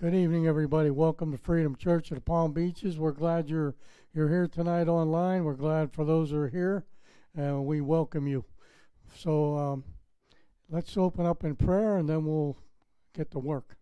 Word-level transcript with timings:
Good 0.00 0.14
evening, 0.14 0.46
everybody. 0.46 0.88
Welcome 0.88 1.30
to 1.30 1.36
Freedom 1.36 1.76
Church 1.76 2.10
at 2.10 2.14
the 2.16 2.22
Palm 2.22 2.54
Beaches. 2.54 2.98
We're 2.98 3.12
glad 3.12 3.50
you're 3.50 3.74
you're 4.14 4.30
here 4.30 4.46
tonight 4.46 4.88
online. 4.88 5.44
We're 5.44 5.52
glad 5.52 5.92
for 5.92 6.06
those 6.06 6.30
who 6.30 6.38
are 6.38 6.48
here, 6.48 6.86
and 7.36 7.66
we 7.66 7.82
welcome 7.82 8.26
you. 8.26 8.46
So 9.14 9.58
um, 9.58 9.84
let's 10.70 10.96
open 10.96 11.26
up 11.26 11.44
in 11.44 11.54
prayer, 11.54 11.98
and 11.98 12.08
then 12.08 12.24
we'll 12.24 12.56
get 13.14 13.30
to 13.32 13.38
work. 13.38 13.76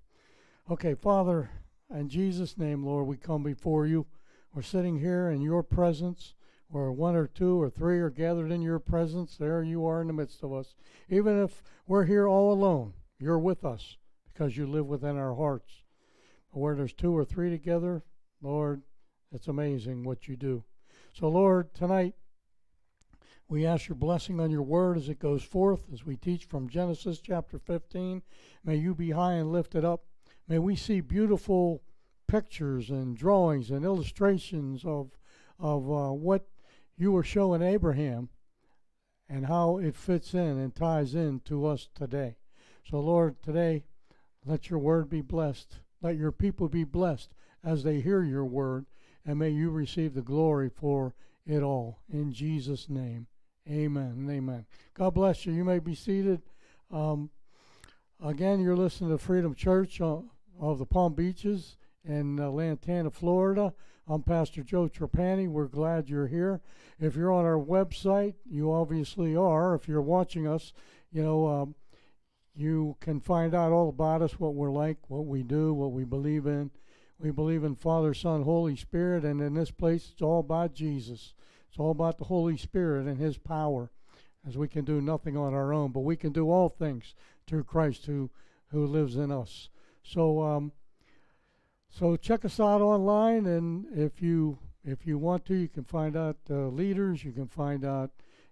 Okay, 0.68 0.96
Father, 0.96 1.50
in 1.88 2.08
Jesus' 2.08 2.58
name, 2.58 2.82
Lord, 2.82 3.06
we 3.06 3.16
come 3.16 3.44
before 3.44 3.86
you. 3.86 4.04
We're 4.52 4.62
sitting 4.62 4.98
here 4.98 5.30
in 5.30 5.40
your 5.40 5.62
presence, 5.62 6.34
where 6.66 6.90
one 6.90 7.14
or 7.14 7.28
two 7.28 7.62
or 7.62 7.70
three 7.70 8.00
are 8.00 8.10
gathered 8.10 8.50
in 8.50 8.60
your 8.60 8.80
presence. 8.80 9.36
There 9.36 9.62
you 9.62 9.86
are 9.86 10.00
in 10.00 10.08
the 10.08 10.12
midst 10.12 10.42
of 10.42 10.52
us. 10.52 10.74
Even 11.08 11.40
if 11.40 11.62
we're 11.86 12.06
here 12.06 12.26
all 12.26 12.52
alone, 12.52 12.94
you're 13.20 13.38
with 13.38 13.64
us 13.64 13.98
because 14.32 14.56
you 14.56 14.66
live 14.66 14.86
within 14.86 15.16
our 15.16 15.36
hearts. 15.36 15.84
Where 16.52 16.74
there's 16.74 16.92
two 16.92 17.16
or 17.16 17.24
three 17.24 17.50
together, 17.50 18.02
Lord, 18.42 18.82
it's 19.32 19.48
amazing 19.48 20.04
what 20.04 20.28
you 20.28 20.36
do. 20.36 20.64
So, 21.12 21.28
Lord, 21.28 21.74
tonight 21.74 22.14
we 23.48 23.66
ask 23.66 23.88
your 23.88 23.96
blessing 23.96 24.40
on 24.40 24.50
your 24.50 24.62
word 24.62 24.96
as 24.96 25.08
it 25.08 25.18
goes 25.18 25.42
forth, 25.42 25.80
as 25.92 26.04
we 26.04 26.16
teach 26.16 26.44
from 26.44 26.68
Genesis 26.68 27.20
chapter 27.20 27.58
15. 27.58 28.22
May 28.64 28.76
you 28.76 28.94
be 28.94 29.10
high 29.10 29.34
and 29.34 29.52
lifted 29.52 29.84
up. 29.84 30.04
May 30.46 30.58
we 30.58 30.76
see 30.76 31.00
beautiful 31.00 31.82
pictures 32.26 32.90
and 32.90 33.16
drawings 33.16 33.70
and 33.70 33.84
illustrations 33.84 34.84
of, 34.84 35.10
of 35.58 35.90
uh, 35.90 36.12
what 36.12 36.46
you 36.96 37.12
were 37.12 37.22
showing 37.22 37.62
Abraham 37.62 38.28
and 39.28 39.46
how 39.46 39.78
it 39.78 39.96
fits 39.96 40.34
in 40.34 40.58
and 40.58 40.74
ties 40.74 41.14
in 41.14 41.40
to 41.40 41.66
us 41.66 41.88
today. 41.94 42.36
So, 42.88 43.00
Lord, 43.00 43.42
today, 43.42 43.84
let 44.44 44.70
your 44.70 44.78
word 44.78 45.10
be 45.10 45.20
blessed. 45.20 45.80
Let 46.00 46.16
your 46.16 46.32
people 46.32 46.68
be 46.68 46.84
blessed 46.84 47.30
as 47.64 47.82
they 47.82 48.00
hear 48.00 48.22
your 48.22 48.44
word, 48.44 48.86
and 49.26 49.38
may 49.38 49.50
you 49.50 49.70
receive 49.70 50.14
the 50.14 50.22
glory 50.22 50.68
for 50.68 51.14
it 51.46 51.62
all. 51.62 51.98
In 52.08 52.32
Jesus' 52.32 52.88
name, 52.88 53.26
amen 53.68 54.28
amen. 54.30 54.66
God 54.94 55.14
bless 55.14 55.44
you. 55.46 55.52
You 55.52 55.64
may 55.64 55.78
be 55.78 55.94
seated. 55.94 56.42
Um, 56.90 57.30
again, 58.24 58.60
you're 58.60 58.76
listening 58.76 59.10
to 59.10 59.18
Freedom 59.18 59.54
Church 59.54 60.00
uh, 60.00 60.18
of 60.60 60.78
the 60.78 60.86
Palm 60.86 61.14
Beaches 61.14 61.76
in 62.04 62.38
uh, 62.40 62.50
Lantana, 62.50 63.10
Florida. 63.10 63.72
I'm 64.06 64.22
Pastor 64.22 64.62
Joe 64.62 64.88
Trapani. 64.88 65.48
We're 65.48 65.66
glad 65.66 66.08
you're 66.08 66.28
here. 66.28 66.62
If 66.98 67.14
you're 67.14 67.32
on 67.32 67.44
our 67.44 67.58
website, 67.58 68.34
you 68.48 68.72
obviously 68.72 69.36
are. 69.36 69.74
If 69.74 69.86
you're 69.86 70.00
watching 70.00 70.46
us, 70.46 70.72
you 71.12 71.22
know, 71.22 71.46
um, 71.46 71.74
you 72.58 72.96
can 73.00 73.20
find 73.20 73.54
out 73.54 73.70
all 73.70 73.88
about 73.88 74.20
us, 74.20 74.40
what 74.40 74.54
we're 74.54 74.72
like, 74.72 74.96
what 75.08 75.26
we 75.26 75.44
do, 75.44 75.72
what 75.72 75.92
we 75.92 76.02
believe 76.02 76.46
in. 76.46 76.70
We 77.20 77.30
believe 77.30 77.62
in 77.62 77.76
Father, 77.76 78.14
Son, 78.14 78.42
Holy 78.42 78.74
Spirit, 78.74 79.24
and 79.24 79.40
in 79.40 79.54
this 79.54 79.70
place, 79.70 80.10
it's 80.12 80.22
all 80.22 80.40
about 80.40 80.74
Jesus. 80.74 81.34
It's 81.68 81.78
all 81.78 81.92
about 81.92 82.18
the 82.18 82.24
Holy 82.24 82.56
Spirit 82.56 83.06
and 83.06 83.16
His 83.16 83.38
power, 83.38 83.90
as 84.46 84.56
we 84.56 84.66
can 84.66 84.84
do 84.84 85.00
nothing 85.00 85.36
on 85.36 85.54
our 85.54 85.72
own, 85.72 85.92
but 85.92 86.00
we 86.00 86.16
can 86.16 86.32
do 86.32 86.50
all 86.50 86.68
things 86.68 87.14
through 87.46 87.64
Christ 87.64 88.06
who 88.06 88.30
who 88.70 88.86
lives 88.86 89.16
in 89.16 89.32
us. 89.32 89.70
So, 90.02 90.42
um, 90.42 90.72
so 91.88 92.16
check 92.16 92.44
us 92.44 92.60
out 92.60 92.82
online, 92.82 93.46
and 93.46 93.86
if 93.96 94.20
you 94.20 94.58
if 94.84 95.06
you 95.06 95.16
want 95.16 95.44
to, 95.46 95.54
you 95.54 95.68
can 95.68 95.84
find 95.84 96.16
out 96.16 96.36
uh, 96.50 96.68
leaders. 96.68 97.24
You 97.24 97.32
can 97.32 97.46
find 97.46 97.84
out, 97.84 98.10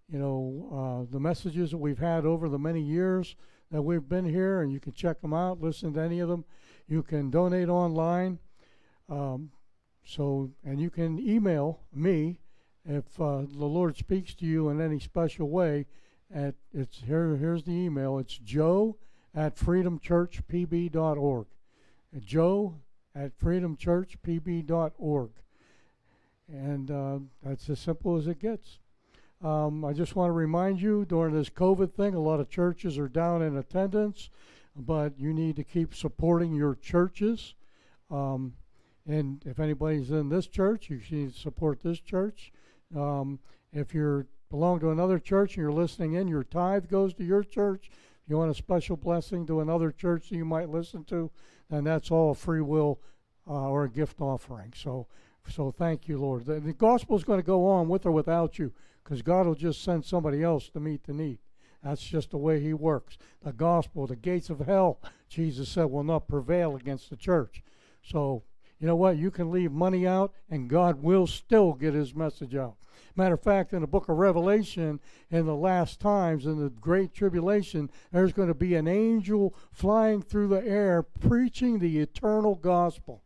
you 0.09 0.19
know, 0.19 1.07
uh, 1.09 1.13
the 1.13 1.21
messages 1.21 1.71
that 1.73 1.79
we've 1.79 1.99
had 1.99 2.25
over 2.25 2.49
the 2.49 2.59
many 2.59 2.81
years 2.81 3.37
that 3.71 3.83
we've 3.83 4.09
been 4.09 4.25
here, 4.25 4.63
and 4.63 4.73
you 4.73 4.81
can 4.81 4.93
check 4.93 5.21
them 5.21 5.33
out, 5.33 5.61
listen 5.61 5.93
to 5.95 6.01
any 6.01 6.21
of 6.21 6.29
them. 6.29 6.45
You 6.87 7.03
can 7.03 7.31
donate 7.31 7.69
online. 7.69 8.39
Um, 9.09 9.51
so, 10.05 10.51
and 10.65 10.81
you 10.81 10.91
can 10.91 11.19
email 11.19 11.81
me 11.93 12.39
if 12.85 13.21
uh, 13.21 13.43
the 13.43 13.67
Lord 13.67 13.97
speaks 13.97 14.35
to 14.37 14.47
you 14.47 14.69
in 14.69 14.81
any 14.81 15.01
special 15.01 15.49
way. 15.49 15.87
At 16.33 16.55
it's 16.73 17.03
here. 17.07 17.37
Here's 17.37 17.65
the 17.65 17.73
email. 17.73 18.19
It's 18.19 18.39
Joe 18.39 18.97
at 19.35 19.57
freedomchurchpb.org. 19.57 21.47
Joe 22.19 22.75
at 23.15 23.39
freedomchurchpb.org, 23.39 25.31
and 26.49 26.91
uh, 26.91 27.19
that's 27.43 27.69
as 27.69 27.79
simple 27.79 28.17
as 28.17 28.27
it 28.27 28.41
gets. 28.41 28.79
Um, 29.43 29.85
I 29.85 29.93
just 29.93 30.17
want 30.17 30.29
to 30.29 30.33
remind 30.33 30.81
you 30.81 31.05
during 31.05 31.35
this 31.35 31.51
COVID 31.51 31.93
thing, 31.93 32.15
a 32.15 32.21
lot 32.21 32.41
of 32.41 32.49
churches 32.49 32.99
are 32.99 33.09
down 33.09 33.43
in 33.43 33.57
attendance, 33.57 34.31
but 34.75 35.19
you 35.19 35.33
need 35.35 35.57
to 35.57 35.65
keep 35.65 35.95
supporting 35.95 36.55
your 36.55 36.75
churches. 36.75 37.55
Um, 38.11 38.55
and 39.07 39.43
if 39.45 39.61
anybody's 39.61 40.11
in 40.11 40.29
this 40.29 40.47
church, 40.47 40.91
you 40.91 41.01
should 41.01 41.35
support 41.35 41.81
this 41.83 42.01
church. 42.01 42.53
Um, 42.97 43.39
if 43.73 43.95
you 43.95 44.27
belong 44.51 44.81
to 44.81 44.91
another 44.91 45.19
church 45.19 45.57
and 45.57 45.63
you're 45.63 45.73
listening 45.73 46.15
in, 46.15 46.29
your 46.29 46.45
tithe 46.45 46.89
goes 46.89 47.13
to 47.15 47.25
your 47.25 47.45
church. 47.45 47.91
If 47.93 48.31
you 48.31 48.39
want 48.39 48.51
a 48.51 48.55
special 48.55 48.97
blessing 48.97 49.47
to 49.47 49.61
another 49.61 49.93
church 49.93 50.31
that 50.31 50.37
you 50.37 50.45
might 50.45 50.71
listen 50.71 51.05
to, 51.05 51.31
then 51.71 51.85
that's 51.85 52.11
all 52.11 52.31
a 52.31 52.35
free 52.35 52.63
will 52.63 53.01
uh, 53.47 53.69
or 53.69 53.85
a 53.85 53.91
gift 53.91 54.21
offering. 54.21 54.73
So, 54.75 55.07
so 55.49 55.71
thank 55.71 56.09
you, 56.09 56.19
Lord. 56.19 56.47
The, 56.47 56.59
the 56.59 56.73
gospel 56.73 57.17
is 57.17 57.25
going 57.25 57.41
to 57.41 57.47
go 57.47 57.67
on 57.67 57.89
with 57.89 58.07
or 58.07 58.13
without 58.13 58.59
you 58.59 58.73
because 59.07 59.23
God 59.23 59.47
will 59.47 59.55
just 59.55 59.85
send 59.85 60.05
somebody 60.05 60.43
else 60.43 60.69
to 60.71 60.81
meet 60.81 61.05
the 61.05 61.13
need. 61.13 61.39
That's 61.85 62.03
just 62.03 62.33
the 62.33 62.39
way 62.39 62.59
He 62.59 62.75
works. 62.75 63.17
The 63.45 63.53
gospel, 63.53 64.09
the 64.09 64.17
gates 64.17 64.51
of 64.51 64.59
hell, 64.59 64.99
Jesus 65.29 65.69
said, 65.69 65.85
will 65.85 66.03
not 66.03 66.27
prevail 66.27 66.75
against 66.75 67.09
the 67.09 67.17
church. 67.17 67.63
So, 68.03 68.43
you 68.81 68.89
know 68.89 68.97
what? 68.97 69.17
You 69.17 69.31
can 69.31 69.53
leave 69.53 69.71
money 69.71 70.09
out, 70.09 70.33
and 70.51 70.69
God 70.69 71.05
will 71.05 71.29
still 71.29 71.73
get 71.73 71.95
His 71.95 72.17
message 72.17 72.57
out. 72.57 72.75
Matter 73.15 73.35
of 73.35 73.43
fact, 73.43 73.73
in 73.73 73.83
the 73.83 73.87
book 73.87 74.09
of 74.09 74.17
Revelation, 74.17 74.99
in 75.31 75.47
the 75.47 75.55
last 75.55 76.01
times, 76.01 76.45
in 76.45 76.59
the 76.59 76.71
great 76.71 77.15
tribulation, 77.15 77.89
there's 78.11 78.33
going 78.33 78.49
to 78.49 78.55
be 78.55 78.75
an 78.75 78.89
angel 78.89 79.55
flying 79.71 80.21
through 80.21 80.49
the 80.49 80.67
air 80.67 81.05
preaching 81.05 81.79
the 81.79 82.01
eternal 82.01 82.57
gospel. 82.57 83.23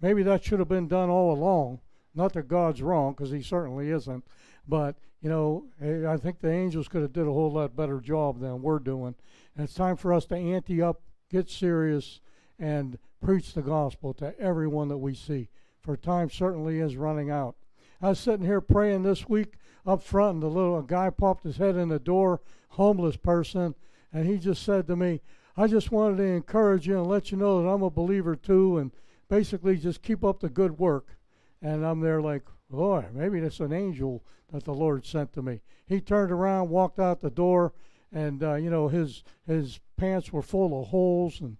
Maybe 0.00 0.22
that 0.22 0.42
should 0.42 0.58
have 0.58 0.68
been 0.68 0.88
done 0.88 1.10
all 1.10 1.34
along. 1.34 1.80
Not 2.14 2.32
that 2.32 2.48
God's 2.48 2.80
wrong, 2.80 3.12
because 3.12 3.30
He 3.30 3.42
certainly 3.42 3.90
isn't. 3.90 4.24
But 4.68 4.96
you 5.20 5.28
know, 5.28 5.64
eh, 5.80 6.06
I 6.06 6.16
think 6.16 6.38
the 6.38 6.52
angels 6.52 6.88
could 6.88 7.02
have 7.02 7.12
did 7.12 7.26
a 7.26 7.32
whole 7.32 7.52
lot 7.52 7.74
better 7.74 8.00
job 8.00 8.40
than 8.40 8.62
we're 8.62 8.78
doing. 8.78 9.14
And 9.56 9.64
it's 9.64 9.74
time 9.74 9.96
for 9.96 10.12
us 10.12 10.26
to 10.26 10.36
ante 10.36 10.80
up, 10.80 11.00
get 11.30 11.50
serious, 11.50 12.20
and 12.58 12.98
preach 13.20 13.54
the 13.54 13.62
gospel 13.62 14.14
to 14.14 14.38
everyone 14.38 14.88
that 14.88 14.98
we 14.98 15.14
see. 15.14 15.48
For 15.80 15.96
time 15.96 16.30
certainly 16.30 16.80
is 16.80 16.96
running 16.96 17.30
out. 17.30 17.56
I 18.00 18.10
was 18.10 18.20
sitting 18.20 18.46
here 18.46 18.60
praying 18.60 19.02
this 19.02 19.28
week 19.28 19.54
up 19.84 20.02
front, 20.02 20.34
and 20.34 20.42
the 20.42 20.48
little 20.48 20.82
guy 20.82 21.10
popped 21.10 21.44
his 21.44 21.56
head 21.56 21.76
in 21.76 21.88
the 21.88 21.98
door, 21.98 22.40
homeless 22.70 23.16
person, 23.16 23.74
and 24.12 24.26
he 24.26 24.38
just 24.38 24.62
said 24.62 24.86
to 24.86 24.96
me, 24.96 25.20
I 25.56 25.66
just 25.66 25.90
wanted 25.90 26.18
to 26.18 26.24
encourage 26.24 26.86
you 26.86 26.98
and 26.98 27.08
let 27.08 27.32
you 27.32 27.38
know 27.38 27.60
that 27.60 27.68
I'm 27.68 27.82
a 27.82 27.90
believer 27.90 28.36
too, 28.36 28.78
and 28.78 28.92
basically 29.28 29.76
just 29.76 30.02
keep 30.02 30.22
up 30.22 30.38
the 30.40 30.48
good 30.48 30.78
work. 30.78 31.16
And 31.60 31.84
I'm 31.84 32.00
there 32.00 32.22
like, 32.22 32.44
boy, 32.70 33.06
maybe 33.12 33.40
that's 33.40 33.60
an 33.60 33.72
angel 33.72 34.24
that 34.52 34.64
the 34.64 34.74
Lord 34.74 35.04
sent 35.04 35.32
to 35.34 35.42
me. 35.42 35.60
He 35.86 36.00
turned 36.00 36.32
around, 36.32 36.70
walked 36.70 36.98
out 36.98 37.20
the 37.20 37.30
door, 37.30 37.72
and 38.12 38.42
uh, 38.42 38.54
you 38.54 38.70
know 38.70 38.88
his 38.88 39.22
his 39.46 39.80
pants 39.96 40.32
were 40.32 40.42
full 40.42 40.80
of 40.80 40.88
holes, 40.88 41.40
and 41.40 41.56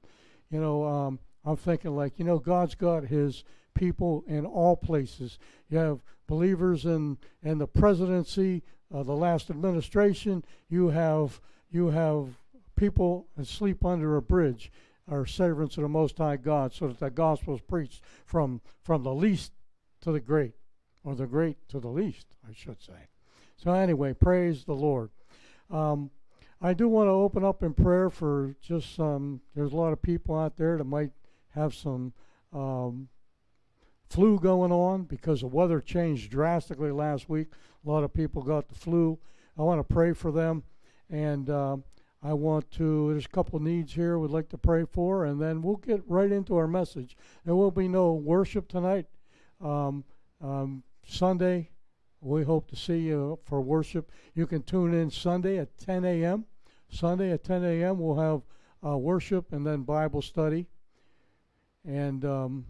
you 0.51 0.61
know 0.61 0.85
um, 0.85 1.19
I'm 1.45 1.57
thinking 1.57 1.97
like 1.97 2.19
you 2.19 2.25
know 2.25 2.39
God's 2.39 2.75
got 2.75 3.05
His 3.05 3.45
people 3.75 4.25
in 4.27 4.45
all 4.45 4.77
places. 4.77 5.39
You 5.69 5.79
have 5.79 6.01
believers 6.27 6.85
in 6.85 7.19
in 7.43 7.59
the 7.59 7.67
presidency, 7.67 8.63
uh, 8.93 9.03
the 9.03 9.13
last 9.13 9.51
administration. 9.51 10.45
You 10.69 10.89
have 10.89 11.41
you 11.71 11.89
have 11.89 12.39
people 12.77 13.29
that 13.37 13.47
sleep 13.47 13.85
under 13.85 14.17
a 14.17 14.23
bridge 14.23 14.71
are 15.11 15.25
servants 15.25 15.77
of 15.79 15.83
the 15.83 15.89
Most 15.89 16.19
High 16.19 16.37
God, 16.37 16.73
so 16.73 16.89
that 16.89 17.01
the 17.01 17.11
gospel 17.11 17.55
is 17.55 17.61
preached 17.63 18.03
from 18.25 18.61
from 18.83 19.03
the 19.03 19.15
least 19.15 19.53
to 20.03 20.13
the 20.13 20.21
great 20.21 20.53
or 21.09 21.15
the 21.15 21.27
great 21.27 21.57
to 21.71 21.81
the 21.81 21.89
least, 21.89 22.27
I 22.47 22.53
should 22.53 22.83
say. 22.83 23.09
So, 23.57 23.73
anyway, 23.73 24.13
praise 24.13 24.65
the 24.65 24.75
Lord. 24.75 25.09
Um, 25.71 26.11
I 26.61 26.75
do 26.75 26.87
want 26.87 27.09
to 27.09 27.13
open 27.13 27.45
up 27.45 27.63
in 27.63 27.73
prayer 27.73 28.11
for 28.11 28.55
just 28.61 28.95
some. 28.95 29.41
There's 29.55 29.73
a 29.73 29.77
lot 29.77 29.95
of 29.95 30.03
people 30.03 30.39
out 30.39 30.59
there 30.59 30.77
that 30.77 30.85
might 30.85 31.13
have 31.55 31.75
some 31.75 32.13
um, 32.53 33.09
flu 34.11 34.39
going 34.39 34.71
on 34.71 35.05
because 35.05 35.41
the 35.41 35.47
weather 35.47 35.81
changed 35.81 36.31
drastically 36.31 36.91
last 36.91 37.27
week. 37.27 37.49
A 37.87 37.89
lot 37.89 38.05
of 38.05 38.13
people 38.13 38.43
got 38.43 38.69
the 38.69 38.75
flu. 38.75 39.19
I 39.57 39.63
want 39.63 39.81
to 39.81 39.95
pray 39.95 40.13
for 40.13 40.31
them, 40.31 40.63
and 41.09 41.49
uh, 41.49 41.79
I 42.23 42.35
want 42.35 42.71
to. 42.73 43.13
There's 43.13 43.25
a 43.25 43.31
couple 43.31 43.59
needs 43.61 43.95
here 43.95 44.19
we'd 44.19 44.31
like 44.31 44.51
to 44.51 44.59
pray 44.59 44.85
for, 44.85 45.25
and 45.25 45.41
then 45.41 45.63
we'll 45.63 45.77
get 45.77 46.03
right 46.07 46.31
into 46.31 46.55
our 46.57 46.69
message. 46.69 47.17
There 47.47 47.57
will 47.57 47.71
be 47.71 47.89
no 47.89 48.13
worship 48.13 48.69
tonight. 48.69 49.07
Um, 49.59 50.05
um, 50.41 50.83
Sunday, 51.09 51.71
we 52.21 52.45
hope 52.45 52.69
to 52.69 52.77
see 52.77 52.99
you 52.99 53.39
for 53.45 53.61
worship. 53.61 54.13
You 54.35 54.47
can 54.47 54.63
tune 54.63 54.93
in 54.93 55.11
Sunday 55.11 55.59
at 55.59 55.77
10 55.79 56.05
a.m. 56.05 56.45
Sunday 56.91 57.33
at 57.33 57.43
10 57.45 57.65
a.m. 57.65 57.99
we'll 57.99 58.17
have 58.17 58.43
uh, 58.85 58.97
worship 58.97 59.53
and 59.53 59.67
then 59.67 59.83
Bible 59.83 60.23
study. 60.23 60.67
and 61.85 62.25
um, 62.25 62.67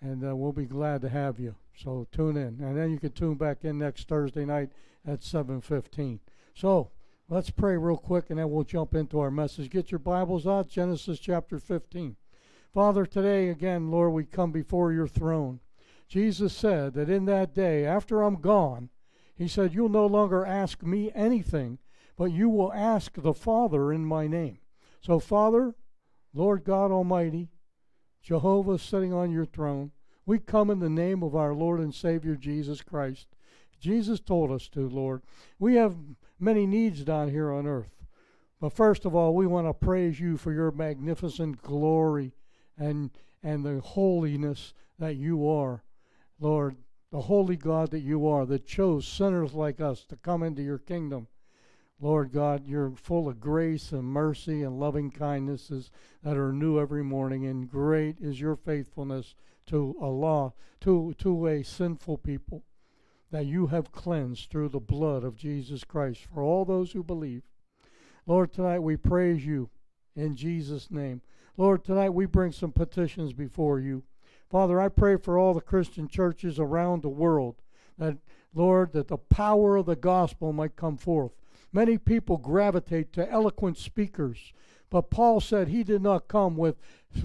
and 0.00 0.24
uh, 0.24 0.36
we'll 0.36 0.52
be 0.52 0.66
glad 0.66 1.00
to 1.00 1.08
have 1.08 1.40
you. 1.40 1.56
So 1.74 2.06
tune 2.12 2.36
in, 2.36 2.60
and 2.60 2.76
then 2.76 2.90
you 2.90 2.98
can 2.98 3.12
tune 3.12 3.34
back 3.34 3.64
in 3.64 3.78
next 3.78 4.08
Thursday 4.08 4.44
night 4.44 4.70
at 5.06 5.20
7:15. 5.20 6.20
So 6.54 6.90
let's 7.28 7.50
pray 7.50 7.76
real 7.76 7.96
quick, 7.96 8.30
and 8.30 8.38
then 8.38 8.50
we'll 8.50 8.64
jump 8.64 8.94
into 8.94 9.20
our 9.20 9.30
message. 9.30 9.70
Get 9.70 9.90
your 9.90 9.98
Bibles 9.98 10.46
out, 10.46 10.68
Genesis 10.68 11.18
chapter 11.18 11.58
15. 11.58 12.16
Father, 12.72 13.06
today 13.06 13.48
again, 13.48 13.90
Lord, 13.90 14.12
we 14.12 14.24
come 14.24 14.52
before 14.52 14.92
your 14.92 15.08
throne. 15.08 15.60
Jesus 16.06 16.54
said 16.54 16.94
that 16.94 17.10
in 17.10 17.24
that 17.26 17.54
day, 17.54 17.84
after 17.84 18.22
I'm 18.22 18.40
gone, 18.40 18.90
he 19.34 19.48
said, 19.48 19.74
You'll 19.74 19.88
no 19.88 20.06
longer 20.06 20.44
ask 20.44 20.82
me 20.82 21.10
anything, 21.14 21.78
but 22.16 22.26
you 22.26 22.48
will 22.48 22.72
ask 22.72 23.14
the 23.14 23.34
Father 23.34 23.92
in 23.92 24.04
my 24.04 24.26
name. 24.26 24.58
So, 25.00 25.18
Father, 25.18 25.74
Lord 26.34 26.64
God 26.64 26.90
Almighty, 26.90 27.48
Jehovah 28.22 28.78
sitting 28.78 29.12
on 29.12 29.30
your 29.30 29.46
throne, 29.46 29.92
we 30.26 30.38
come 30.38 30.70
in 30.70 30.80
the 30.80 30.90
name 30.90 31.22
of 31.22 31.34
our 31.34 31.54
Lord 31.54 31.80
and 31.80 31.94
Savior 31.94 32.36
Jesus 32.36 32.82
Christ. 32.82 33.28
Jesus 33.80 34.20
told 34.20 34.50
us 34.50 34.68
to, 34.70 34.88
Lord. 34.88 35.22
We 35.58 35.76
have 35.76 35.96
many 36.38 36.66
needs 36.66 37.04
down 37.04 37.30
here 37.30 37.50
on 37.50 37.66
earth. 37.66 38.04
But 38.60 38.72
first 38.72 39.04
of 39.04 39.14
all, 39.14 39.34
we 39.34 39.46
want 39.46 39.68
to 39.68 39.72
praise 39.72 40.18
you 40.18 40.36
for 40.36 40.52
your 40.52 40.72
magnificent 40.72 41.62
glory 41.62 42.32
and 42.78 43.10
and 43.42 43.64
the 43.64 43.80
holiness 43.80 44.74
that 44.98 45.16
you 45.16 45.48
are. 45.48 45.82
Lord, 46.40 46.76
the 47.10 47.22
holy 47.22 47.56
God 47.56 47.90
that 47.90 48.00
you 48.00 48.26
are, 48.26 48.44
that 48.46 48.66
chose 48.66 49.06
sinners 49.06 49.54
like 49.54 49.80
us 49.80 50.04
to 50.06 50.16
come 50.16 50.42
into 50.42 50.62
your 50.62 50.78
kingdom. 50.78 51.28
Lord 52.00 52.32
God, 52.32 52.66
you're 52.66 52.92
full 52.92 53.28
of 53.28 53.40
grace 53.40 53.90
and 53.90 54.04
mercy 54.04 54.62
and 54.62 54.78
loving 54.78 55.10
kindnesses 55.10 55.90
that 56.22 56.36
are 56.36 56.52
new 56.52 56.78
every 56.78 57.02
morning, 57.02 57.46
and 57.46 57.68
great 57.68 58.18
is 58.20 58.40
your 58.40 58.54
faithfulness 58.54 59.34
to 59.66 59.96
Allah, 60.00 60.52
to, 60.80 61.14
to 61.18 61.46
a 61.46 61.64
sinful 61.64 62.18
people 62.18 62.62
that 63.30 63.46
you 63.46 63.66
have 63.66 63.92
cleansed 63.92 64.48
through 64.48 64.68
the 64.68 64.80
blood 64.80 65.24
of 65.24 65.36
Jesus 65.36 65.84
Christ 65.84 66.24
for 66.32 66.42
all 66.42 66.64
those 66.64 66.92
who 66.92 67.02
believe. 67.02 67.42
Lord, 68.26 68.52
tonight 68.52 68.80
we 68.80 68.96
praise 68.96 69.44
you 69.44 69.68
in 70.14 70.36
Jesus' 70.36 70.90
name. 70.90 71.20
Lord, 71.58 71.82
tonight 71.82 72.10
we 72.10 72.24
bring 72.24 72.52
some 72.52 72.70
petitions 72.70 73.32
before 73.32 73.80
you. 73.80 74.04
Father, 74.48 74.80
I 74.80 74.88
pray 74.88 75.16
for 75.16 75.36
all 75.36 75.54
the 75.54 75.60
Christian 75.60 76.06
churches 76.06 76.60
around 76.60 77.02
the 77.02 77.08
world 77.08 77.56
that, 77.98 78.16
Lord, 78.54 78.92
that 78.92 79.08
the 79.08 79.18
power 79.18 79.74
of 79.74 79.86
the 79.86 79.96
gospel 79.96 80.52
might 80.52 80.76
come 80.76 80.96
forth. 80.96 81.32
Many 81.72 81.98
people 81.98 82.36
gravitate 82.36 83.12
to 83.14 83.28
eloquent 83.28 83.76
speakers, 83.76 84.52
but 84.88 85.10
Paul 85.10 85.40
said 85.40 85.66
he 85.66 85.82
did 85.82 86.00
not 86.00 86.28
come 86.28 86.56
with 86.56 86.76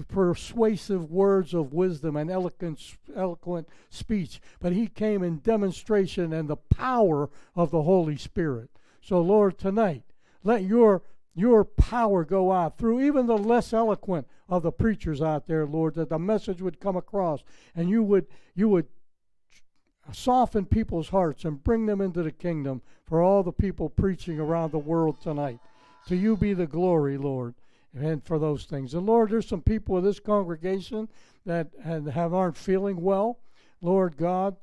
persuasive 0.08 1.12
words 1.12 1.54
of 1.54 1.72
wisdom 1.72 2.16
and 2.16 2.28
eloquent, 2.28 2.96
eloquent 3.14 3.68
speech, 3.88 4.40
but 4.58 4.72
he 4.72 4.88
came 4.88 5.22
in 5.22 5.38
demonstration 5.38 6.32
and 6.32 6.48
the 6.48 6.56
power 6.56 7.30
of 7.54 7.70
the 7.70 7.82
Holy 7.82 8.16
Spirit. 8.16 8.70
So, 9.00 9.20
Lord, 9.20 9.58
tonight, 9.58 10.02
let 10.42 10.64
your 10.64 11.02
your 11.34 11.64
power 11.64 12.24
go 12.24 12.52
out 12.52 12.78
through 12.78 13.00
even 13.00 13.26
the 13.26 13.36
less 13.36 13.72
eloquent 13.72 14.26
of 14.48 14.62
the 14.62 14.72
preachers 14.72 15.20
out 15.20 15.46
there, 15.46 15.66
Lord, 15.66 15.94
that 15.94 16.08
the 16.08 16.18
message 16.18 16.62
would 16.62 16.80
come 16.80 16.96
across 16.96 17.42
and 17.74 17.90
you 17.90 18.02
would 18.02 18.26
you 18.54 18.68
would 18.68 18.86
soften 20.12 20.66
people's 20.66 21.08
hearts 21.08 21.44
and 21.44 21.64
bring 21.64 21.86
them 21.86 22.00
into 22.00 22.22
the 22.22 22.30
kingdom 22.30 22.82
for 23.04 23.22
all 23.22 23.42
the 23.42 23.52
people 23.52 23.88
preaching 23.88 24.38
around 24.38 24.70
the 24.70 24.78
world 24.78 25.20
tonight. 25.20 25.58
To 26.08 26.16
you 26.16 26.36
be 26.36 26.52
the 26.52 26.66
glory, 26.66 27.16
Lord, 27.16 27.54
and 27.94 28.22
for 28.22 28.38
those 28.38 28.64
things. 28.64 28.92
And 28.92 29.06
Lord, 29.06 29.30
there's 29.30 29.48
some 29.48 29.62
people 29.62 29.96
in 29.96 30.04
this 30.04 30.20
congregation 30.20 31.08
that 31.46 31.68
have, 31.82 32.34
aren't 32.34 32.56
feeling 32.56 33.00
well. 33.00 33.38
Lord 33.80 34.16
God, 34.16 34.56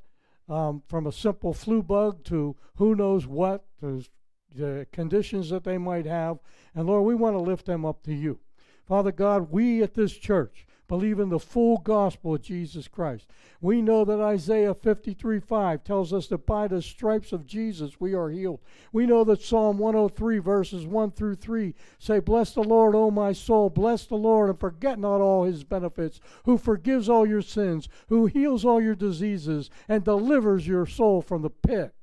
um, 0.48 0.82
from 0.86 1.06
a 1.06 1.12
simple 1.12 1.52
flu 1.52 1.82
bug 1.82 2.24
to 2.24 2.56
who 2.76 2.94
knows 2.94 3.26
what, 3.26 3.64
to 3.80 4.04
the 4.54 4.86
conditions 4.92 5.50
that 5.50 5.64
they 5.64 5.78
might 5.78 6.06
have. 6.06 6.38
And 6.74 6.86
Lord, 6.86 7.04
we 7.04 7.14
want 7.14 7.34
to 7.34 7.40
lift 7.40 7.66
them 7.66 7.84
up 7.84 8.02
to 8.04 8.14
you. 8.14 8.38
Father 8.86 9.12
God, 9.12 9.50
we 9.50 9.82
at 9.82 9.94
this 9.94 10.12
church 10.12 10.66
believe 10.92 11.18
in 11.20 11.30
the 11.30 11.38
full 11.38 11.78
gospel 11.78 12.34
of 12.34 12.42
Jesus 12.42 12.86
Christ. 12.86 13.26
We 13.62 13.80
know 13.80 14.04
that 14.04 14.20
Isaiah 14.20 14.74
53 14.74 15.40
5 15.40 15.84
tells 15.84 16.12
us 16.12 16.26
that 16.26 16.44
by 16.44 16.68
the 16.68 16.82
stripes 16.82 17.32
of 17.32 17.46
Jesus 17.46 17.98
we 17.98 18.12
are 18.12 18.28
healed. 18.28 18.60
We 18.92 19.06
know 19.06 19.24
that 19.24 19.40
Psalm 19.40 19.78
103, 19.78 20.38
verses 20.38 20.84
1 20.84 21.12
through 21.12 21.36
3 21.36 21.74
say, 21.98 22.18
Bless 22.18 22.52
the 22.52 22.62
Lord, 22.62 22.94
O 22.94 23.10
my 23.10 23.32
soul, 23.32 23.70
bless 23.70 24.04
the 24.04 24.16
Lord, 24.16 24.50
and 24.50 24.60
forget 24.60 24.98
not 24.98 25.22
all 25.22 25.44
his 25.44 25.64
benefits, 25.64 26.20
who 26.44 26.58
forgives 26.58 27.08
all 27.08 27.24
your 27.24 27.40
sins, 27.40 27.88
who 28.08 28.26
heals 28.26 28.62
all 28.62 28.82
your 28.82 28.94
diseases, 28.94 29.70
and 29.88 30.04
delivers 30.04 30.66
your 30.66 30.84
soul 30.84 31.22
from 31.22 31.40
the 31.40 31.48
pit. 31.48 31.94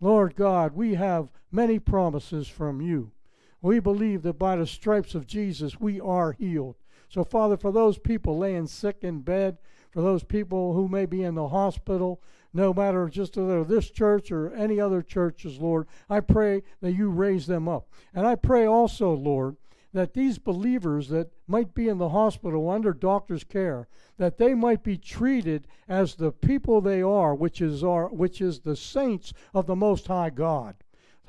Lord 0.00 0.36
God, 0.36 0.74
we 0.74 0.94
have 0.94 1.32
many 1.50 1.78
promises 1.78 2.48
from 2.48 2.80
you. 2.80 3.12
We 3.62 3.80
believe 3.80 4.22
that 4.22 4.38
by 4.38 4.56
the 4.56 4.66
stripes 4.66 5.14
of 5.14 5.26
Jesus 5.26 5.80
we 5.80 6.00
are 6.00 6.32
healed. 6.32 6.76
So, 7.08 7.24
Father, 7.24 7.56
for 7.56 7.72
those 7.72 7.98
people 7.98 8.38
laying 8.38 8.66
sick 8.66 8.98
in 9.02 9.20
bed, 9.20 9.58
for 9.90 10.02
those 10.02 10.24
people 10.24 10.74
who 10.74 10.88
may 10.88 11.06
be 11.06 11.22
in 11.22 11.34
the 11.34 11.48
hospital, 11.48 12.20
no 12.52 12.74
matter 12.74 13.08
just 13.08 13.36
whether 13.36 13.64
this 13.64 13.90
church 13.90 14.30
or 14.30 14.52
any 14.54 14.80
other 14.80 15.02
churches, 15.02 15.58
Lord, 15.58 15.86
I 16.10 16.20
pray 16.20 16.62
that 16.80 16.92
you 16.92 17.10
raise 17.10 17.46
them 17.46 17.68
up. 17.68 17.88
And 18.14 18.26
I 18.26 18.34
pray 18.34 18.66
also, 18.66 19.12
Lord, 19.12 19.56
that 19.96 20.14
these 20.14 20.38
believers 20.38 21.08
that 21.08 21.32
might 21.46 21.74
be 21.74 21.88
in 21.88 21.98
the 21.98 22.10
hospital 22.10 22.68
under 22.68 22.92
doctor's 22.92 23.44
care, 23.44 23.88
that 24.18 24.36
they 24.36 24.52
might 24.52 24.82
be 24.82 24.98
treated 24.98 25.66
as 25.88 26.14
the 26.14 26.30
people 26.30 26.80
they 26.80 27.00
are, 27.00 27.34
which 27.34 27.60
is 27.60 27.82
our, 27.82 28.08
which 28.08 28.40
is 28.40 28.60
the 28.60 28.76
saints 28.76 29.32
of 29.54 29.66
the 29.66 29.76
Most 29.76 30.06
High 30.06 30.30
God. 30.30 30.76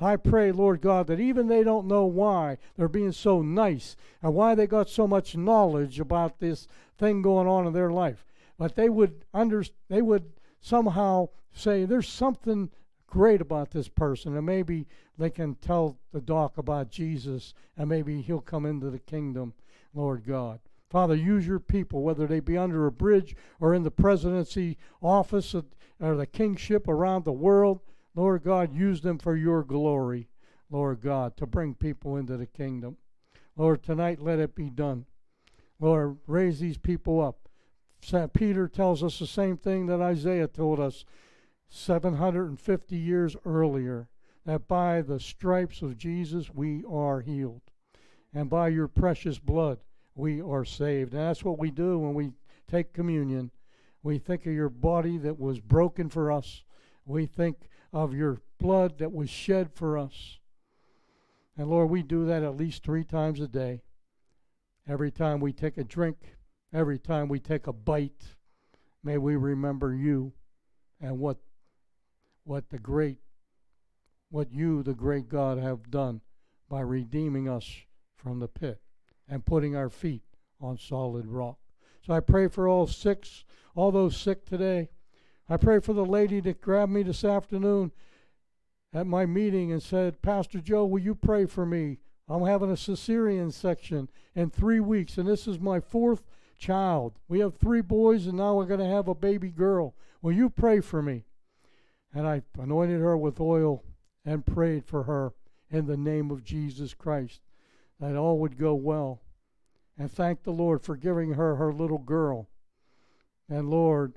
I 0.00 0.16
pray, 0.16 0.52
Lord 0.52 0.80
God, 0.80 1.08
that 1.08 1.18
even 1.18 1.48
they 1.48 1.64
don't 1.64 1.88
know 1.88 2.04
why 2.04 2.58
they're 2.76 2.88
being 2.88 3.12
so 3.12 3.42
nice 3.42 3.96
and 4.22 4.34
why 4.34 4.54
they 4.54 4.66
got 4.66 4.88
so 4.88 5.08
much 5.08 5.36
knowledge 5.36 5.98
about 5.98 6.38
this 6.38 6.68
thing 6.98 7.22
going 7.22 7.48
on 7.48 7.66
in 7.66 7.72
their 7.72 7.90
life, 7.90 8.24
but 8.58 8.76
they 8.76 8.88
would 8.88 9.24
under, 9.34 9.64
they 9.88 10.02
would 10.02 10.32
somehow 10.60 11.28
say 11.52 11.84
there's 11.84 12.08
something 12.08 12.70
great 13.08 13.40
about 13.40 13.70
this 13.70 13.88
person, 13.88 14.36
and 14.36 14.46
maybe 14.46 14.86
they 15.16 15.30
can 15.30 15.54
tell 15.56 15.98
the 16.12 16.20
doc 16.20 16.58
about 16.58 16.90
Jesus, 16.90 17.54
and 17.76 17.88
maybe 17.88 18.20
he'll 18.22 18.40
come 18.40 18.64
into 18.64 18.90
the 18.90 18.98
kingdom, 18.98 19.54
Lord 19.94 20.24
God. 20.24 20.60
Father, 20.90 21.14
use 21.14 21.46
your 21.46 21.58
people, 21.58 22.02
whether 22.02 22.26
they 22.26 22.40
be 22.40 22.56
under 22.56 22.86
a 22.86 22.92
bridge 22.92 23.34
or 23.60 23.74
in 23.74 23.82
the 23.82 23.90
presidency 23.90 24.78
office 25.02 25.54
or 26.00 26.16
the 26.16 26.26
kingship 26.26 26.88
around 26.88 27.24
the 27.24 27.32
world. 27.32 27.80
Lord 28.14 28.42
God, 28.42 28.72
use 28.72 29.02
them 29.02 29.18
for 29.18 29.36
your 29.36 29.62
glory, 29.64 30.28
Lord 30.70 31.00
God, 31.00 31.36
to 31.36 31.46
bring 31.46 31.74
people 31.74 32.16
into 32.16 32.36
the 32.36 32.46
kingdom. 32.46 32.96
Lord, 33.56 33.82
tonight 33.82 34.22
let 34.22 34.38
it 34.38 34.54
be 34.54 34.70
done. 34.70 35.04
Lord, 35.78 36.18
raise 36.26 36.60
these 36.60 36.78
people 36.78 37.20
up. 37.20 37.48
St. 38.00 38.32
Peter 38.32 38.68
tells 38.68 39.02
us 39.02 39.18
the 39.18 39.26
same 39.26 39.56
thing 39.56 39.86
that 39.86 40.00
Isaiah 40.00 40.48
told 40.48 40.80
us 40.80 41.04
750 41.68 42.96
years 42.96 43.36
earlier 43.44 44.08
that 44.44 44.66
by 44.66 45.02
the 45.02 45.20
stripes 45.20 45.82
of 45.82 45.98
Jesus 45.98 46.50
we 46.54 46.82
are 46.90 47.20
healed. 47.20 47.62
And 48.32 48.48
by 48.48 48.68
your 48.68 48.88
precious 48.88 49.38
blood 49.38 49.78
we 50.14 50.40
are 50.40 50.64
saved. 50.64 51.12
And 51.12 51.22
that's 51.22 51.44
what 51.44 51.58
we 51.58 51.70
do 51.70 51.98
when 51.98 52.14
we 52.14 52.32
take 52.70 52.92
communion. 52.92 53.50
We 54.02 54.18
think 54.18 54.46
of 54.46 54.52
your 54.52 54.68
body 54.68 55.18
that 55.18 55.38
was 55.38 55.60
broken 55.60 56.08
for 56.08 56.32
us. 56.32 56.62
We 57.04 57.26
think 57.26 57.68
of 57.92 58.14
your 58.14 58.40
blood 58.58 58.98
that 58.98 59.12
was 59.12 59.30
shed 59.30 59.72
for 59.72 59.98
us. 59.98 60.38
And 61.56 61.68
Lord, 61.68 61.90
we 61.90 62.02
do 62.02 62.26
that 62.26 62.42
at 62.42 62.56
least 62.56 62.84
three 62.84 63.04
times 63.04 63.40
a 63.40 63.48
day. 63.48 63.82
Every 64.86 65.10
time 65.10 65.40
we 65.40 65.52
take 65.52 65.76
a 65.76 65.84
drink, 65.84 66.36
every 66.72 66.98
time 66.98 67.28
we 67.28 67.40
take 67.40 67.66
a 67.66 67.72
bite, 67.72 68.36
may 69.02 69.18
we 69.18 69.36
remember 69.36 69.94
you 69.94 70.32
and 71.00 71.18
what 71.18 71.38
what 72.48 72.70
the 72.70 72.78
great 72.78 73.18
what 74.30 74.50
you, 74.50 74.82
the 74.82 74.94
great 74.94 75.28
God, 75.28 75.58
have 75.58 75.90
done 75.90 76.20
by 76.68 76.80
redeeming 76.80 77.48
us 77.48 77.66
from 78.16 78.40
the 78.40 78.48
pit 78.48 78.80
and 79.28 79.44
putting 79.44 79.74
our 79.74 79.88
feet 79.88 80.22
on 80.60 80.76
solid 80.76 81.26
rock. 81.26 81.58
So 82.06 82.12
I 82.12 82.20
pray 82.20 82.48
for 82.48 82.68
all 82.68 82.86
six, 82.86 83.44
all 83.74 83.90
those 83.90 84.16
sick 84.16 84.44
today. 84.44 84.88
I 85.48 85.56
pray 85.56 85.80
for 85.80 85.92
the 85.92 86.04
lady 86.04 86.40
that 86.40 86.60
grabbed 86.60 86.92
me 86.92 87.02
this 87.02 87.24
afternoon 87.24 87.92
at 88.92 89.06
my 89.06 89.24
meeting 89.24 89.72
and 89.72 89.82
said, 89.82 90.20
Pastor 90.20 90.60
Joe, 90.60 90.84
will 90.84 91.00
you 91.00 91.14
pray 91.14 91.46
for 91.46 91.64
me? 91.64 91.98
I'm 92.28 92.44
having 92.44 92.70
a 92.70 92.74
cesarean 92.74 93.52
section 93.52 94.10
in 94.34 94.50
three 94.50 94.80
weeks, 94.80 95.16
and 95.16 95.26
this 95.26 95.46
is 95.46 95.58
my 95.58 95.80
fourth 95.80 96.22
child. 96.58 97.18
We 97.28 97.40
have 97.40 97.56
three 97.56 97.80
boys, 97.80 98.26
and 98.26 98.36
now 98.36 98.54
we're 98.54 98.66
going 98.66 98.80
to 98.80 98.86
have 98.86 99.08
a 99.08 99.14
baby 99.14 99.48
girl. 99.48 99.94
Will 100.20 100.32
you 100.32 100.50
pray 100.50 100.80
for 100.80 101.00
me? 101.00 101.24
And 102.14 102.26
I 102.26 102.42
anointed 102.58 103.00
her 103.00 103.16
with 103.16 103.40
oil 103.40 103.84
and 104.24 104.46
prayed 104.46 104.84
for 104.84 105.04
her 105.04 105.32
in 105.70 105.86
the 105.86 105.96
name 105.96 106.30
of 106.30 106.44
Jesus 106.44 106.94
Christ 106.94 107.40
that 108.00 108.16
all 108.16 108.38
would 108.38 108.58
go 108.58 108.74
well. 108.74 109.20
and 110.00 110.10
thank 110.10 110.42
the 110.44 110.52
Lord 110.52 110.80
for 110.80 110.96
giving 110.96 111.32
her 111.32 111.56
her 111.56 111.72
little 111.72 111.98
girl. 111.98 112.48
And 113.48 113.68
Lord, 113.68 114.14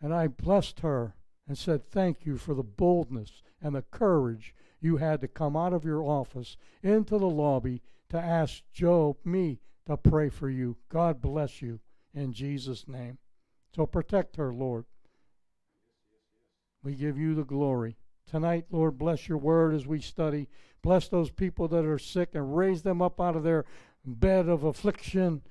and 0.00 0.14
I 0.14 0.28
blessed 0.28 0.80
her 0.80 1.14
and 1.46 1.58
said, 1.58 1.84
Thank 1.84 2.24
you 2.24 2.38
for 2.38 2.54
the 2.54 2.62
boldness 2.62 3.42
and 3.60 3.74
the 3.74 3.82
courage 3.82 4.54
you 4.80 4.96
had 4.96 5.20
to 5.20 5.28
come 5.28 5.56
out 5.56 5.72
of 5.72 5.84
your 5.84 6.02
office 6.02 6.56
into 6.82 7.18
the 7.18 7.28
lobby 7.28 7.82
to 8.08 8.18
ask 8.18 8.62
Joe, 8.72 9.16
me, 9.24 9.60
to 9.86 9.96
pray 9.96 10.28
for 10.28 10.48
you. 10.48 10.76
God 10.88 11.20
bless 11.20 11.60
you 11.60 11.80
in 12.14 12.32
Jesus' 12.32 12.88
name. 12.88 13.18
So 13.74 13.86
protect 13.86 14.36
her, 14.36 14.52
Lord. 14.52 14.86
We 16.82 16.94
give 16.94 17.16
you 17.16 17.34
the 17.34 17.44
glory. 17.44 17.96
Tonight, 18.28 18.66
Lord, 18.70 18.98
bless 18.98 19.28
your 19.28 19.38
word 19.38 19.74
as 19.74 19.86
we 19.86 20.00
study. 20.00 20.48
Bless 20.82 21.08
those 21.08 21.30
people 21.30 21.68
that 21.68 21.84
are 21.84 21.98
sick 21.98 22.30
and 22.34 22.56
raise 22.56 22.82
them 22.82 23.00
up 23.00 23.20
out 23.20 23.36
of 23.36 23.44
their 23.44 23.64
bed 24.04 24.48
of 24.48 24.64
affliction. 24.64 25.42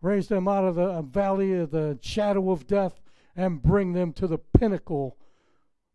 Raise 0.00 0.28
them 0.28 0.46
out 0.46 0.64
of 0.64 0.76
the 0.76 1.02
valley 1.02 1.54
of 1.54 1.70
the 1.70 1.98
shadow 2.02 2.50
of 2.50 2.66
death 2.66 3.00
and 3.34 3.62
bring 3.62 3.92
them 3.92 4.12
to 4.12 4.26
the 4.26 4.38
pinnacle 4.38 5.16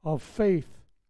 of 0.03 0.21
faith 0.21 0.67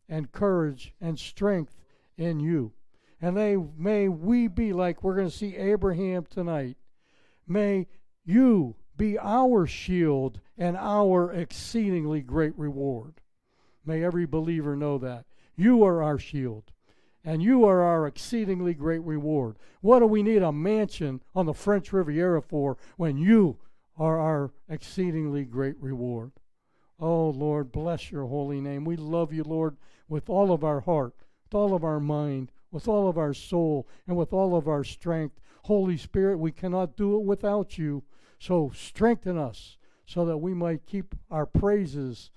and 0.08 0.32
courage 0.32 0.94
and 1.02 1.18
strength 1.18 1.76
in 2.18 2.40
you. 2.40 2.74
And 3.22 3.36
they 3.36 3.56
may 3.56 4.08
we 4.08 4.48
be 4.48 4.74
like 4.74 5.02
we're 5.02 5.16
going 5.16 5.30
to 5.30 5.36
see 5.36 5.56
Abraham 5.56 6.26
tonight. 6.26 6.78
May 7.48 7.88
you 8.26 8.76
be 8.98 9.18
our 9.18 9.66
shield 9.66 10.40
and 10.58 10.78
our 10.78 11.32
exceedingly 11.32 12.22
great 12.22 12.58
reward. 12.58 13.22
May 13.86 14.04
every 14.04 14.26
believer 14.26 14.76
know 14.76 14.98
that. 15.00 15.26
You 15.56 15.84
are 15.84 16.02
our 16.02 16.18
shield, 16.18 16.72
and 17.24 17.44
you 17.44 17.66
are 17.66 17.82
our 17.82 18.08
exceedingly 18.08 18.74
great 18.74 19.02
reward. 19.02 19.58
What 19.82 20.00
do 20.00 20.08
we 20.08 20.24
need 20.24 20.42
a 20.42 20.52
mansion 20.52 21.22
on 21.36 21.46
the 21.46 21.54
French 21.54 21.92
Riviera 21.94 22.42
for 22.42 22.78
when 22.98 23.18
you 23.18 23.58
are 23.98 24.20
our 24.20 24.52
exceedingly 24.70 25.46
great 25.46 25.76
reward? 25.80 26.32
Oh, 27.00 27.30
Lord, 27.30 27.72
bless 27.72 28.12
your 28.12 28.28
holy 28.28 28.62
name. 28.62 28.86
We 28.86 28.96
love 28.96 29.34
you, 29.34 29.44
Lord, 29.44 29.76
with 30.08 30.30
all 30.30 30.52
of 30.52 30.64
our 30.64 30.80
heart, 30.80 31.14
with 31.46 31.54
all 31.54 31.76
of 31.76 31.84
our 31.84 32.00
mind, 32.00 32.52
with 32.72 32.88
all 32.88 33.08
of 33.10 33.18
our 33.18 33.34
soul, 33.34 33.88
and 34.08 34.16
with 34.16 34.34
all 34.34 34.56
of 34.56 34.68
our 34.68 34.84
strength. 34.84 35.40
Holy 35.64 35.98
Spirit, 35.98 36.38
we 36.38 36.52
cannot 36.52 36.96
do 36.96 37.16
it 37.16 37.24
without 37.24 37.78
you. 37.78 38.04
So 38.40 38.72
strengthen 38.74 39.38
us 39.38 39.78
so 40.06 40.26
that 40.26 40.38
we 40.38 40.54
might 40.54 40.86
keep 40.86 41.16
our 41.30 41.46
praises 41.46 42.32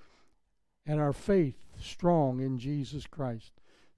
and 0.87 1.00
our 1.00 1.12
faith 1.12 1.57
strong 1.78 2.40
in 2.40 2.59
Jesus 2.59 3.07
Christ. 3.07 3.52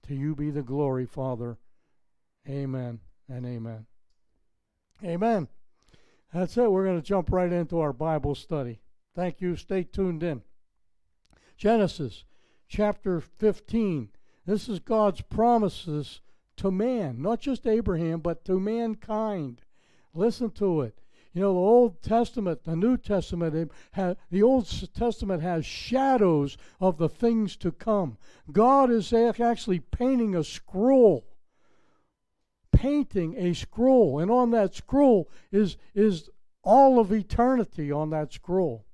To 0.07 0.15
you 0.15 0.35
be 0.35 0.49
the 0.49 0.63
glory, 0.63 1.05
Father. 1.05 1.57
Amen 2.47 2.99
and 3.27 3.45
amen. 3.45 3.85
Amen. 5.03 5.47
That's 6.33 6.57
it. 6.57 6.71
We're 6.71 6.85
going 6.85 7.01
to 7.01 7.07
jump 7.07 7.31
right 7.31 7.51
into 7.51 7.79
our 7.79 7.93
Bible 7.93 8.35
study. 8.35 8.81
Thank 9.15 9.41
you. 9.41 9.55
Stay 9.55 9.83
tuned 9.83 10.23
in. 10.23 10.41
Genesis 11.57 12.23
chapter 12.67 13.19
15. 13.19 14.09
This 14.45 14.69
is 14.69 14.79
God's 14.79 15.21
promises 15.21 16.21
to 16.57 16.71
man, 16.71 17.21
not 17.21 17.39
just 17.39 17.67
Abraham, 17.67 18.19
but 18.19 18.45
to 18.45 18.59
mankind. 18.59 19.61
Listen 20.13 20.51
to 20.51 20.81
it. 20.81 20.99
You 21.33 21.41
know, 21.41 21.53
the 21.53 21.59
Old 21.59 22.01
Testament, 22.01 22.63
the 22.63 22.75
New 22.75 22.97
Testament, 22.97 23.71
the 24.31 24.43
Old 24.43 24.93
Testament 24.93 25.43
has 25.43 25.65
shadows 25.65 26.57
of 26.79 26.97
the 26.97 27.09
things 27.09 27.55
to 27.57 27.71
come. 27.71 28.17
God 28.51 28.89
is 28.89 29.13
actually 29.13 29.79
painting 29.79 30.35
a 30.35 30.43
scroll, 30.43 31.27
painting 32.71 33.35
a 33.37 33.53
scroll, 33.53 34.19
and 34.19 34.31
on 34.31 34.51
that 34.51 34.73
scroll 34.73 35.29
is 35.51 35.77
is 35.93 36.29
all 36.63 36.99
of 36.99 37.13
eternity 37.13 37.91
on 37.91 38.09
that 38.09 38.33
scroll. 38.33 38.85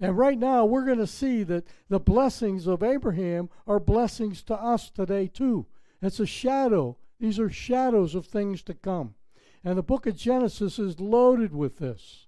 And 0.00 0.16
right 0.16 0.38
now, 0.38 0.64
we're 0.64 0.84
going 0.86 0.98
to 0.98 1.06
see 1.06 1.42
that 1.44 1.66
the 1.88 2.00
blessings 2.00 2.66
of 2.66 2.82
Abraham 2.82 3.50
are 3.66 3.78
blessings 3.78 4.42
to 4.44 4.54
us 4.54 4.90
today, 4.90 5.26
too. 5.26 5.66
It's 6.02 6.20
a 6.20 6.26
shadow. 6.26 6.96
These 7.18 7.38
are 7.38 7.50
shadows 7.50 8.14
of 8.14 8.26
things 8.26 8.62
to 8.64 8.74
come. 8.74 9.14
And 9.62 9.76
the 9.76 9.82
book 9.82 10.06
of 10.06 10.16
Genesis 10.16 10.78
is 10.78 11.00
loaded 11.00 11.54
with 11.54 11.78
this. 11.78 12.26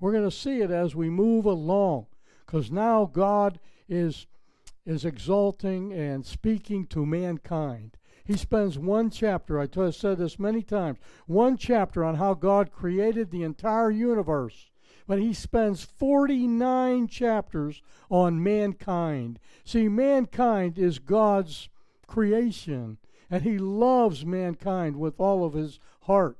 We're 0.00 0.12
going 0.12 0.28
to 0.28 0.36
see 0.36 0.60
it 0.60 0.70
as 0.70 0.96
we 0.96 1.08
move 1.10 1.44
along 1.44 2.06
because 2.44 2.72
now 2.72 3.08
God 3.12 3.60
is, 3.88 4.26
is 4.84 5.04
exalting 5.04 5.92
and 5.92 6.26
speaking 6.26 6.86
to 6.88 7.06
mankind. 7.06 7.96
He 8.24 8.36
spends 8.36 8.78
one 8.78 9.10
chapter, 9.10 9.60
I 9.60 9.68
have 9.74 9.94
said 9.94 10.18
this 10.18 10.38
many 10.38 10.62
times, 10.62 10.98
one 11.26 11.56
chapter 11.56 12.04
on 12.04 12.16
how 12.16 12.34
God 12.34 12.72
created 12.72 13.30
the 13.30 13.44
entire 13.44 13.90
universe. 13.90 14.70
But 15.06 15.18
he 15.18 15.32
spends 15.32 15.84
49 15.84 17.08
chapters 17.08 17.82
on 18.10 18.42
mankind. 18.42 19.38
See, 19.64 19.88
mankind 19.88 20.78
is 20.78 20.98
God's 20.98 21.68
creation, 22.06 22.98
and 23.30 23.42
he 23.42 23.58
loves 23.58 24.24
mankind 24.24 24.96
with 24.96 25.18
all 25.18 25.44
of 25.44 25.54
his 25.54 25.80
heart. 26.02 26.38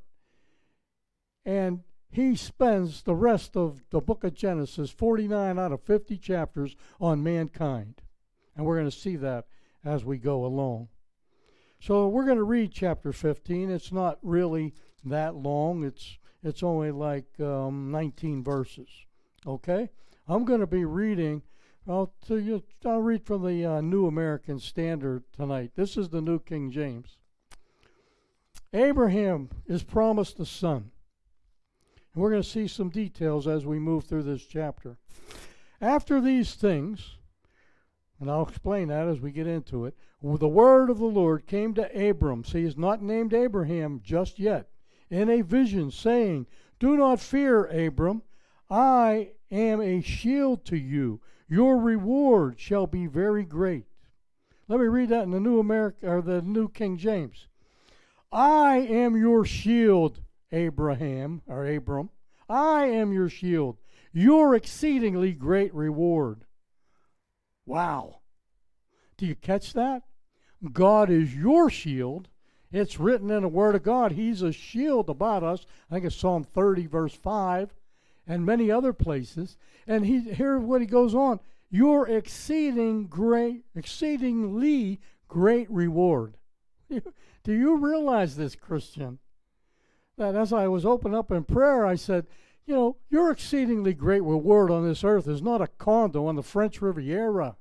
And 1.45 1.81
he 2.11 2.37
spends 2.37 3.03
the 3.03 3.15
rest 3.15 3.57
of 3.57 3.83
the 3.91 4.01
book 4.01 4.23
of 4.23 4.35
Genesis, 4.35 4.91
49 4.91 5.59
out 5.59 5.73
of 5.73 5.83
50 5.83 6.19
chapters, 6.19 6.77
on 7.01 7.23
mankind. 7.23 8.03
And 8.57 8.67
we're 8.67 8.77
going 8.77 8.91
to 8.91 8.97
see 8.97 9.17
that 9.17 9.47
as 9.85 10.05
we 10.05 10.19
go 10.19 10.45
along. 10.45 10.89
So 11.81 12.07
we're 12.09 12.27
going 12.27 12.37
to 12.37 12.45
read 12.45 12.71
chapter 12.71 13.13
15. 13.13 13.71
It's 13.71 13.91
not 13.91 14.19
really 14.23 14.75
that 15.05 15.35
long, 15.35 15.83
it's, 15.83 16.19
it's 16.45 16.63
only 16.63 16.93
like 16.93 17.41
um, 17.41 17.91
19 17.91 18.45
verses. 18.45 18.89
Okay? 19.47 19.91
I'm 20.29 20.45
going 20.45 20.61
to 20.61 20.67
be 20.67 20.85
reading. 20.85 21.43
I'll, 21.89 22.13
you, 22.29 22.63
I'll 22.85 23.01
read 23.01 23.25
from 23.25 23.45
the 23.45 23.67
uh, 23.67 23.81
New 23.81 24.07
American 24.07 24.61
Standard 24.61 25.25
tonight. 25.33 25.73
This 25.75 25.97
is 25.97 26.11
the 26.11 26.21
New 26.21 26.39
King 26.39 26.71
James. 26.71 27.17
Abraham 28.73 29.51
is 29.67 29.83
promised 29.83 30.39
a 30.39 30.47
son. 30.47 30.93
And 32.15 32.23
we're 32.23 32.31
going 32.31 32.43
to 32.43 32.49
see 32.49 32.69
some 32.69 32.91
details 32.91 33.47
as 33.47 33.65
we 33.65 33.79
move 33.79 34.05
through 34.05 34.25
this 34.25 34.45
chapter. 34.45 34.97
After 35.81 36.21
these 36.21 36.55
things, 36.55 37.17
and 38.21 38.31
I'll 38.31 38.47
explain 38.47 38.89
that 38.89 39.09
as 39.09 39.21
we 39.21 39.33
get 39.33 39.47
into 39.47 39.85
it, 39.85 39.97
the 40.23 40.49
word 40.49 40.91
of 40.91 40.99
the 40.99 41.05
Lord 41.05 41.47
came 41.47 41.75
to 41.75 42.11
Abram. 42.11 42.45
See, 42.45 42.63
he's 42.63 42.77
not 42.77 43.03
named 43.03 43.35
Abraham 43.35 44.01
just 44.05 44.39
yet. 44.39 44.69
In 45.11 45.29
a 45.29 45.43
vision, 45.43 45.91
saying, 45.91 46.47
Do 46.79 46.97
not 46.97 47.19
fear, 47.19 47.65
Abram. 47.65 48.23
I 48.71 49.33
am 49.51 49.81
a 49.81 50.01
shield 50.01 50.65
to 50.67 50.77
you. 50.77 51.21
Your 51.49 51.77
reward 51.79 52.61
shall 52.61 52.87
be 52.87 53.07
very 53.07 53.45
great. 53.45 53.87
Let 54.69 54.81
me 54.81 54.87
read 54.87 55.09
that 55.11 55.25
in 55.25 55.33
the 55.33 55.41
New 55.41 55.59
America 55.59 56.09
or 56.09 56.23
the 56.23 56.41
New 56.41 56.69
King 56.69 56.97
James. 56.97 57.49
I 58.31 58.77
am 58.77 59.17
your 59.17 59.45
shield, 59.45 60.21
Abraham 60.53 61.43
or 61.47 61.67
Abram. 61.67 62.11
I 62.49 62.87
am 62.87 63.13
your 63.13 63.29
shield, 63.29 63.79
your 64.13 64.55
exceedingly 64.55 65.33
great 65.33 65.75
reward. 65.75 66.45
Wow. 67.67 68.21
Do 69.17 69.27
you 69.27 69.35
catch 69.35 69.73
that? 69.73 70.03
God 70.73 71.11
is 71.11 71.35
your 71.35 71.71
shield. 71.71 72.29
It's 72.71 73.01
written 73.01 73.31
in 73.31 73.43
the 73.43 73.49
Word 73.49 73.75
of 73.75 73.83
God. 73.83 74.13
He's 74.13 74.43
a 74.43 74.53
shield 74.53 75.11
about 75.11 75.43
us. 75.43 75.67
I 75.91 75.95
think 75.95 76.07
it's 76.07 76.17
Psalm 76.17 76.45
30, 76.45 76.87
verse 76.87 77.15
5, 77.15 77.75
and 78.27 78.47
many 78.47 78.71
other 78.71 78.93
places. 78.93 79.57
And 79.87 80.07
he 80.07 80.21
here 80.21 80.59
what 80.59 80.81
he 80.81 80.87
goes 80.87 81.15
on. 81.15 81.41
Your 81.71 82.09
exceeding 82.09 83.07
great, 83.07 83.65
exceedingly 83.75 85.01
great 85.29 85.71
reward. 85.71 86.37
Do 86.91 87.53
you 87.53 87.77
realize 87.77 88.37
this, 88.37 88.55
Christian? 88.55 89.19
That 90.19 90.35
as 90.35 90.53
I 90.53 90.69
was 90.69 90.85
open 90.85 91.15
up 91.15 91.31
in 91.31 91.45
prayer, 91.45 91.87
I 91.87 91.95
said, 91.95 92.27
you 92.67 92.75
know, 92.75 92.97
your 93.11 93.31
exceedingly 93.31 93.93
great 93.93 94.23
reward 94.23 94.71
on 94.71 94.87
this 94.87 95.05
earth 95.05 95.27
is 95.27 95.43
not 95.43 95.61
a 95.61 95.67
condo 95.67 96.27
on 96.27 96.37
the 96.37 96.43
French 96.43 96.81
Riviera. 96.81 97.57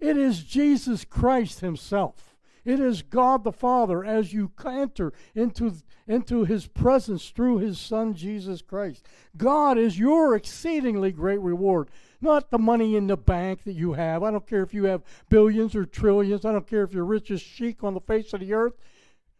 It 0.00 0.16
is 0.16 0.44
Jesus 0.44 1.04
Christ 1.04 1.60
Himself. 1.60 2.36
It 2.64 2.80
is 2.80 3.02
God 3.02 3.44
the 3.44 3.52
Father 3.52 4.02
as 4.04 4.32
you 4.32 4.50
enter 4.66 5.12
into, 5.34 5.74
into 6.06 6.44
His 6.44 6.66
presence 6.66 7.28
through 7.28 7.58
His 7.58 7.78
Son 7.78 8.14
Jesus 8.14 8.62
Christ. 8.62 9.06
God 9.36 9.76
is 9.76 9.98
your 9.98 10.34
exceedingly 10.34 11.12
great 11.12 11.40
reward, 11.40 11.90
not 12.22 12.50
the 12.50 12.58
money 12.58 12.96
in 12.96 13.06
the 13.06 13.18
bank 13.18 13.64
that 13.64 13.74
you 13.74 13.92
have. 13.92 14.22
I 14.22 14.30
don't 14.30 14.46
care 14.46 14.62
if 14.62 14.72
you 14.72 14.84
have 14.84 15.02
billions 15.28 15.74
or 15.74 15.84
trillions. 15.84 16.46
I 16.46 16.52
don't 16.52 16.66
care 16.66 16.84
if 16.84 16.94
you're 16.94 17.04
richest 17.04 17.44
sheik 17.44 17.84
on 17.84 17.92
the 17.92 18.00
face 18.00 18.32
of 18.32 18.40
the 18.40 18.54
earth. 18.54 18.74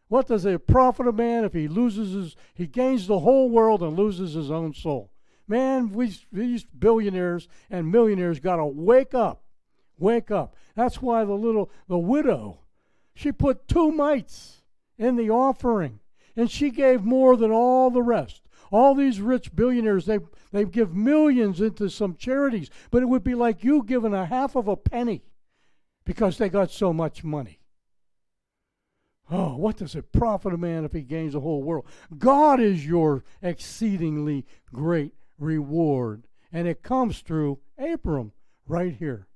What 0.08 0.28
does 0.28 0.44
it 0.44 0.66
profit 0.66 1.08
a 1.08 1.12
man 1.12 1.44
if 1.44 1.52
he 1.52 1.66
loses 1.66 2.12
his, 2.12 2.36
he 2.54 2.66
gains 2.66 3.06
the 3.06 3.20
whole 3.20 3.48
world 3.48 3.82
and 3.82 3.96
loses 3.96 4.34
his 4.34 4.50
own 4.50 4.74
soul? 4.74 5.10
Man, 5.46 5.90
we, 5.90 6.14
these 6.32 6.64
billionaires 6.64 7.48
and 7.70 7.90
millionaires 7.90 8.40
got 8.40 8.56
to 8.56 8.66
wake 8.66 9.14
up. 9.14 9.42
Wake 9.98 10.30
up. 10.30 10.56
That's 10.74 11.00
why 11.00 11.24
the 11.24 11.34
little, 11.34 11.70
the 11.88 11.98
widow, 11.98 12.60
she 13.14 13.32
put 13.32 13.68
two 13.68 13.92
mites 13.92 14.62
in 14.98 15.16
the 15.16 15.30
offering. 15.30 16.00
And 16.36 16.50
she 16.50 16.70
gave 16.70 17.04
more 17.04 17.36
than 17.36 17.52
all 17.52 17.90
the 17.90 18.02
rest. 18.02 18.42
All 18.72 18.94
these 18.94 19.20
rich 19.20 19.54
billionaires, 19.54 20.06
they, 20.06 20.18
they 20.50 20.64
give 20.64 20.94
millions 20.94 21.60
into 21.60 21.88
some 21.88 22.16
charities, 22.16 22.70
but 22.90 23.02
it 23.02 23.06
would 23.06 23.22
be 23.22 23.34
like 23.36 23.62
you 23.62 23.84
giving 23.84 24.14
a 24.14 24.26
half 24.26 24.56
of 24.56 24.66
a 24.66 24.76
penny 24.76 25.22
because 26.04 26.38
they 26.38 26.48
got 26.48 26.70
so 26.70 26.92
much 26.92 27.22
money. 27.22 27.60
Oh, 29.30 29.56
what 29.56 29.78
does 29.78 29.94
it 29.94 30.12
profit 30.12 30.52
a 30.52 30.58
man 30.58 30.84
if 30.84 30.92
he 30.92 31.02
gains 31.02 31.32
the 31.32 31.40
whole 31.40 31.62
world? 31.62 31.86
God 32.18 32.60
is 32.60 32.86
your 32.86 33.24
exceedingly 33.42 34.44
great 34.72 35.14
reward. 35.38 36.26
And 36.52 36.68
it 36.68 36.82
comes 36.82 37.20
through 37.20 37.58
Abram 37.78 38.32
right 38.66 38.94
here. 38.94 39.26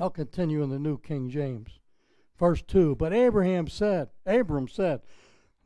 I'll 0.00 0.10
continue 0.10 0.62
in 0.62 0.70
the 0.70 0.78
New 0.78 0.98
King 0.98 1.28
James. 1.28 1.80
Verse 2.38 2.62
2 2.62 2.94
But 2.94 3.12
Abraham 3.12 3.66
said, 3.68 4.10
Abram 4.26 4.68
said, 4.68 5.00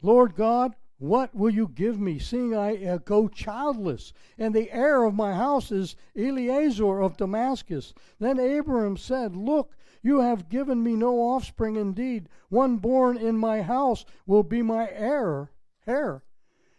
Lord 0.00 0.34
God, 0.34 0.74
what 1.02 1.34
will 1.34 1.50
you 1.50 1.66
give 1.66 1.98
me, 1.98 2.20
seeing 2.20 2.54
I 2.54 2.86
uh, 2.86 2.98
go 2.98 3.26
childless? 3.26 4.12
And 4.38 4.54
the 4.54 4.70
heir 4.70 5.02
of 5.02 5.16
my 5.16 5.34
house 5.34 5.72
is 5.72 5.96
Eliezer 6.16 7.00
of 7.00 7.16
Damascus. 7.16 7.92
Then 8.20 8.38
Abram 8.38 8.96
said, 8.96 9.34
Look, 9.34 9.74
you 10.00 10.20
have 10.20 10.48
given 10.48 10.80
me 10.80 10.94
no 10.94 11.16
offspring 11.16 11.74
indeed. 11.74 12.28
One 12.50 12.76
born 12.76 13.16
in 13.16 13.36
my 13.36 13.62
house 13.62 14.04
will 14.26 14.44
be 14.44 14.62
my 14.62 14.88
heir. 14.92 15.50
heir. 15.88 16.22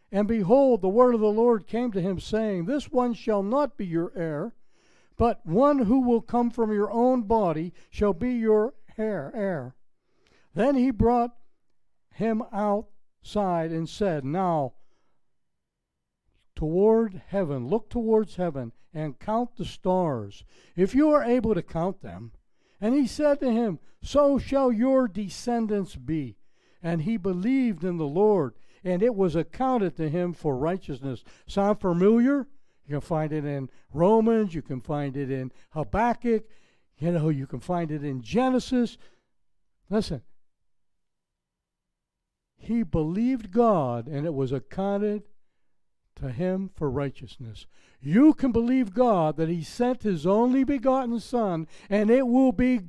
And 0.10 0.26
behold, 0.26 0.82
the 0.82 0.88
word 0.88 1.16
of 1.16 1.20
the 1.20 1.28
Lord 1.28 1.68
came 1.68 1.92
to 1.92 2.00
him, 2.00 2.18
saying, 2.18 2.64
This 2.64 2.90
one 2.94 3.14
shall 3.14 3.44
not 3.44 3.76
be 3.76 3.86
your 3.86 4.14
heir, 4.16 4.56
but 5.18 5.46
one 5.46 5.80
who 5.80 6.00
will 6.00 6.22
come 6.22 6.50
from 6.50 6.72
your 6.72 6.90
own 6.90 7.24
body 7.24 7.74
shall 7.90 8.14
be 8.14 8.32
your 8.32 8.74
heir. 8.98 9.34
heir. 9.36 9.76
Then 10.56 10.76
he 10.76 10.92
brought 10.92 11.36
him 12.12 12.42
outside 13.24 13.72
and 13.72 13.88
said, 13.88 14.26
Now, 14.26 14.74
toward 16.56 17.22
heaven, 17.28 17.68
look 17.68 17.90
towards 17.90 18.36
heaven, 18.36 18.74
and 18.94 19.18
count 19.18 19.56
the 19.56 19.66
stars, 19.66 20.44
if 20.76 20.94
you 20.94 21.10
are 21.10 21.24
able 21.24 21.56
to 21.56 21.64
count 21.64 22.02
them. 22.02 22.32
And 22.82 22.94
he 22.94 23.08
said 23.08 23.40
to 23.40 23.50
him, 23.50 23.80
So 24.04 24.38
shall 24.38 24.72
your 24.72 25.08
descendants 25.08 25.96
be. 25.96 26.36
And 26.82 27.04
he 27.04 27.16
believed 27.16 27.86
in 27.86 27.98
the 27.98 28.06
Lord, 28.06 28.56
and 28.84 29.02
it 29.02 29.16
was 29.16 29.38
accounted 29.38 29.96
to 29.96 30.10
him 30.10 30.34
for 30.34 30.58
righteousness. 30.58 31.24
Sound 31.48 31.80
familiar? 31.80 32.48
You 32.86 32.96
can 32.96 33.02
find 33.02 33.32
it 33.32 33.46
in 33.46 33.70
Romans, 33.94 34.54
you 34.54 34.62
can 34.62 34.82
find 34.82 35.16
it 35.16 35.32
in 35.32 35.54
Habakkuk, 35.72 36.44
you 37.00 37.12
know, 37.14 37.30
you 37.30 37.48
can 37.48 37.62
find 37.62 37.90
it 37.90 38.04
in 38.04 38.22
Genesis. 38.22 38.98
Listen, 39.90 40.22
he 42.66 42.84
believed 42.84 43.52
God, 43.52 44.08
and 44.08 44.26
it 44.26 44.34
was 44.34 44.52
accounted 44.52 45.24
to 46.16 46.30
him 46.30 46.70
for 46.76 46.90
righteousness. 46.90 47.66
You 48.02 48.34
can 48.34 48.52
believe 48.52 48.94
God 48.94 49.38
that 49.38 49.50
he 49.50 49.64
sent 49.64 50.04
his 50.04 50.26
only 50.26 50.64
begotten 50.64 51.20
Son, 51.20 51.68
and 51.90 52.10
it 52.10 52.28
will 52.28 52.52
be, 52.52 52.82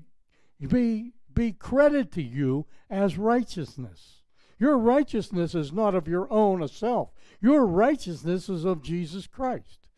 be, 0.61 1.13
be 1.33 1.53
credited 1.53 2.13
to 2.13 2.23
you 2.23 2.67
as 2.91 3.19
righteousness. 3.19 4.23
Your 4.59 4.79
righteousness 4.79 5.55
is 5.55 5.73
not 5.73 5.95
of 5.95 6.09
your 6.09 6.33
own 6.33 6.67
self. 6.69 7.13
Your 7.41 7.67
righteousness 7.67 8.49
is 8.49 8.65
of 8.65 8.83
Jesus 8.83 9.27
Christ. 9.27 9.89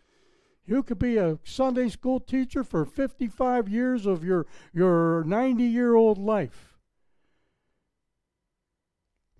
You 0.65 0.83
could 0.83 0.99
be 0.99 1.17
a 1.17 1.39
Sunday 1.45 1.89
school 1.89 2.19
teacher 2.19 2.65
for 2.65 2.85
55 2.85 3.69
years 3.69 4.05
of 4.07 4.25
your, 4.25 4.47
your 4.73 5.23
90 5.25 5.63
year 5.63 5.95
old 5.95 6.19
life. 6.19 6.76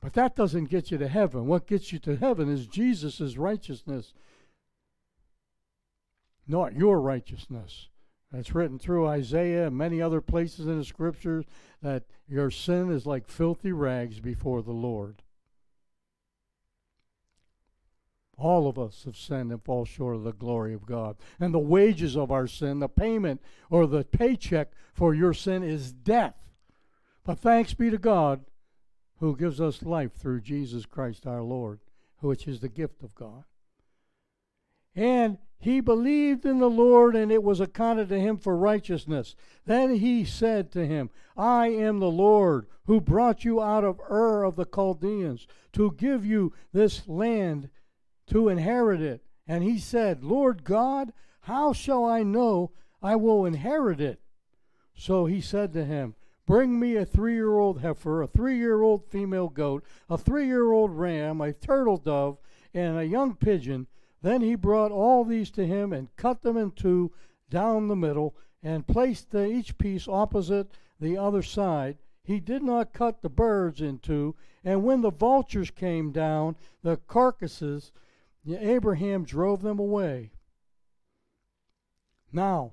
But 0.01 0.13
that 0.15 0.37
doesn't 0.37 0.67
get 0.67 0.91
you 0.91 0.99
to 0.99 1.09
heaven. 1.09 1.47
What 1.47 1.67
gets 1.67 1.93
you 1.93 1.99
to 2.01 2.17
heaven 2.17 2.49
is 2.49 2.67
Jesus' 2.67 3.37
righteousness, 3.37 4.13
not 6.47 6.75
your 6.75 7.01
righteousness. 7.01 7.89
That's 8.33 8.55
written 8.55 8.79
through 8.79 9.07
Isaiah 9.07 9.69
and 9.69 9.77
many 9.77 10.03
other 10.03 10.21
places 10.21 10.67
in 10.67 10.79
the 10.79 10.85
scriptures 10.85 11.45
that 11.83 12.05
your 12.29 12.51
sin 12.51 12.91
is 12.91 13.07
like 13.07 13.29
filthy 13.29 13.73
rags 13.73 14.21
before 14.21 14.63
the 14.63 14.73
Lord. 14.73 15.23
All 18.39 18.69
of 18.69 18.79
us 18.79 19.05
have 19.05 19.17
sinned 19.17 19.51
and 19.51 19.63
fall 19.63 19.87
short 19.87 20.17
of 20.17 20.25
the 20.25 20.33
glory 20.33 20.75
of 20.75 20.85
God. 20.85 21.17
And 21.41 21.55
the 21.55 21.59
wages 21.59 22.17
of 22.17 22.31
our 22.31 22.47
sin, 22.47 22.81
the 22.81 22.89
payment 22.89 23.41
or 23.71 23.87
the 23.87 24.05
paycheck 24.05 24.73
for 24.93 25.15
your 25.15 25.33
sin 25.33 25.63
is 25.63 25.93
death. 25.93 26.37
But 27.25 27.39
thanks 27.39 27.73
be 27.73 27.89
to 27.91 27.99
God 27.99 28.45
who 29.19 29.37
gives 29.37 29.61
us 29.61 29.83
life 29.83 30.13
through 30.15 30.41
Jesus 30.41 30.87
Christ 30.87 31.27
our 31.27 31.43
Lord, 31.43 31.81
which 32.21 32.47
is 32.47 32.61
the 32.61 32.69
gift 32.69 33.03
of 33.03 33.15
God. 33.15 33.45
And 34.95 35.39
he 35.59 35.81
believed 35.81 36.45
in 36.45 36.59
the 36.59 36.71
Lord, 36.71 37.17
and 37.17 37.33
it 37.33 37.43
was 37.43 37.61
accounted 37.61 38.09
to 38.11 38.21
him 38.21 38.37
for 38.37 38.57
righteousness. 38.57 39.35
Then 39.65 39.97
he 39.97 40.25
said 40.25 40.71
to 40.73 40.87
him, 40.87 41.11
I 41.37 41.69
am 41.69 41.99
the 41.99 42.11
Lord 42.11 42.67
who 42.87 43.01
brought 43.01 43.45
you 43.45 43.61
out 43.61 43.85
of 43.85 44.01
Ur 44.11 44.45
of 44.45 44.57
the 44.57 44.67
Chaldeans 44.67 45.47
to 45.73 45.95
give 45.99 46.25
you 46.25 46.53
this 46.73 47.09
land 47.09 47.71
to 48.29 48.49
inherit 48.49 49.01
it. 49.01 49.23
And 49.47 49.63
he 49.63 49.79
said, 49.79 50.25
Lord 50.25 50.65
God, 50.65 51.13
how 51.41 51.73
shall 51.73 52.05
I 52.05 52.23
know 52.23 52.73
I 53.03 53.17
will 53.17 53.45
inherit 53.45 54.01
it? 54.01 54.21
So 54.95 55.27
he 55.27 55.41
said 55.41 55.73
to 55.73 55.85
him, 55.85 56.15
Bring 56.47 56.79
me 56.79 56.95
a 56.95 57.05
three 57.05 57.35
year 57.35 57.59
old 57.59 57.81
heifer, 57.81 58.23
a 58.23 58.29
three 58.29 58.57
year 58.57 58.81
old 58.81 59.05
female 59.05 59.49
goat, 59.49 59.85
a 60.09 60.17
three 60.17 60.47
year 60.47 60.71
old 60.71 60.93
ram, 60.93 61.41
a 61.41 61.53
turtle 61.53 61.97
dove, 61.97 62.39
and 62.73 62.97
a 62.97 63.07
young 63.07 63.35
pigeon. 63.35 63.89
Then 64.23 64.43
he 64.43 64.55
brought 64.55 64.93
all 64.93 65.25
these 65.25 65.51
to 65.53 65.67
him 65.67 65.93
and 65.93 66.15
cut 66.17 66.43
them 66.43 66.57
in 66.57 66.71
two 66.71 67.13
down 67.51 67.89
the 67.89 67.97
middle 67.97 68.37
and 68.63 68.87
placed 68.87 69.35
each 69.35 69.77
piece 69.77 70.09
opposite 70.09 70.69
the 71.01 71.17
other 71.17 71.43
side. 71.43 71.99
He 72.23 72.41
did 72.41 72.63
not 72.63 72.93
cut 72.93 73.23
the 73.23 73.29
birds 73.29 73.81
in 73.81 73.99
two, 73.99 74.35
and 74.65 74.83
when 74.83 75.01
the 75.01 75.13
vultures 75.13 75.71
came 75.71 76.11
down, 76.11 76.57
the 76.83 76.97
carcasses, 76.97 77.93
Abraham 78.49 79.25
drove 79.25 79.63
them 79.63 79.79
away. 79.79 80.33
Now, 82.33 82.73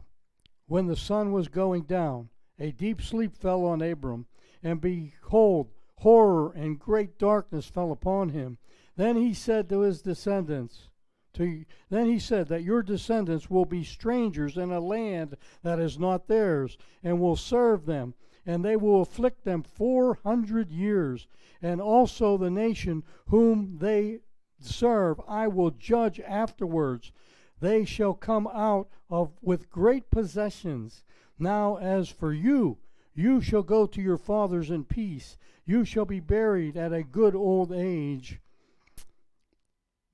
when 0.66 0.88
the 0.88 0.96
sun 0.96 1.32
was 1.32 1.48
going 1.48 1.84
down, 1.84 2.30
a 2.64 2.72
deep 2.72 3.02
sleep 3.02 3.36
fell 3.36 3.66
on 3.66 3.82
Abram, 3.82 4.26
and 4.64 4.80
behold, 4.80 5.70
horror 5.98 6.54
and 6.54 6.80
great 6.80 7.20
darkness 7.20 7.68
fell 7.68 7.92
upon 7.92 8.30
him. 8.30 8.58
Then 8.96 9.18
he 9.18 9.34
said 9.34 9.68
to 9.68 9.82
his 9.82 10.02
descendants, 10.02 10.88
to, 11.34 11.66
then 11.90 12.06
he 12.06 12.20
said 12.20 12.48
that 12.48 12.64
your 12.64 12.82
descendants 12.82 13.50
will 13.50 13.66
be 13.66 13.84
strangers 13.84 14.56
in 14.56 14.72
a 14.72 14.80
land 14.80 15.36
that 15.62 15.80
is 15.80 16.00
not 16.00 16.28
theirs, 16.28 16.78
and 17.04 17.20
will 17.20 17.36
serve 17.36 17.86
them, 17.86 18.14
and 18.46 18.64
they 18.64 18.78
will 18.78 19.02
afflict 19.02 19.44
them 19.44 19.62
four 19.62 20.20
hundred 20.24 20.72
years, 20.72 21.28
and 21.62 21.82
also 21.82 22.38
the 22.38 22.52
nation 22.52 23.04
whom 23.28 23.78
they 23.80 24.20
serve 24.62 25.20
I 25.28 25.50
will 25.50 25.72
judge 25.72 26.22
afterwards. 26.22 27.12
They 27.60 27.86
shall 27.86 28.14
come 28.14 28.48
out 28.48 28.90
of 29.10 29.32
with 29.42 29.70
great 29.70 30.10
possessions. 30.10 31.04
Now 31.40 31.78
as 31.78 32.10
for 32.10 32.34
you, 32.34 32.80
you 33.16 33.42
shall 33.42 33.64
go 33.64 33.86
to 33.86 34.02
your 34.02 34.18
fathers 34.18 34.70
in 34.70 34.86
peace. 34.86 35.38
You 35.66 35.86
shall 35.86 36.06
be 36.06 36.20
buried 36.20 36.76
at 36.76 36.92
a 36.92 37.04
good 37.04 37.36
old 37.36 37.72
age. 37.72 38.40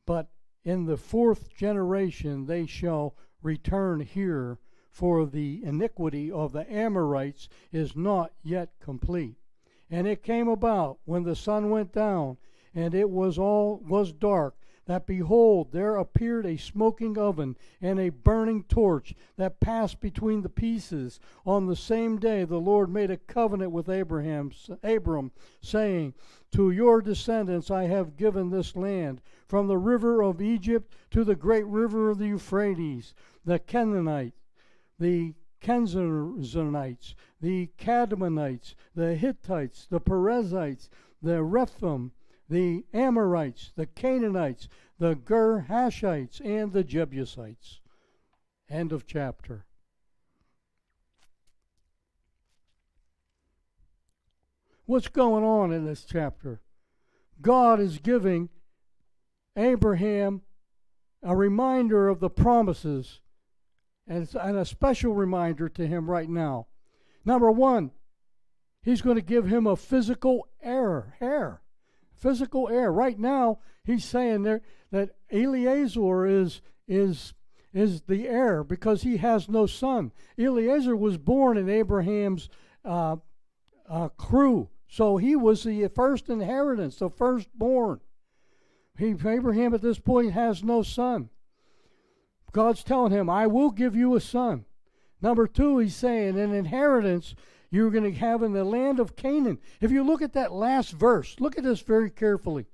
But 0.06 0.30
in 0.64 0.86
the 0.86 0.98
fourth 0.98 1.54
generation 1.56 2.46
they 2.46 2.66
shall 2.66 3.16
return 3.42 4.02
here, 4.02 4.60
for 4.90 5.26
the 5.26 5.64
iniquity 5.64 6.32
of 6.32 6.52
the 6.52 6.72
Amorites 6.72 7.48
is 7.72 7.96
not 7.96 8.34
yet 8.44 8.74
complete. 8.80 9.38
And 9.90 10.08
it 10.08 10.24
came 10.24 10.48
about 10.48 11.00
when 11.06 11.24
the 11.24 11.36
sun 11.36 11.70
went 11.70 11.94
down 11.94 12.38
and 12.76 12.94
it 12.94 13.10
was 13.10 13.40
all 13.40 13.82
was 13.88 14.12
dark 14.12 14.59
that 14.90 15.06
behold 15.06 15.72
there 15.72 15.98
appeared 15.98 16.48
a 16.48 16.58
smoking 16.58 17.16
oven 17.16 17.56
and 17.80 18.00
a 18.00 18.10
burning 18.10 18.64
torch 18.64 19.14
that 19.38 19.60
passed 19.60 20.00
between 20.00 20.42
the 20.42 20.50
pieces. 20.50 21.20
On 21.46 21.68
the 21.68 21.76
same 21.76 22.18
day 22.18 22.44
the 22.44 22.60
lord 22.60 22.90
made 22.90 23.12
a 23.12 23.18
covenant 23.18 23.72
with 23.72 23.88
abraham 23.88 24.52
abram 24.82 25.32
saying 25.62 26.16
to 26.52 26.72
your 26.72 27.04
descendants 27.04 27.70
i 27.70 27.84
have 27.84 28.18
given 28.18 28.50
this 28.50 28.76
land 28.76 29.22
from 29.48 29.68
the 29.68 29.78
river 29.78 30.24
of 30.24 30.42
egypt 30.42 30.96
to 31.12 31.24
the 31.24 31.36
great 31.36 31.68
river 31.68 32.10
of 32.10 32.18
the 32.18 32.30
euphrates 32.30 33.14
the 33.46 33.60
Kenite 33.60 34.34
the 34.98 35.36
Kenezzites, 35.62 37.14
the 37.40 37.70
Cadmonites, 37.78 38.74
the 38.96 39.14
Hittites, 39.14 39.86
the 39.88 40.00
Perizzites, 40.00 40.90
the 41.22 41.44
Rephaim, 41.44 42.12
the 42.50 42.86
Amorites, 42.94 43.72
the 43.76 43.86
Canaanites, 43.86 44.68
the 44.98 45.16
Girgashites, 45.16 46.42
and 46.44 46.74
the 46.74 46.84
Jebusites. 46.84 47.80
End 48.70 48.92
of 48.92 49.06
chapter. 49.06 49.66
what's 54.90 55.08
going 55.08 55.44
on 55.44 55.72
in 55.72 55.86
this 55.86 56.04
chapter? 56.04 56.60
God 57.40 57.80
is 57.80 58.00
giving 58.00 58.50
Abraham 59.56 60.42
a 61.22 61.36
reminder 61.36 62.10
of 62.10 62.20
the 62.20 62.30
promises, 62.30 63.22
and, 64.08 64.28
and 64.34 64.58
a 64.58 64.66
special 64.66 65.14
reminder 65.14 65.70
to 65.70 65.86
him 65.86 66.10
right 66.10 66.28
now. 66.28 66.66
Number 67.24 67.52
one, 67.52 67.92
he's 68.82 69.04
going 69.04 69.18
to 69.18 69.22
give 69.22 69.46
him 69.46 69.68
a 69.68 69.76
physical 69.76 70.48
heir, 70.60 71.16
heir, 71.22 71.62
physical 72.20 72.70
heir. 72.70 72.92
Right 72.92 73.18
now, 73.18 73.60
he's 73.84 74.06
saying 74.06 74.44
there 74.44 74.62
that 74.92 75.12
Eliezer 75.32 76.26
is 76.26 76.62
is 76.88 77.34
is 77.74 78.02
the 78.02 78.28
heir 78.28 78.64
because 78.64 79.04
he 79.04 79.18
has 79.18 79.48
no 79.48 79.66
son. 79.66 80.12
Eliezer 80.38 80.96
was 80.96 81.18
born 81.18 81.58
in 81.58 81.70
Abraham's 81.70 82.50
uh, 82.84 83.18
uh, 83.88 84.10
crew, 84.10 84.70
so 84.88 85.18
he 85.18 85.36
was 85.36 85.64
the 85.64 85.88
first 85.88 86.30
inheritance, 86.30 86.98
the 86.98 87.10
firstborn. 87.10 88.00
He, 88.98 89.12
Abraham 89.12 89.74
at 89.74 89.82
this 89.82 90.00
point 90.00 90.34
has 90.34 90.64
no 90.64 90.82
son. 90.82 91.30
God's 92.52 92.84
telling 92.84 93.12
him, 93.12 93.30
I 93.30 93.48
will 93.48 93.72
give 93.72 93.96
you 93.96 94.16
a 94.16 94.22
son. 94.22 94.66
Number 95.22 95.48
two, 95.48 95.78
he's 95.78 95.96
saying 95.96 96.40
an 96.40 96.54
inheritance 96.54 97.36
you're 97.72 97.92
going 97.92 98.12
to 98.12 98.20
have 98.20 98.42
in 98.42 98.54
the 98.54 98.64
land 98.64 99.00
of 99.00 99.16
Canaan. 99.16 99.60
If 99.80 99.92
you 99.92 100.04
look 100.04 100.22
at 100.22 100.34
that 100.34 100.52
last 100.52 100.92
verse, 100.92 101.36
look 101.40 101.58
at 101.58 101.64
this 101.64 101.82
very 101.82 102.10
carefully. 102.10 102.66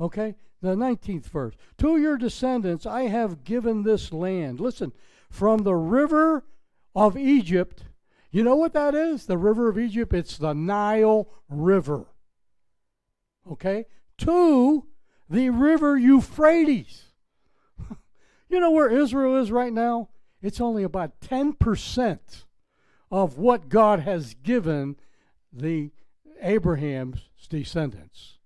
Okay? 0.00 0.36
The 0.62 0.74
19th 0.74 1.26
verse. 1.26 1.54
To 1.78 1.96
your 1.96 2.16
descendants 2.16 2.86
I 2.86 3.02
have 3.02 3.44
given 3.44 3.82
this 3.82 4.12
land. 4.12 4.60
Listen, 4.60 4.92
from 5.28 5.62
the 5.62 5.74
river 5.74 6.44
of 6.94 7.16
Egypt. 7.16 7.84
You 8.30 8.44
know 8.44 8.56
what 8.56 8.72
that 8.74 8.94
is? 8.94 9.26
The 9.26 9.38
river 9.38 9.68
of 9.68 9.78
Egypt? 9.78 10.14
It's 10.14 10.38
the 10.38 10.54
Nile 10.54 11.28
River. 11.48 12.06
Okay? 13.50 13.86
To 14.18 14.86
the 15.28 15.50
river 15.50 15.98
Euphrates. 15.98 17.04
you 18.48 18.60
know 18.60 18.70
where 18.70 18.88
Israel 18.90 19.36
is 19.36 19.50
right 19.50 19.72
now? 19.72 20.08
It's 20.42 20.60
only 20.60 20.82
about 20.82 21.20
10% 21.20 22.18
of 23.10 23.38
what 23.38 23.68
God 23.68 24.00
has 24.00 24.34
given 24.34 24.96
the 25.52 25.90
Abraham's 26.40 27.28
descendants. 27.48 28.38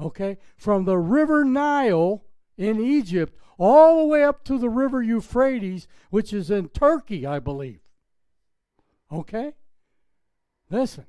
Okay? 0.00 0.38
From 0.56 0.84
the 0.84 0.98
river 0.98 1.44
Nile 1.44 2.22
in 2.56 2.80
Egypt 2.80 3.36
all 3.58 3.98
the 3.98 4.06
way 4.06 4.22
up 4.22 4.44
to 4.44 4.56
the 4.58 4.70
river 4.70 5.02
Euphrates, 5.02 5.88
which 6.10 6.32
is 6.32 6.50
in 6.50 6.68
Turkey, 6.68 7.26
I 7.26 7.40
believe. 7.40 7.80
Okay? 9.12 9.54
Listen. 10.70 11.06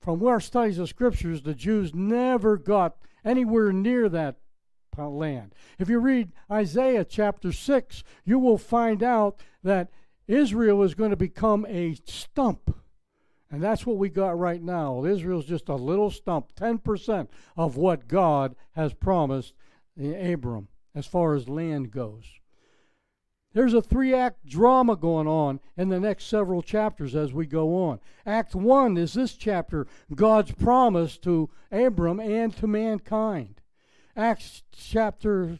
From 0.00 0.24
our 0.26 0.40
studies 0.40 0.78
of 0.78 0.88
scriptures, 0.88 1.42
the 1.42 1.54
Jews 1.54 1.94
never 1.94 2.56
got 2.56 2.96
anywhere 3.24 3.72
near 3.72 4.08
that 4.08 4.36
land. 4.96 5.54
If 5.78 5.88
you 5.88 6.00
read 6.00 6.32
Isaiah 6.50 7.04
chapter 7.04 7.52
6, 7.52 8.02
you 8.24 8.38
will 8.38 8.58
find 8.58 9.00
out 9.02 9.40
that 9.62 9.90
Israel 10.28 10.82
is 10.82 10.94
going 10.94 11.10
to 11.10 11.16
become 11.16 11.66
a 11.68 11.96
stump. 12.04 12.74
And 13.50 13.62
that's 13.62 13.86
what 13.86 13.96
we 13.96 14.10
got 14.10 14.38
right 14.38 14.62
now. 14.62 15.04
Israel's 15.04 15.46
just 15.46 15.70
a 15.70 15.74
little 15.74 16.10
stump, 16.10 16.54
10% 16.54 17.28
of 17.56 17.76
what 17.76 18.06
God 18.06 18.54
has 18.72 18.92
promised 18.92 19.54
eh, 19.98 20.32
Abram 20.32 20.68
as 20.94 21.06
far 21.06 21.34
as 21.34 21.48
land 21.48 21.90
goes. 21.90 22.26
There's 23.54 23.72
a 23.72 23.80
three 23.80 24.14
act 24.14 24.44
drama 24.46 24.94
going 24.94 25.26
on 25.26 25.60
in 25.76 25.88
the 25.88 25.98
next 25.98 26.26
several 26.26 26.60
chapters 26.60 27.16
as 27.16 27.32
we 27.32 27.46
go 27.46 27.74
on. 27.74 27.98
Act 28.26 28.54
one 28.54 28.98
is 28.98 29.14
this 29.14 29.32
chapter 29.32 29.86
God's 30.14 30.52
promise 30.52 31.16
to 31.18 31.48
Abram 31.72 32.20
and 32.20 32.54
to 32.58 32.66
mankind. 32.66 33.62
Acts 34.14 34.62
chapter 34.70 35.58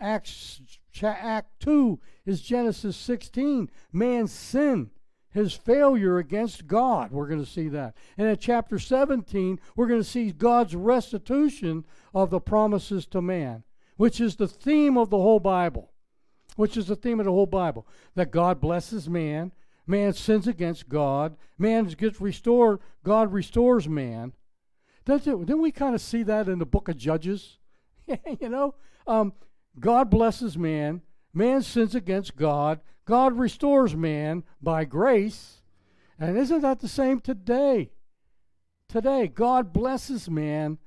Acts 0.00 0.60
Act 1.06 1.60
2 1.60 1.98
is 2.26 2.40
Genesis 2.40 2.96
16, 2.96 3.70
man's 3.92 4.32
sin, 4.32 4.90
his 5.30 5.52
failure 5.52 6.18
against 6.18 6.66
God. 6.66 7.12
We're 7.12 7.28
going 7.28 7.44
to 7.44 7.50
see 7.50 7.68
that. 7.68 7.94
And 8.16 8.28
in 8.28 8.36
chapter 8.36 8.78
17, 8.78 9.60
we're 9.76 9.86
going 9.86 10.00
to 10.00 10.08
see 10.08 10.32
God's 10.32 10.74
restitution 10.74 11.84
of 12.14 12.30
the 12.30 12.40
promises 12.40 13.06
to 13.06 13.22
man, 13.22 13.64
which 13.96 14.20
is 14.20 14.36
the 14.36 14.48
theme 14.48 14.96
of 14.96 15.10
the 15.10 15.18
whole 15.18 15.40
Bible. 15.40 15.92
Which 16.56 16.76
is 16.76 16.86
the 16.86 16.96
theme 16.96 17.20
of 17.20 17.26
the 17.26 17.32
whole 17.32 17.46
Bible. 17.46 17.86
That 18.14 18.32
God 18.32 18.60
blesses 18.60 19.08
man, 19.08 19.52
man 19.86 20.12
sins 20.12 20.48
against 20.48 20.88
God, 20.88 21.36
man 21.56 21.84
gets 21.86 22.20
restored, 22.20 22.80
God 23.04 23.32
restores 23.32 23.88
man. 23.88 24.32
Didn't 25.04 25.62
we 25.62 25.70
kind 25.70 25.94
of 25.94 26.00
see 26.00 26.22
that 26.24 26.48
in 26.48 26.58
the 26.58 26.66
book 26.66 26.88
of 26.88 26.96
Judges? 26.96 27.58
you 28.40 28.48
know? 28.48 28.74
Um, 29.06 29.32
God 29.80 30.10
blesses 30.10 30.56
man, 30.56 31.02
man 31.32 31.62
sins 31.62 31.94
against 31.94 32.36
God, 32.36 32.80
God 33.04 33.38
restores 33.38 33.96
man 33.96 34.44
by 34.60 34.84
grace. 34.84 35.62
And 36.18 36.36
isn't 36.36 36.60
that 36.62 36.80
the 36.80 36.88
same 36.88 37.20
today? 37.20 37.90
Today, 38.88 39.28
God 39.28 39.72
blesses 39.72 40.28
man, 40.28 40.78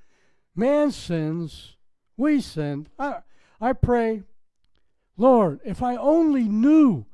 man 0.56 0.92
sins, 0.92 1.78
we 2.18 2.42
sin. 2.42 2.88
I, 3.00 3.18
I 3.60 3.74
pray, 3.74 4.24
Lord, 5.18 5.62
if 5.64 5.82
I 5.82 5.96
only 5.96 6.44
knew 6.44 7.06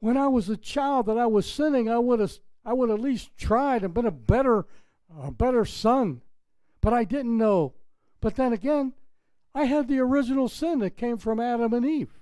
when 0.00 0.16
I 0.16 0.28
was 0.28 0.48
a 0.48 0.56
child 0.56 1.06
that 1.06 1.18
I 1.18 1.26
was 1.26 1.50
sinning, 1.50 1.88
I 1.88 1.98
would 1.98 2.20
have 2.20 2.32
I 2.64 2.72
would 2.72 2.90
at 2.90 3.00
least 3.00 3.36
tried 3.36 3.82
and 3.84 3.94
been 3.94 4.06
a 4.06 4.10
better 4.10 4.66
a 5.22 5.30
better 5.30 5.64
son. 5.64 6.22
But 6.80 6.92
I 6.92 7.04
didn't 7.04 7.36
know. 7.36 7.74
But 8.20 8.36
then 8.36 8.52
again, 8.52 8.92
I 9.54 9.64
had 9.64 9.88
the 9.88 9.98
original 9.98 10.48
sin 10.48 10.78
that 10.80 10.96
came 10.96 11.18
from 11.18 11.40
Adam 11.40 11.72
and 11.72 11.84
Eve. 11.84 12.20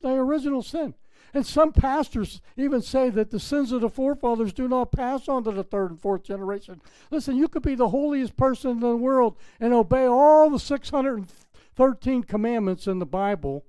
The 0.00 0.10
original 0.10 0.62
sin. 0.62 0.94
And 1.34 1.46
some 1.46 1.72
pastors 1.72 2.40
even 2.56 2.82
say 2.82 3.08
that 3.10 3.30
the 3.30 3.40
sins 3.40 3.72
of 3.72 3.80
the 3.80 3.88
forefathers 3.88 4.52
do 4.52 4.68
not 4.68 4.92
pass 4.92 5.28
on 5.28 5.44
to 5.44 5.52
the 5.52 5.64
third 5.64 5.90
and 5.90 6.00
fourth 6.00 6.24
generation. 6.24 6.82
Listen, 7.10 7.36
you 7.36 7.48
could 7.48 7.62
be 7.62 7.74
the 7.74 7.88
holiest 7.88 8.36
person 8.36 8.72
in 8.72 8.80
the 8.80 8.96
world 8.96 9.36
and 9.58 9.72
obey 9.72 10.04
all 10.04 10.50
the 10.50 10.58
613 10.58 12.24
commandments 12.24 12.86
in 12.86 12.98
the 12.98 13.06
Bible. 13.06 13.64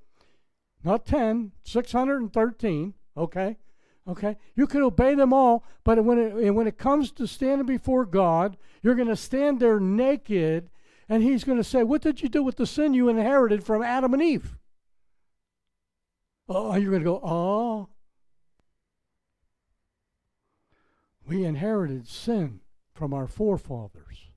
Not 0.84 1.06
10, 1.06 1.54
613, 1.64 2.94
okay? 3.16 3.58
Okay? 4.10 4.36
You 4.56 4.68
can 4.68 4.82
obey 4.82 5.16
them 5.16 5.32
all, 5.32 5.64
but 5.86 6.04
when 6.04 6.18
it, 6.18 6.52
when 6.52 6.68
it 6.68 6.78
comes 6.78 7.12
to 7.14 7.26
standing 7.26 7.66
before 7.66 8.06
God, 8.06 8.58
you're 8.82 8.96
going 8.96 9.08
to 9.08 9.16
stand 9.16 9.62
there 9.62 9.80
naked 9.80 10.70
and 11.14 11.22
he's 11.22 11.44
going 11.44 11.60
to 11.60 11.64
say, 11.64 11.84
What 11.84 12.02
did 12.02 12.24
you 12.24 12.28
do 12.28 12.42
with 12.42 12.56
the 12.56 12.66
sin 12.66 12.96
you 12.96 13.08
inherited 13.08 13.64
from 13.64 13.84
Adam 13.84 14.16
and 14.16 14.24
Eve? 14.24 14.58
Oh, 16.50 16.76
you're 16.76 16.90
going 16.90 17.04
to 17.04 17.10
go, 17.10 17.22
Oh. 17.24 17.90
We 21.28 21.46
inherited 21.46 22.08
sin 22.08 22.62
from 22.96 23.14
our 23.14 23.28
forefathers. 23.28 24.32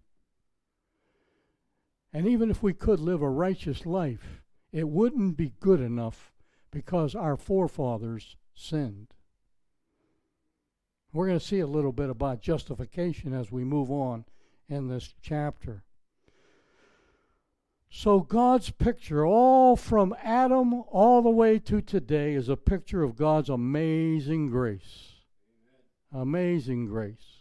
And 2.12 2.28
even 2.28 2.50
if 2.50 2.62
we 2.62 2.74
could 2.74 3.00
live 3.00 3.22
a 3.22 3.30
righteous 3.30 3.86
life, 3.86 4.42
it 4.70 4.86
wouldn't 4.86 5.38
be 5.38 5.54
good 5.58 5.80
enough 5.80 6.34
because 6.70 7.14
our 7.14 7.38
forefathers 7.38 8.36
sinned. 8.54 9.14
We're 11.10 11.28
going 11.28 11.38
to 11.38 11.44
see 11.44 11.60
a 11.60 11.66
little 11.66 11.92
bit 11.92 12.10
about 12.10 12.42
justification 12.42 13.32
as 13.32 13.50
we 13.50 13.64
move 13.64 13.90
on 13.90 14.26
in 14.68 14.88
this 14.88 15.14
chapter. 15.22 15.86
So, 17.98 18.20
God's 18.20 18.68
picture, 18.68 19.24
all 19.24 19.74
from 19.74 20.14
Adam 20.22 20.82
all 20.90 21.22
the 21.22 21.30
way 21.30 21.59
to 21.61 21.80
today, 21.80 22.35
is 22.35 22.50
a 22.50 22.54
picture 22.54 23.02
of 23.02 23.16
God's 23.16 23.48
amazing 23.48 24.50
grace. 24.50 25.14
Amazing 26.12 26.88
grace. 26.88 27.40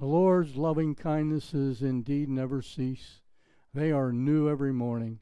The 0.00 0.06
Lord's 0.06 0.56
loving 0.56 0.96
kindnesses 0.96 1.80
indeed 1.80 2.28
never 2.28 2.60
cease, 2.60 3.20
they 3.72 3.92
are 3.92 4.12
new 4.12 4.50
every 4.50 4.72
morning. 4.72 5.20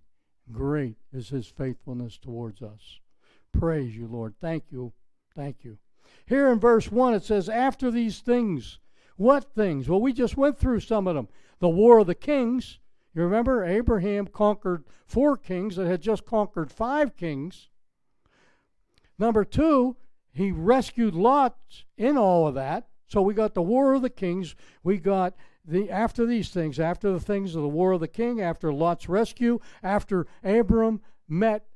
Great 0.50 0.96
is 1.12 1.28
his 1.28 1.46
faithfulness 1.46 2.16
towards 2.16 2.62
us. 2.62 3.00
Praise 3.52 3.94
you, 3.94 4.06
Lord. 4.06 4.36
Thank 4.40 4.64
you. 4.70 4.94
Thank 5.36 5.64
you. 5.64 5.76
Here 6.24 6.50
in 6.50 6.58
verse 6.58 6.90
1, 6.90 7.12
it 7.12 7.24
says, 7.24 7.50
After 7.50 7.90
these 7.90 8.20
things, 8.20 8.78
what 9.16 9.54
things? 9.54 9.86
Well, 9.86 10.00
we 10.00 10.14
just 10.14 10.38
went 10.38 10.56
through 10.56 10.80
some 10.80 11.06
of 11.06 11.14
them. 11.14 11.28
The 11.58 11.68
war 11.68 11.98
of 11.98 12.06
the 12.06 12.14
kings 12.14 12.78
you 13.14 13.22
remember 13.22 13.64
Abraham 13.64 14.26
conquered 14.26 14.84
four 15.06 15.36
kings 15.36 15.76
that 15.76 15.86
had 15.86 16.02
just 16.02 16.26
conquered 16.26 16.70
five 16.70 17.16
kings. 17.16 17.68
Number 19.18 19.44
two, 19.44 19.96
he 20.32 20.50
rescued 20.50 21.14
Lot 21.14 21.56
in 21.96 22.16
all 22.16 22.48
of 22.48 22.54
that. 22.54 22.88
So 23.06 23.22
we 23.22 23.34
got 23.34 23.54
the 23.54 23.62
war 23.62 23.94
of 23.94 24.02
the 24.02 24.10
kings. 24.10 24.56
We 24.82 24.98
got 24.98 25.34
the 25.64 25.90
after 25.90 26.26
these 26.26 26.50
things, 26.50 26.80
after 26.80 27.12
the 27.12 27.20
things 27.20 27.54
of 27.54 27.62
the 27.62 27.68
war 27.68 27.92
of 27.92 28.00
the 28.00 28.08
king, 28.08 28.40
after 28.40 28.72
Lot's 28.72 29.08
rescue, 29.08 29.60
after 29.82 30.26
Abram 30.42 31.00
met 31.28 31.66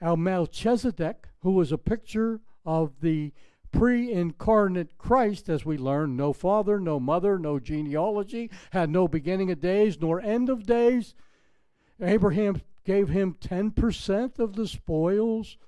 Melchizedek, 0.00 1.28
who 1.40 1.52
was 1.52 1.72
a 1.72 1.78
picture 1.78 2.40
of 2.64 3.00
the 3.00 3.32
pre 3.74 4.12
incarnate 4.12 4.96
Christ, 4.98 5.48
as 5.48 5.64
we 5.64 5.76
learn, 5.76 6.16
no 6.16 6.32
father, 6.32 6.78
no 6.78 7.00
mother, 7.00 7.38
no 7.38 7.58
genealogy, 7.58 8.50
had 8.70 8.88
no 8.88 9.08
beginning 9.08 9.50
of 9.50 9.60
days 9.60 10.00
nor 10.00 10.20
end 10.20 10.48
of 10.48 10.64
days. 10.64 11.14
Abraham 12.00 12.62
gave 12.84 13.08
him 13.08 13.36
10% 13.40 14.38
of 14.38 14.54
the 14.54 14.68
spoils. 14.68 15.58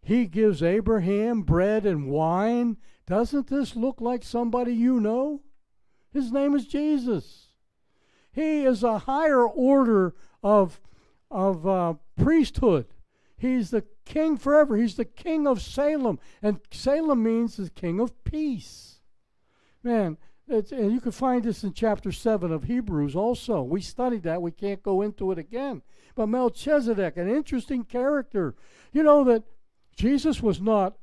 He 0.00 0.26
gives 0.26 0.62
Abraham 0.62 1.42
bread 1.42 1.84
and 1.84 2.08
wine. 2.08 2.76
Doesn't 3.06 3.48
this 3.48 3.74
look 3.74 4.00
like 4.00 4.22
somebody 4.22 4.72
you 4.74 5.00
know? 5.00 5.42
His 6.12 6.30
name 6.30 6.54
is 6.54 6.66
Jesus. 6.66 7.48
He 8.32 8.64
is 8.64 8.82
a 8.82 9.00
higher 9.00 9.46
order 9.46 10.14
of, 10.42 10.80
of 11.30 11.66
uh, 11.66 11.94
priesthood. 12.16 12.86
He's 13.36 13.70
the 13.70 13.84
king 14.08 14.36
forever. 14.36 14.76
He's 14.76 14.96
the 14.96 15.04
king 15.04 15.46
of 15.46 15.62
Salem. 15.62 16.18
And 16.42 16.60
Salem 16.72 17.22
means 17.22 17.56
the 17.56 17.70
king 17.70 18.00
of 18.00 18.24
peace. 18.24 19.00
Man, 19.82 20.16
and 20.48 20.92
you 20.92 21.00
can 21.00 21.12
find 21.12 21.44
this 21.44 21.62
in 21.62 21.74
chapter 21.74 22.10
7 22.10 22.50
of 22.50 22.64
Hebrews 22.64 23.14
also. 23.14 23.62
We 23.62 23.82
studied 23.82 24.22
that. 24.22 24.42
We 24.42 24.50
can't 24.50 24.82
go 24.82 25.02
into 25.02 25.30
it 25.30 25.38
again. 25.38 25.82
But 26.14 26.28
Melchizedek, 26.28 27.16
an 27.16 27.28
interesting 27.28 27.84
character. 27.84 28.54
You 28.92 29.02
know 29.02 29.24
that 29.24 29.44
Jesus 29.94 30.42
was 30.42 30.60
not, 30.60 30.96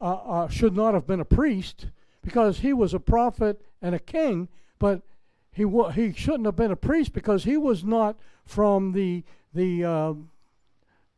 uh, 0.00 0.14
uh, 0.14 0.48
should 0.48 0.74
not 0.76 0.94
have 0.94 1.06
been 1.06 1.20
a 1.20 1.24
priest 1.24 1.86
because 2.22 2.60
he 2.60 2.72
was 2.72 2.94
a 2.94 3.00
prophet 3.00 3.60
and 3.82 3.94
a 3.94 3.98
king, 3.98 4.48
but 4.78 5.02
he, 5.50 5.64
wa- 5.64 5.90
he 5.90 6.12
shouldn't 6.12 6.46
have 6.46 6.56
been 6.56 6.70
a 6.70 6.76
priest 6.76 7.12
because 7.12 7.44
he 7.44 7.56
was 7.56 7.82
not 7.82 8.16
from 8.44 8.92
the, 8.92 9.24
the, 9.52 9.84
uh, 9.84 10.14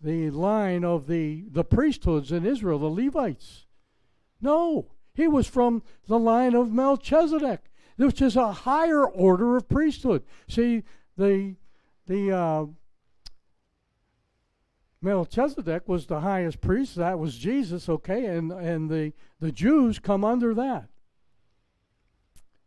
the 0.01 0.31
line 0.31 0.85
of 0.85 1.07
the, 1.07 1.45
the 1.51 1.65
priesthoods 1.65 2.31
in 2.33 2.47
Israel, 2.47 2.79
the 2.79 2.87
Levites. 2.87 3.67
No, 4.41 4.93
he 5.15 5.27
was 5.27 5.47
from 5.47 5.83
the 6.07 6.19
line 6.19 6.55
of 6.55 6.73
Melchizedek, 6.73 7.65
which 7.97 8.23
is 8.23 8.37
a 8.37 8.53
higher 8.53 9.05
order 9.05 9.57
of 9.57 9.69
priesthood. 9.69 10.23
See, 10.47 10.85
the, 11.17 11.57
the 12.07 12.33
uh, 12.33 12.67
Melchizedek 15.03 15.89
was 15.89 16.07
the 16.07 16.21
highest 16.21 16.61
priest, 16.61 16.97
that 16.97 17.19
was 17.19 17.37
Jesus, 17.37 17.89
okay, 17.89 18.27
and, 18.27 18.53
and 18.53 18.89
the, 18.89 19.13
the 19.41 19.51
Jews 19.53 19.99
come 19.99 20.25
under 20.25 20.55
that. 20.55 20.89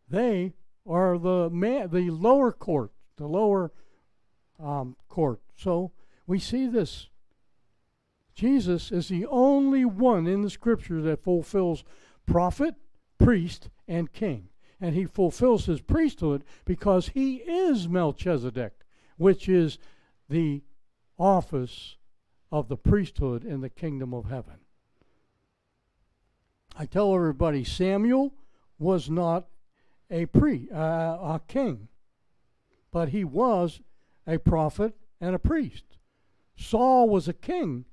They 0.10 0.54
are 0.86 1.18
the 1.18 1.50
man, 1.50 1.90
the 1.90 2.10
lower 2.10 2.52
court, 2.52 2.92
the 3.16 3.28
lower 3.28 3.72
um, 4.60 4.98
court. 5.08 5.40
So 5.56 5.92
we 6.28 6.40
see 6.40 6.68
this 6.68 7.08
Jesus 8.42 8.92
is 8.92 9.08
the 9.08 9.28
only 9.28 9.86
one 9.86 10.26
in 10.26 10.42
the 10.42 10.50
scripture 10.50 11.00
that 11.00 11.24
fulfills 11.24 11.84
prophet, 12.26 12.74
priest, 13.20 13.70
and 13.88 14.12
king. 14.12 14.50
And 14.80 14.96
he 14.96 15.06
fulfills 15.06 15.68
his 15.68 15.80
priesthood 15.80 16.44
because 16.66 17.10
he 17.10 17.36
is 17.36 17.88
Melchizedek, 17.88 18.74
which 19.18 19.48
is 19.48 19.78
the 20.28 20.64
office 21.20 21.98
of 22.52 22.68
the 22.68 22.78
priesthood 22.78 23.46
in 23.46 23.62
the 23.62 23.70
kingdom 23.70 24.12
of 24.12 24.26
heaven. 24.26 24.56
I 26.76 26.88
tell 26.88 27.14
everybody 27.14 27.64
Samuel 27.64 28.34
was 28.80 29.08
not 29.08 29.50
a 30.10 30.26
pre 30.26 30.68
uh, 30.74 30.80
a 30.80 31.42
king, 31.48 31.90
but 32.92 33.10
he 33.10 33.24
was 33.24 33.82
a 34.26 34.40
prophet 34.40 34.96
and 35.20 35.36
a 35.36 35.40
priest. 35.40 35.86
Saul 36.56 37.08
was 37.08 37.28
a 37.28 37.34
king, 37.34 37.86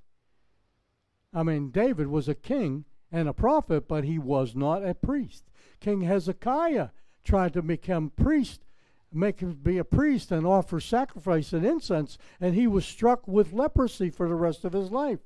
I 1.32 1.42
mean, 1.42 1.70
David 1.70 2.08
was 2.08 2.28
a 2.28 2.34
king 2.34 2.84
and 3.12 3.28
a 3.28 3.32
prophet, 3.32 3.86
but 3.88 4.04
he 4.04 4.18
was 4.18 4.54
not 4.54 4.86
a 4.86 4.94
priest. 4.94 5.44
King 5.80 6.02
Hezekiah 6.02 6.88
tried 7.24 7.52
to 7.52 7.62
become 7.62 8.10
priest, 8.10 8.64
make 9.12 9.40
him 9.40 9.54
be 9.54 9.78
a 9.78 9.84
priest 9.84 10.32
and 10.32 10.46
offer 10.46 10.80
sacrifice 10.80 11.52
and 11.52 11.64
incense, 11.64 12.18
and 12.40 12.54
he 12.54 12.66
was 12.66 12.84
struck 12.84 13.28
with 13.28 13.52
leprosy 13.52 14.10
for 14.10 14.28
the 14.28 14.34
rest 14.34 14.64
of 14.64 14.72
his 14.72 14.90
life. 14.90 15.20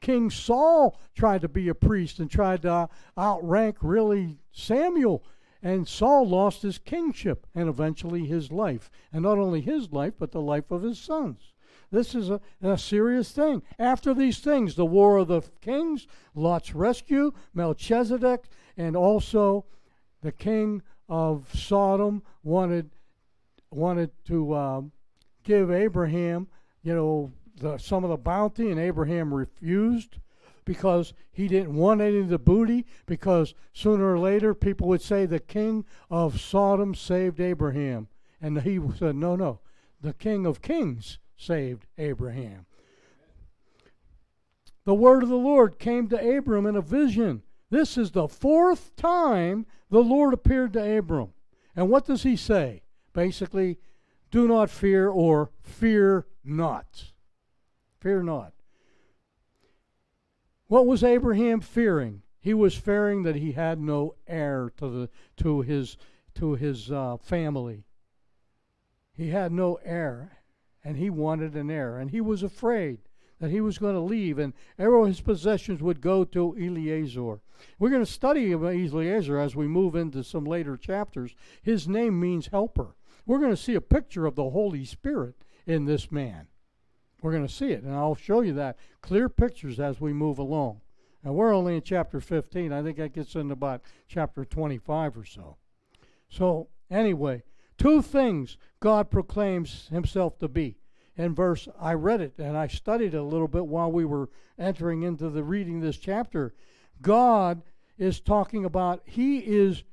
King 0.00 0.28
Saul 0.30 1.00
tried 1.14 1.40
to 1.42 1.48
be 1.48 1.68
a 1.68 1.74
priest 1.74 2.18
and 2.18 2.30
tried 2.30 2.62
to 2.62 2.88
outrank 3.16 3.78
really 3.80 4.38
Samuel, 4.52 5.24
and 5.62 5.88
Saul 5.88 6.28
lost 6.28 6.62
his 6.62 6.78
kingship 6.78 7.46
and 7.54 7.68
eventually 7.68 8.26
his 8.26 8.52
life, 8.52 8.90
and 9.12 9.22
not 9.22 9.38
only 9.38 9.60
his 9.62 9.92
life, 9.92 10.14
but 10.18 10.32
the 10.32 10.42
life 10.42 10.70
of 10.70 10.82
his 10.82 10.98
sons. 10.98 11.53
This 11.94 12.16
is 12.16 12.28
a, 12.28 12.40
a 12.60 12.76
serious 12.76 13.30
thing. 13.30 13.62
After 13.78 14.12
these 14.12 14.40
things, 14.40 14.74
the 14.74 14.84
war 14.84 15.18
of 15.18 15.28
the 15.28 15.42
kings, 15.60 16.08
Lot's 16.34 16.74
rescue, 16.74 17.32
Melchizedek, 17.54 18.46
and 18.76 18.96
also 18.96 19.64
the 20.20 20.32
king 20.32 20.82
of 21.08 21.48
Sodom 21.54 22.24
wanted 22.42 22.90
wanted 23.70 24.10
to 24.24 24.56
um, 24.56 24.92
give 25.44 25.70
Abraham, 25.70 26.48
you 26.82 26.94
know, 26.94 27.32
the, 27.60 27.78
some 27.78 28.02
of 28.02 28.10
the 28.10 28.16
bounty, 28.16 28.72
and 28.72 28.80
Abraham 28.80 29.32
refused 29.32 30.18
because 30.64 31.12
he 31.30 31.46
didn't 31.46 31.74
want 31.74 32.00
any 32.00 32.18
of 32.18 32.28
the 32.28 32.38
booty. 32.38 32.86
Because 33.06 33.54
sooner 33.72 34.12
or 34.12 34.18
later, 34.18 34.52
people 34.52 34.88
would 34.88 35.02
say 35.02 35.26
the 35.26 35.38
king 35.38 35.84
of 36.10 36.40
Sodom 36.40 36.92
saved 36.96 37.38
Abraham, 37.38 38.08
and 38.40 38.62
he 38.62 38.80
said, 38.98 39.14
"No, 39.14 39.36
no, 39.36 39.60
the 40.00 40.12
king 40.12 40.44
of 40.44 40.60
kings 40.60 41.18
saved 41.36 41.86
Abraham. 41.98 42.66
The 44.84 44.94
word 44.94 45.22
of 45.22 45.28
the 45.28 45.36
Lord 45.36 45.78
came 45.78 46.08
to 46.08 46.36
Abram 46.36 46.66
in 46.66 46.76
a 46.76 46.82
vision. 46.82 47.42
This 47.70 47.96
is 47.96 48.10
the 48.10 48.28
fourth 48.28 48.94
time 48.96 49.66
the 49.90 50.02
Lord 50.02 50.34
appeared 50.34 50.72
to 50.74 50.98
Abram. 50.98 51.32
And 51.74 51.88
what 51.88 52.04
does 52.04 52.22
he 52.22 52.36
say? 52.36 52.82
Basically, 53.12 53.78
do 54.30 54.46
not 54.46 54.70
fear 54.70 55.08
or 55.08 55.50
fear 55.62 56.26
not. 56.44 57.12
Fear 58.00 58.24
not. 58.24 58.52
What 60.66 60.86
was 60.86 61.02
Abraham 61.02 61.60
fearing? 61.60 62.22
He 62.40 62.52
was 62.52 62.74
fearing 62.74 63.22
that 63.22 63.36
he 63.36 63.52
had 63.52 63.80
no 63.80 64.16
heir 64.26 64.70
to 64.76 64.88
the 64.88 65.10
to 65.38 65.62
his 65.62 65.96
to 66.34 66.54
his 66.54 66.90
uh, 66.90 67.16
family. 67.16 67.84
He 69.14 69.28
had 69.30 69.52
no 69.52 69.78
heir 69.84 70.38
and 70.84 70.96
he 70.96 71.08
wanted 71.10 71.56
an 71.56 71.70
heir, 71.70 71.98
and 71.98 72.10
he 72.10 72.20
was 72.20 72.42
afraid 72.42 72.98
that 73.40 73.50
he 73.50 73.60
was 73.60 73.78
going 73.78 73.94
to 73.94 74.00
leave, 74.00 74.38
and 74.38 74.52
all 74.78 75.04
his 75.04 75.20
possessions 75.20 75.82
would 75.82 76.00
go 76.00 76.24
to 76.24 76.54
Eliezer. 76.56 77.40
We're 77.78 77.90
going 77.90 78.04
to 78.04 78.10
study 78.10 78.52
Eliezer 78.52 79.38
as 79.40 79.56
we 79.56 79.66
move 79.66 79.96
into 79.96 80.22
some 80.22 80.44
later 80.44 80.76
chapters. 80.76 81.34
His 81.62 81.88
name 81.88 82.20
means 82.20 82.48
helper. 82.48 82.94
We're 83.26 83.38
going 83.38 83.50
to 83.50 83.56
see 83.56 83.74
a 83.74 83.80
picture 83.80 84.26
of 84.26 84.34
the 84.34 84.50
Holy 84.50 84.84
Spirit 84.84 85.34
in 85.66 85.86
this 85.86 86.12
man. 86.12 86.46
We're 87.22 87.32
going 87.32 87.46
to 87.46 87.52
see 87.52 87.70
it, 87.70 87.82
and 87.82 87.94
I'll 87.94 88.14
show 88.14 88.42
you 88.42 88.52
that 88.54 88.78
clear 89.00 89.28
pictures 89.28 89.80
as 89.80 90.00
we 90.00 90.12
move 90.12 90.38
along. 90.38 90.82
And 91.24 91.34
we're 91.34 91.54
only 91.54 91.76
in 91.76 91.82
chapter 91.82 92.20
15. 92.20 92.70
I 92.70 92.82
think 92.82 92.98
that 92.98 93.14
gets 93.14 93.34
into 93.34 93.54
about 93.54 93.80
chapter 94.06 94.44
25 94.44 95.16
or 95.16 95.24
so. 95.24 95.56
So, 96.28 96.68
anyway, 96.90 97.42
Two 97.78 98.02
things 98.02 98.56
God 98.80 99.10
proclaims 99.10 99.88
himself 99.88 100.38
to 100.38 100.48
be. 100.48 100.76
In 101.16 101.34
verse, 101.34 101.68
I 101.78 101.94
read 101.94 102.20
it 102.20 102.34
and 102.38 102.56
I 102.56 102.66
studied 102.66 103.14
it 103.14 103.18
a 103.18 103.22
little 103.22 103.48
bit 103.48 103.66
while 103.66 103.90
we 103.90 104.04
were 104.04 104.30
entering 104.58 105.02
into 105.02 105.30
the 105.30 105.44
reading 105.44 105.80
this 105.80 105.96
chapter. 105.96 106.54
God 107.00 107.62
is 107.96 108.20
talking 108.20 108.64
about 108.64 109.02
he 109.04 109.38
is 109.38 109.84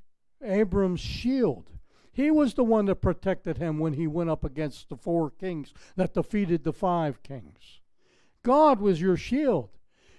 Abram's 0.43 0.99
shield. 0.99 1.69
He 2.11 2.31
was 2.31 2.55
the 2.55 2.63
one 2.63 2.85
that 2.85 2.95
protected 2.95 3.57
him 3.57 3.79
when 3.79 3.93
he 3.93 4.07
went 4.07 4.29
up 4.29 4.43
against 4.43 4.89
the 4.89 4.97
four 4.97 5.29
kings 5.29 5.73
that 5.95 6.13
defeated 6.13 6.63
the 6.63 6.73
five 6.73 7.23
kings. 7.23 7.79
God 8.43 8.81
was 8.81 8.99
your 8.99 9.15
shield. 9.15 9.69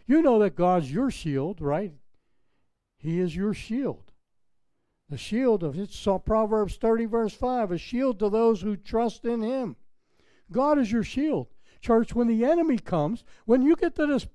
You 0.07 0.23
know 0.23 0.39
that 0.39 0.55
God's 0.55 0.93
your 0.93 1.11
shield, 1.11 1.61
right? 1.61 1.93
He 2.97 3.19
is 3.19 3.35
your 3.35 3.53
shield. 3.53 4.12
The 5.13 5.19
shield 5.19 5.63
of 5.63 5.79
it's 5.79 6.09
Proverbs 6.25 6.77
30, 6.77 7.05
verse 7.05 7.35
5, 7.35 7.73
a 7.73 7.77
shield 7.77 8.19
to 8.21 8.31
those 8.31 8.63
who 8.63 8.79
trust 8.79 9.27
in 9.27 9.43
him. 9.43 9.77
God 10.51 10.79
is 10.79 10.91
your 10.91 11.03
shield. 11.03 11.49
Church, 11.83 12.15
when 12.15 12.29
the 12.29 12.47
enemy 12.47 12.79
comes, 12.79 13.23
when 13.45 13.61
you 13.61 13.77
get 13.77 13.95
to 13.97 14.07
this 14.07 14.27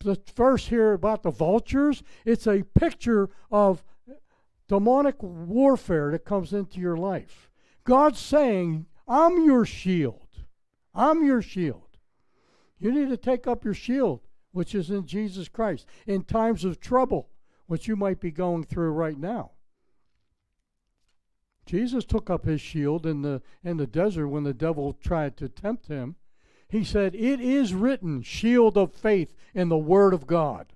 the 0.00 0.20
verse 0.34 0.66
here 0.66 0.92
about 0.92 1.22
the 1.22 1.30
vultures, 1.30 2.02
it's 2.24 2.48
a 2.48 2.64
picture 2.64 3.30
of 3.52 3.84
demonic 4.66 5.22
warfare 5.22 6.10
that 6.10 6.24
comes 6.24 6.52
into 6.52 6.80
your 6.80 6.96
life. 6.96 7.48
God's 7.84 8.18
saying, 8.18 8.86
I'm 9.06 9.44
your 9.44 9.64
shield. 9.64 10.26
I'm 10.96 11.22
your 11.22 11.42
shield. 11.42 11.96
You 12.80 12.90
need 12.90 13.10
to 13.10 13.16
take 13.16 13.46
up 13.46 13.64
your 13.64 13.72
shield, 13.72 14.26
which 14.50 14.74
is 14.74 14.90
in 14.90 15.06
Jesus 15.06 15.46
Christ, 15.46 15.86
in 16.08 16.24
times 16.24 16.64
of 16.64 16.80
trouble, 16.80 17.28
which 17.68 17.86
you 17.86 17.94
might 17.94 18.18
be 18.18 18.32
going 18.32 18.64
through 18.64 18.90
right 18.90 19.16
now. 19.16 19.52
Jesus 21.68 22.06
took 22.06 22.30
up 22.30 22.46
his 22.46 22.62
shield 22.62 23.04
in 23.04 23.20
the 23.20 23.42
in 23.62 23.76
the 23.76 23.86
desert 23.86 24.28
when 24.28 24.42
the 24.42 24.54
devil 24.54 24.94
tried 24.94 25.36
to 25.36 25.50
tempt 25.50 25.88
him. 25.88 26.16
He 26.66 26.82
said, 26.82 27.14
"It 27.14 27.42
is 27.42 27.74
written, 27.74 28.22
shield 28.22 28.78
of 28.78 28.94
faith 28.94 29.34
in 29.52 29.68
the 29.68 29.76
word 29.76 30.14
of 30.14 30.26
God." 30.26 30.72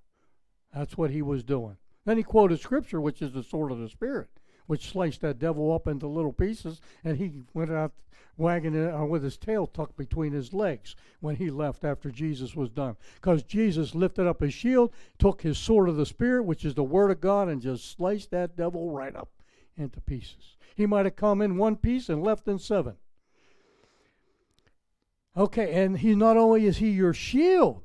That's 0.74 0.98
what 0.98 1.10
he 1.10 1.22
was 1.22 1.44
doing. 1.44 1.78
Then 2.04 2.18
he 2.18 2.22
quoted 2.22 2.60
scripture, 2.60 3.00
which 3.00 3.22
is 3.22 3.32
the 3.32 3.42
sword 3.42 3.72
of 3.72 3.78
the 3.78 3.88
Spirit, 3.88 4.28
which 4.66 4.90
sliced 4.90 5.22
that 5.22 5.38
devil 5.38 5.72
up 5.72 5.86
into 5.86 6.06
little 6.06 6.32
pieces, 6.32 6.78
and 7.02 7.16
he 7.16 7.40
went 7.54 7.70
out 7.70 7.94
wagging 8.36 8.74
it 8.74 8.92
uh, 8.92 9.06
with 9.06 9.24
his 9.24 9.38
tail 9.38 9.66
tucked 9.66 9.96
between 9.96 10.34
his 10.34 10.52
legs 10.52 10.94
when 11.20 11.36
he 11.36 11.48
left 11.48 11.84
after 11.84 12.10
Jesus 12.10 12.54
was 12.54 12.68
done. 12.68 12.96
Because 13.14 13.42
Jesus 13.42 13.94
lifted 13.94 14.26
up 14.26 14.42
his 14.42 14.52
shield, 14.52 14.92
took 15.18 15.40
his 15.40 15.56
sword 15.56 15.88
of 15.88 15.96
the 15.96 16.04
Spirit, 16.04 16.42
which 16.42 16.66
is 16.66 16.74
the 16.74 16.84
Word 16.84 17.10
of 17.10 17.22
God, 17.22 17.48
and 17.48 17.62
just 17.62 17.90
sliced 17.90 18.30
that 18.32 18.56
devil 18.56 18.90
right 18.90 19.16
up 19.16 19.30
into 19.76 20.00
pieces. 20.00 20.56
He 20.74 20.86
might 20.86 21.06
have 21.06 21.16
come 21.16 21.40
in 21.40 21.56
one 21.56 21.76
piece 21.76 22.08
and 22.08 22.22
left 22.22 22.48
in 22.48 22.58
seven. 22.58 22.96
Okay, 25.36 25.82
and 25.82 25.98
he 25.98 26.14
not 26.14 26.36
only 26.36 26.66
is 26.66 26.78
he 26.78 26.90
your 26.90 27.14
shield, 27.14 27.82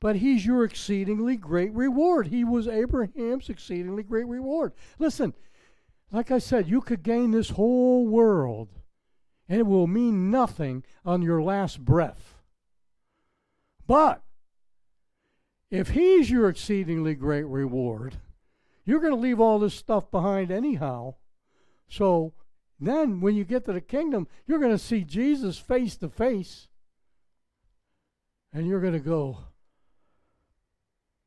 but 0.00 0.16
he's 0.16 0.46
your 0.46 0.64
exceedingly 0.64 1.36
great 1.36 1.72
reward. 1.72 2.28
He 2.28 2.44
was 2.44 2.68
Abraham's 2.68 3.48
exceedingly 3.48 4.02
great 4.02 4.26
reward. 4.26 4.72
Listen, 4.98 5.34
like 6.10 6.30
I 6.30 6.38
said, 6.38 6.68
you 6.68 6.80
could 6.80 7.02
gain 7.02 7.30
this 7.30 7.50
whole 7.50 8.06
world 8.06 8.68
and 9.48 9.60
it 9.60 9.66
will 9.66 9.86
mean 9.86 10.30
nothing 10.30 10.84
on 11.04 11.22
your 11.22 11.42
last 11.42 11.84
breath. 11.84 12.34
But 13.86 14.22
if 15.70 15.90
he's 15.90 16.30
your 16.30 16.48
exceedingly 16.48 17.14
great 17.14 17.46
reward, 17.46 18.16
you're 18.88 19.00
going 19.00 19.12
to 19.12 19.20
leave 19.20 19.38
all 19.38 19.58
this 19.58 19.74
stuff 19.74 20.10
behind 20.10 20.50
anyhow. 20.50 21.14
So 21.90 22.32
then 22.80 23.20
when 23.20 23.36
you 23.36 23.44
get 23.44 23.66
to 23.66 23.72
the 23.74 23.82
kingdom, 23.82 24.26
you're 24.46 24.60
going 24.60 24.72
to 24.72 24.78
see 24.78 25.04
Jesus 25.04 25.58
face 25.58 25.98
to 25.98 26.08
face. 26.08 26.68
And 28.50 28.66
you're 28.66 28.80
going 28.80 28.94
to 28.94 28.98
go, 28.98 29.40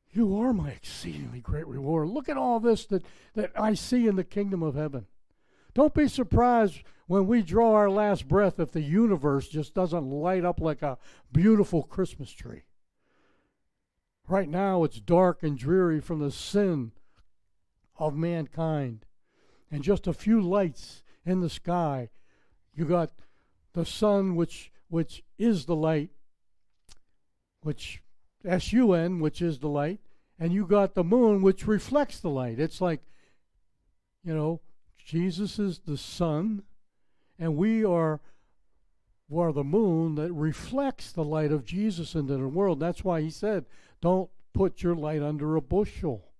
You 0.09 0.39
are 0.39 0.53
my 0.53 0.71
exceedingly 0.71 1.39
great 1.39 1.67
reward. 1.67 2.07
Look 2.07 2.29
at 2.29 2.37
all 2.37 2.59
this 2.59 2.87
that, 2.87 3.03
that 3.35 3.51
I 3.55 3.75
see 3.75 4.07
in 4.07 4.15
the 4.15 4.23
kingdom 4.23 4.63
of 4.63 4.73
heaven. 4.73 5.05
Don't 5.75 5.93
be 5.93 6.07
surprised 6.07 6.81
when 7.05 7.27
we 7.27 7.43
draw 7.43 7.75
our 7.75 7.91
last 7.91 8.27
breath 8.27 8.59
if 8.59 8.71
the 8.71 8.81
universe 8.81 9.47
just 9.47 9.75
doesn't 9.75 10.09
light 10.09 10.43
up 10.43 10.59
like 10.59 10.81
a 10.81 10.97
beautiful 11.31 11.83
Christmas 11.83 12.31
tree. 12.31 12.63
Right 14.27 14.49
now, 14.49 14.83
it's 14.83 14.99
dark 14.99 15.43
and 15.43 15.55
dreary 15.55 16.01
from 16.01 16.21
the 16.21 16.31
sin 16.31 16.93
of 17.97 18.15
mankind. 18.15 19.05
And 19.69 19.83
just 19.83 20.07
a 20.07 20.13
few 20.13 20.41
lights 20.41 21.03
in 21.25 21.39
the 21.39 21.49
sky. 21.49 22.09
You 22.73 22.85
got 22.85 23.11
the 23.73 23.85
sun, 23.85 24.35
which 24.35 24.71
which 24.89 25.23
is 25.37 25.65
the 25.65 25.75
light, 25.75 26.09
which 27.61 28.01
S 28.43 28.73
U 28.73 28.93
N, 28.93 29.19
which 29.19 29.41
is 29.41 29.59
the 29.59 29.69
light, 29.69 29.99
and 30.37 30.51
you 30.51 30.65
got 30.65 30.93
the 30.93 31.03
moon, 31.03 31.41
which 31.41 31.67
reflects 31.67 32.19
the 32.19 32.29
light. 32.29 32.59
It's 32.59 32.81
like, 32.81 33.01
you 34.23 34.33
know, 34.33 34.59
Jesus 34.97 35.59
is 35.59 35.79
the 35.79 35.97
sun, 35.97 36.63
and 37.39 37.55
we 37.55 37.85
are 37.85 38.19
are 39.33 39.53
the 39.53 39.63
moon 39.63 40.15
that 40.15 40.33
reflects 40.33 41.13
the 41.13 41.23
light 41.23 41.53
of 41.53 41.63
Jesus 41.63 42.15
into 42.15 42.35
the 42.35 42.47
world. 42.49 42.81
That's 42.81 43.05
why 43.05 43.21
he 43.21 43.29
said, 43.29 43.65
"Don't 44.01 44.29
put 44.53 44.83
your 44.83 44.95
light 44.95 45.21
under 45.21 45.55
a 45.55 45.61
bushel." 45.61 46.30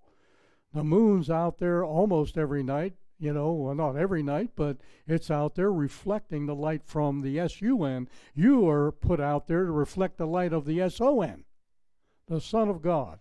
The 0.73 0.84
moon's 0.84 1.29
out 1.29 1.57
there 1.57 1.84
almost 1.84 2.38
every 2.38 2.63
night, 2.63 2.93
you 3.19 3.34
know, 3.34 3.51
well, 3.51 3.75
not 3.75 3.97
every 3.97 4.23
night, 4.23 4.51
but 4.55 4.77
it's 5.05 5.29
out 5.29 5.55
there 5.55 5.71
reflecting 5.71 6.45
the 6.45 6.55
light 6.55 6.84
from 6.86 7.21
the 7.21 7.39
S-U-N. 7.39 8.07
You 8.34 8.67
are 8.69 8.91
put 8.91 9.19
out 9.19 9.47
there 9.47 9.65
to 9.65 9.71
reflect 9.71 10.17
the 10.17 10.25
light 10.25 10.53
of 10.53 10.65
the 10.65 10.81
S-O-N, 10.81 11.43
the 12.27 12.41
Son 12.41 12.69
of 12.69 12.81
God. 12.81 13.19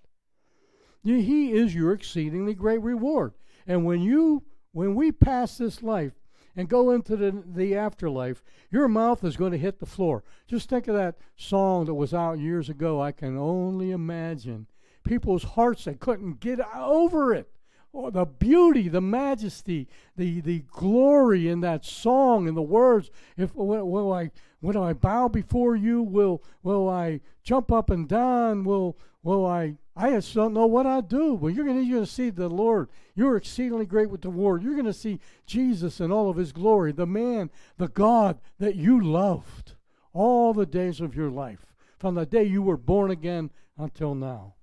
He 1.02 1.52
is 1.52 1.74
your 1.74 1.92
exceedingly 1.92 2.54
great 2.54 2.82
reward. 2.82 3.34
And 3.66 3.84
when 3.84 4.00
you, 4.00 4.44
when 4.72 4.94
we 4.94 5.12
pass 5.12 5.58
this 5.58 5.82
life 5.82 6.12
and 6.56 6.68
go 6.68 6.90
into 6.90 7.16
the, 7.16 7.42
the 7.46 7.74
afterlife, 7.74 8.42
your 8.70 8.86
mouth 8.88 9.24
is 9.24 9.36
going 9.36 9.52
to 9.52 9.58
hit 9.58 9.80
the 9.80 9.86
floor. 9.86 10.24
Just 10.46 10.68
think 10.68 10.88
of 10.88 10.94
that 10.94 11.16
song 11.36 11.86
that 11.86 11.94
was 11.94 12.14
out 12.14 12.38
years 12.38 12.68
ago. 12.68 13.00
I 13.00 13.12
can 13.12 13.36
only 13.36 13.90
imagine 13.90 14.66
people's 15.04 15.44
hearts, 15.44 15.84
they 15.84 15.94
couldn't 15.94 16.40
get 16.40 16.60
over 16.74 17.34
it 17.34 17.50
oh, 17.94 18.10
the 18.10 18.24
beauty, 18.24 18.88
the 18.88 19.00
majesty, 19.00 19.88
the, 20.16 20.40
the 20.40 20.60
glory 20.70 21.48
in 21.48 21.60
that 21.60 21.84
song 21.84 22.48
and 22.48 22.56
the 22.56 22.62
words. 22.62 23.10
If 23.36 23.54
will, 23.54 23.88
will 23.88 24.12
I 24.12 24.30
will 24.60 24.82
I 24.82 24.92
bow 24.92 25.28
before 25.28 25.76
you? 25.76 26.02
Will 26.02 26.42
will 26.62 26.88
I 26.88 27.20
jump 27.42 27.72
up 27.72 27.90
and 27.90 28.08
down? 28.08 28.64
Will 28.64 28.96
will 29.22 29.46
I? 29.46 29.76
I 29.96 30.10
just 30.10 30.34
don't 30.34 30.54
know 30.54 30.66
what 30.66 30.86
I 30.86 31.00
do. 31.00 31.34
Well, 31.34 31.52
you're 31.52 31.64
to 31.64 31.82
you're 31.82 31.98
gonna 31.98 32.06
see 32.06 32.30
the 32.30 32.48
Lord. 32.48 32.88
You're 33.14 33.36
exceedingly 33.36 33.86
great 33.86 34.10
with 34.10 34.22
the 34.22 34.30
word. 34.30 34.62
You're 34.62 34.80
to 34.82 34.92
see 34.92 35.20
Jesus 35.46 36.00
in 36.00 36.10
all 36.10 36.30
of 36.30 36.36
His 36.36 36.52
glory, 36.52 36.92
the 36.92 37.06
man, 37.06 37.50
the 37.76 37.88
God 37.88 38.40
that 38.58 38.76
you 38.76 39.00
loved 39.00 39.74
all 40.12 40.54
the 40.54 40.66
days 40.66 41.00
of 41.00 41.14
your 41.14 41.30
life, 41.30 41.74
from 41.98 42.14
the 42.14 42.26
day 42.26 42.44
you 42.44 42.62
were 42.62 42.76
born 42.76 43.10
again 43.10 43.50
until 43.76 44.14
now. 44.14 44.54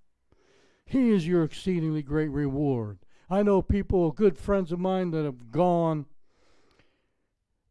He 0.87 1.09
is 1.09 1.27
your 1.27 1.43
exceedingly 1.43 2.01
great 2.01 2.29
reward. 2.29 2.99
I 3.29 3.43
know 3.43 3.61
people, 3.61 4.11
good 4.11 4.37
friends 4.37 4.71
of 4.71 4.79
mine 4.79 5.11
that 5.11 5.25
have 5.25 5.51
gone. 5.51 6.05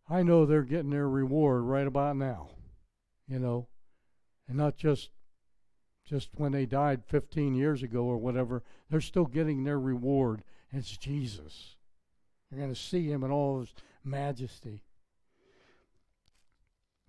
I 0.08 0.22
know 0.22 0.44
they're 0.44 0.62
getting 0.62 0.90
their 0.90 1.08
reward 1.08 1.62
right 1.62 1.86
about 1.86 2.16
now, 2.16 2.50
you 3.26 3.38
know, 3.38 3.68
and 4.46 4.58
not 4.58 4.76
just 4.76 5.10
just 6.04 6.28
when 6.36 6.52
they 6.52 6.66
died 6.66 7.02
15 7.04 7.54
years 7.54 7.82
ago 7.82 8.04
or 8.04 8.18
whatever. 8.18 8.62
They're 8.88 9.00
still 9.00 9.24
getting 9.24 9.64
their 9.64 9.80
reward. 9.80 10.44
It's 10.70 10.96
Jesus. 10.96 11.74
You're 12.50 12.60
going 12.60 12.72
to 12.72 12.80
see 12.80 13.10
him 13.10 13.24
in 13.24 13.32
all 13.32 13.60
his 13.60 13.74
majesty. 14.04 14.84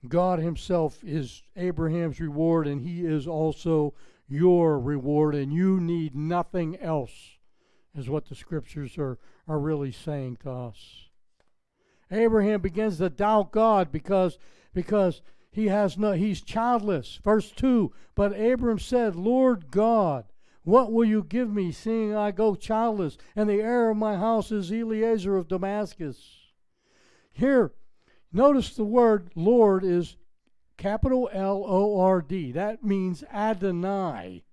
God 0.08 0.40
himself 0.40 1.04
is 1.04 1.44
Abraham's 1.56 2.20
reward, 2.20 2.66
and 2.66 2.82
he 2.82 3.06
is 3.06 3.28
also 3.28 3.94
your 4.28 4.80
reward, 4.80 5.36
and 5.36 5.54
you 5.54 5.80
need 5.80 6.16
nothing 6.16 6.78
else 6.78 7.38
is 7.96 8.10
what 8.10 8.26
the 8.26 8.36
scriptures 8.36 8.98
are, 8.98 9.18
are 9.48 9.60
really 9.60 9.92
saying 9.92 10.38
to 10.44 10.52
us. 10.52 11.10
Abraham 12.12 12.62
begins 12.62 12.98
to 12.98 13.10
doubt 13.10 13.52
God 13.52 13.92
because, 13.92 14.38
because 14.74 15.22
he 15.52 15.68
has 15.68 15.98
no 15.98 16.12
he's 16.12 16.42
childless. 16.42 17.20
Verse 17.24 17.52
2 17.52 17.92
But 18.16 18.40
Abram 18.40 18.80
said, 18.80 19.16
Lord 19.16 19.72
God, 19.72 20.26
what 20.64 20.92
will 20.92 21.06
you 21.06 21.24
give 21.24 21.52
me, 21.52 21.72
seeing 21.72 22.16
I 22.16 22.32
go 22.32 22.56
childless, 22.56 23.18
and 23.36 23.50
the 23.50 23.62
heir 23.62 23.90
of 23.90 23.98
my 23.98 24.18
house 24.18 24.52
is 24.52 24.72
Eliezer 24.72 25.36
of 25.36 25.48
Damascus? 25.48 26.38
Here, 27.32 27.72
notice 28.32 28.76
the 28.76 28.84
word 28.84 29.32
Lord 29.36 29.84
is 29.84 30.18
capital 30.78 31.30
L 31.34 31.64
O 31.68 32.00
R 32.00 32.22
D. 32.22 32.52
That 32.52 32.84
means 32.84 33.24
Adonai. 33.34 34.44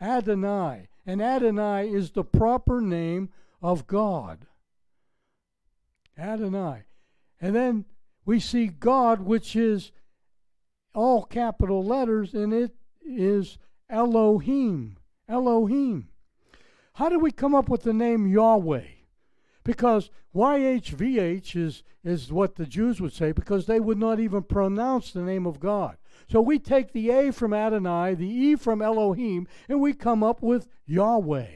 Adonai. 0.00 0.88
And 1.04 1.22
Adonai 1.22 1.88
is 1.88 2.10
the 2.10 2.24
proper 2.24 2.80
name 2.80 3.30
of 3.62 3.86
God. 3.86 4.46
Adonai. 6.18 6.84
And 7.40 7.54
then 7.54 7.84
we 8.24 8.40
see 8.40 8.66
God, 8.66 9.20
which 9.20 9.54
is 9.54 9.92
all 10.94 11.24
capital 11.24 11.84
letters, 11.84 12.34
and 12.34 12.52
it 12.52 12.74
is 13.04 13.58
Elohim. 13.88 14.96
Elohim. 15.28 16.08
How 16.94 17.08
did 17.08 17.20
we 17.20 17.30
come 17.30 17.54
up 17.54 17.68
with 17.68 17.82
the 17.82 17.92
name 17.92 18.26
Yahweh? 18.26 18.95
Because 19.66 20.10
YHVH 20.32 21.56
is, 21.56 21.82
is 22.04 22.32
what 22.32 22.54
the 22.54 22.66
Jews 22.66 23.00
would 23.00 23.12
say, 23.12 23.32
because 23.32 23.66
they 23.66 23.80
would 23.80 23.98
not 23.98 24.20
even 24.20 24.44
pronounce 24.44 25.10
the 25.10 25.22
name 25.22 25.44
of 25.44 25.58
God. 25.58 25.96
So 26.30 26.40
we 26.40 26.60
take 26.60 26.92
the 26.92 27.10
A 27.10 27.32
from 27.32 27.52
Adonai, 27.52 28.14
the 28.14 28.28
E 28.28 28.54
from 28.54 28.80
Elohim, 28.80 29.48
and 29.68 29.80
we 29.80 29.92
come 29.92 30.22
up 30.22 30.40
with 30.40 30.68
Yahweh. 30.86 31.48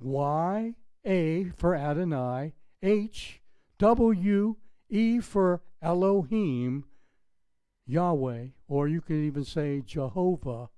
Y, 0.00 0.74
A 1.04 1.50
for 1.56 1.74
Adonai, 1.74 2.54
H, 2.84 3.42
W, 3.80 4.56
E 4.88 5.18
for 5.18 5.60
Elohim, 5.82 6.84
Yahweh, 7.84 8.46
or 8.68 8.86
you 8.86 9.00
could 9.00 9.16
even 9.16 9.44
say 9.44 9.82
Jehovah. 9.84 10.68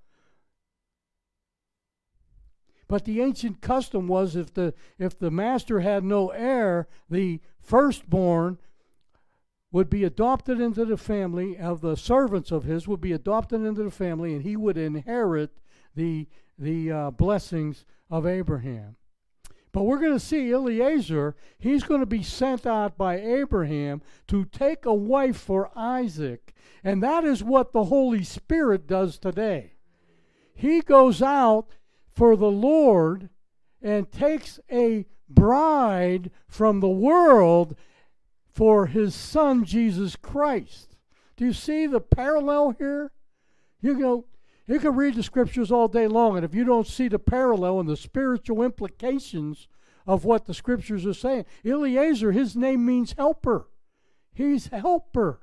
But 2.90 3.04
the 3.04 3.20
ancient 3.20 3.60
custom 3.60 4.08
was 4.08 4.34
if 4.34 4.52
the 4.52 4.74
if 4.98 5.16
the 5.16 5.30
master 5.30 5.78
had 5.78 6.02
no 6.02 6.30
heir, 6.30 6.88
the 7.08 7.38
firstborn 7.60 8.58
would 9.70 9.88
be 9.88 10.02
adopted 10.02 10.60
into 10.60 10.84
the 10.84 10.96
family 10.96 11.56
of 11.56 11.82
the 11.82 11.96
servants 11.96 12.50
of 12.50 12.64
his 12.64 12.88
would 12.88 13.00
be 13.00 13.12
adopted 13.12 13.60
into 13.60 13.84
the 13.84 13.92
family 13.92 14.34
and 14.34 14.42
he 14.42 14.56
would 14.56 14.76
inherit 14.76 15.60
the 15.94 16.26
the 16.58 16.90
uh, 16.90 17.10
blessings 17.12 17.84
of 18.10 18.26
Abraham. 18.26 18.96
But 19.70 19.84
we're 19.84 20.00
going 20.00 20.14
to 20.14 20.18
see 20.18 20.50
Eliezer, 20.50 21.36
he's 21.60 21.84
going 21.84 22.00
to 22.00 22.06
be 22.06 22.24
sent 22.24 22.66
out 22.66 22.98
by 22.98 23.20
Abraham 23.20 24.02
to 24.26 24.46
take 24.46 24.84
a 24.84 24.92
wife 24.92 25.36
for 25.36 25.70
Isaac. 25.76 26.52
And 26.82 27.00
that 27.04 27.22
is 27.22 27.44
what 27.44 27.70
the 27.70 27.84
Holy 27.84 28.24
Spirit 28.24 28.88
does 28.88 29.16
today. 29.16 29.74
He 30.52 30.80
goes 30.80 31.22
out 31.22 31.68
for 32.14 32.36
the 32.36 32.50
Lord 32.50 33.30
and 33.82 34.10
takes 34.10 34.60
a 34.70 35.06
bride 35.28 36.30
from 36.48 36.80
the 36.80 36.88
world 36.88 37.76
for 38.48 38.86
his 38.86 39.14
son 39.14 39.64
Jesus 39.64 40.16
Christ. 40.16 40.96
Do 41.36 41.46
you 41.46 41.52
see 41.52 41.86
the 41.86 42.00
parallel 42.00 42.74
here? 42.78 43.12
You 43.80 43.94
know, 43.94 44.26
you 44.66 44.78
can 44.78 44.94
read 44.94 45.14
the 45.14 45.22
scriptures 45.22 45.72
all 45.72 45.88
day 45.88 46.06
long, 46.06 46.36
and 46.36 46.44
if 46.44 46.54
you 46.54 46.64
don't 46.64 46.86
see 46.86 47.08
the 47.08 47.18
parallel 47.18 47.80
and 47.80 47.88
the 47.88 47.96
spiritual 47.96 48.62
implications 48.62 49.66
of 50.06 50.24
what 50.24 50.46
the 50.46 50.54
scriptures 50.54 51.06
are 51.06 51.14
saying, 51.14 51.44
Eliezer, 51.64 52.32
his 52.32 52.54
name 52.54 52.84
means 52.84 53.14
helper. 53.16 53.68
He's 54.32 54.66
helper. 54.68 55.40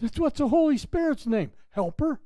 That's 0.00 0.18
what's 0.18 0.38
the 0.38 0.48
Holy 0.48 0.78
Spirit's 0.78 1.26
name, 1.26 1.50
helper. 1.70 2.20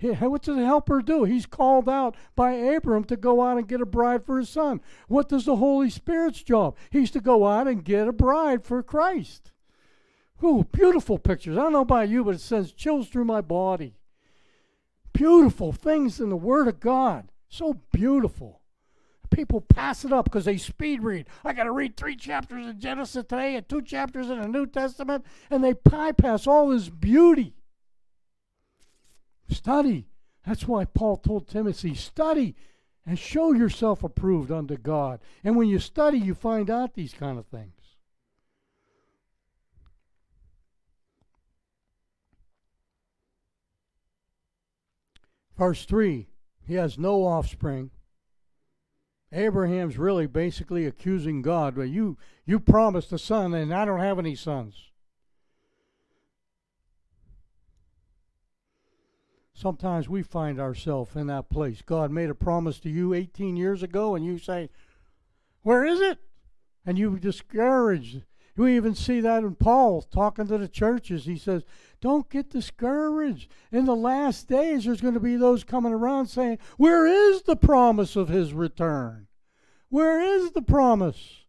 What 0.00 0.42
does 0.42 0.56
the 0.56 0.64
helper 0.64 1.02
do? 1.02 1.24
He's 1.24 1.46
called 1.46 1.88
out 1.88 2.16
by 2.36 2.52
Abram 2.52 3.04
to 3.04 3.16
go 3.16 3.42
out 3.42 3.58
and 3.58 3.66
get 3.66 3.80
a 3.80 3.86
bride 3.86 4.24
for 4.24 4.38
his 4.38 4.48
son. 4.48 4.80
What 5.08 5.28
does 5.28 5.44
the 5.44 5.56
Holy 5.56 5.90
Spirit's 5.90 6.42
job? 6.42 6.76
He's 6.90 7.10
to 7.12 7.20
go 7.20 7.46
out 7.46 7.66
and 7.66 7.84
get 7.84 8.06
a 8.06 8.12
bride 8.12 8.64
for 8.64 8.82
Christ. 8.82 9.50
Ooh, 10.42 10.64
beautiful 10.70 11.18
pictures. 11.18 11.58
I 11.58 11.62
don't 11.62 11.72
know 11.72 11.80
about 11.80 12.08
you, 12.08 12.22
but 12.22 12.36
it 12.36 12.40
sends 12.40 12.72
chills 12.72 13.08
through 13.08 13.24
my 13.24 13.40
body. 13.40 13.96
Beautiful 15.12 15.72
things 15.72 16.20
in 16.20 16.30
the 16.30 16.36
Word 16.36 16.68
of 16.68 16.78
God. 16.78 17.32
So 17.48 17.80
beautiful. 17.92 18.60
People 19.30 19.60
pass 19.60 20.04
it 20.04 20.12
up 20.12 20.24
because 20.26 20.44
they 20.44 20.56
speed 20.56 21.02
read. 21.02 21.26
I 21.44 21.52
got 21.52 21.64
to 21.64 21.72
read 21.72 21.96
three 21.96 22.16
chapters 22.16 22.66
of 22.66 22.78
Genesis 22.78 23.24
today 23.28 23.56
and 23.56 23.68
two 23.68 23.82
chapters 23.82 24.30
in 24.30 24.40
the 24.40 24.48
New 24.48 24.66
Testament, 24.66 25.26
and 25.50 25.62
they 25.62 25.72
bypass 25.72 26.46
all 26.46 26.68
this 26.68 26.88
beauty. 26.88 27.54
Study. 29.68 30.06
That's 30.46 30.66
why 30.66 30.86
Paul 30.86 31.18
told 31.18 31.46
Timothy, 31.46 31.94
study 31.94 32.56
and 33.04 33.18
show 33.18 33.52
yourself 33.52 34.02
approved 34.02 34.50
unto 34.50 34.78
God. 34.78 35.20
And 35.44 35.56
when 35.56 35.68
you 35.68 35.78
study, 35.78 36.18
you 36.18 36.34
find 36.34 36.70
out 36.70 36.94
these 36.94 37.12
kind 37.12 37.38
of 37.38 37.44
things. 37.48 37.74
Verse 45.58 45.84
3 45.84 46.28
He 46.66 46.72
has 46.72 46.98
no 46.98 47.26
offspring. 47.26 47.90
Abraham's 49.30 49.98
really 49.98 50.26
basically 50.26 50.86
accusing 50.86 51.42
God. 51.42 51.76
Well, 51.76 51.84
you, 51.84 52.16
you 52.46 52.58
promised 52.58 53.12
a 53.12 53.18
son, 53.18 53.52
and 53.52 53.74
I 53.74 53.84
don't 53.84 54.00
have 54.00 54.18
any 54.18 54.34
sons. 54.34 54.87
Sometimes 59.58 60.08
we 60.08 60.22
find 60.22 60.60
ourselves 60.60 61.16
in 61.16 61.26
that 61.26 61.50
place. 61.50 61.82
God 61.84 62.12
made 62.12 62.30
a 62.30 62.34
promise 62.34 62.78
to 62.78 62.88
you 62.88 63.12
18 63.12 63.56
years 63.56 63.82
ago, 63.82 64.14
and 64.14 64.24
you 64.24 64.38
say, 64.38 64.70
Where 65.62 65.84
is 65.84 66.00
it? 66.00 66.18
And 66.86 66.96
you 66.96 67.18
discouraged. 67.18 68.22
We 68.56 68.76
even 68.76 68.94
see 68.94 69.20
that 69.20 69.42
in 69.42 69.56
Paul 69.56 70.02
talking 70.02 70.46
to 70.46 70.58
the 70.58 70.68
churches. 70.68 71.24
He 71.24 71.36
says, 71.36 71.64
Don't 72.00 72.30
get 72.30 72.50
discouraged. 72.50 73.50
In 73.72 73.84
the 73.84 73.96
last 73.96 74.46
days, 74.46 74.84
there's 74.84 75.00
going 75.00 75.14
to 75.14 75.20
be 75.20 75.34
those 75.34 75.64
coming 75.64 75.92
around 75.92 76.26
saying, 76.26 76.58
Where 76.76 77.08
is 77.08 77.42
the 77.42 77.56
promise 77.56 78.14
of 78.14 78.28
his 78.28 78.52
return? 78.54 79.26
Where 79.88 80.20
is 80.20 80.52
the 80.52 80.62
promise? 80.62 81.46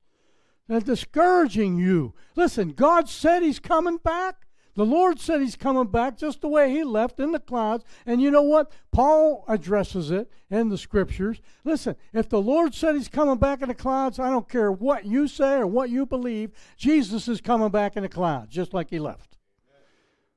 And 0.68 0.84
discouraging 0.84 1.78
you. 1.78 2.16
Listen, 2.36 2.70
God 2.70 3.08
said 3.08 3.44
he's 3.44 3.60
coming 3.60 3.98
back. 3.98 4.48
The 4.80 4.86
Lord 4.86 5.20
said 5.20 5.42
He's 5.42 5.58
coming 5.58 5.88
back 5.88 6.18
just 6.18 6.40
the 6.40 6.48
way 6.48 6.72
He 6.72 6.86
left 6.86 7.20
in 7.20 7.34
the 7.34 7.40
clouds. 7.42 7.84
And 8.06 8.22
you 8.22 8.32
know 8.32 8.44
what? 8.44 8.72
Paul 8.94 9.44
addresses 9.46 10.10
it 10.10 10.32
in 10.50 10.70
the 10.70 10.78
scriptures. 10.78 11.42
Listen, 11.66 11.98
if 12.14 12.30
the 12.30 12.42
Lord 12.42 12.74
said 12.74 12.96
He's 12.96 13.10
coming 13.10 13.36
back 13.36 13.62
in 13.62 13.68
the 13.68 13.74
clouds, 13.74 14.20
I 14.20 14.30
don't 14.30 14.48
care 14.48 14.72
what 14.72 15.04
you 15.04 15.28
say 15.28 15.56
or 15.56 15.68
what 15.68 15.90
you 15.90 16.06
believe, 16.06 16.54
Jesus 16.78 17.28
is 17.28 17.42
coming 17.42 17.68
back 17.68 17.98
in 17.98 18.04
the 18.04 18.08
clouds, 18.08 18.56
just 18.56 18.74
like 18.74 18.90
He 18.90 19.00
left. 19.00 19.38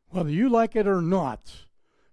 Whether 0.08 0.30
you 0.30 0.48
like 0.48 0.74
it 0.74 0.88
or 0.88 1.00
not, 1.00 1.66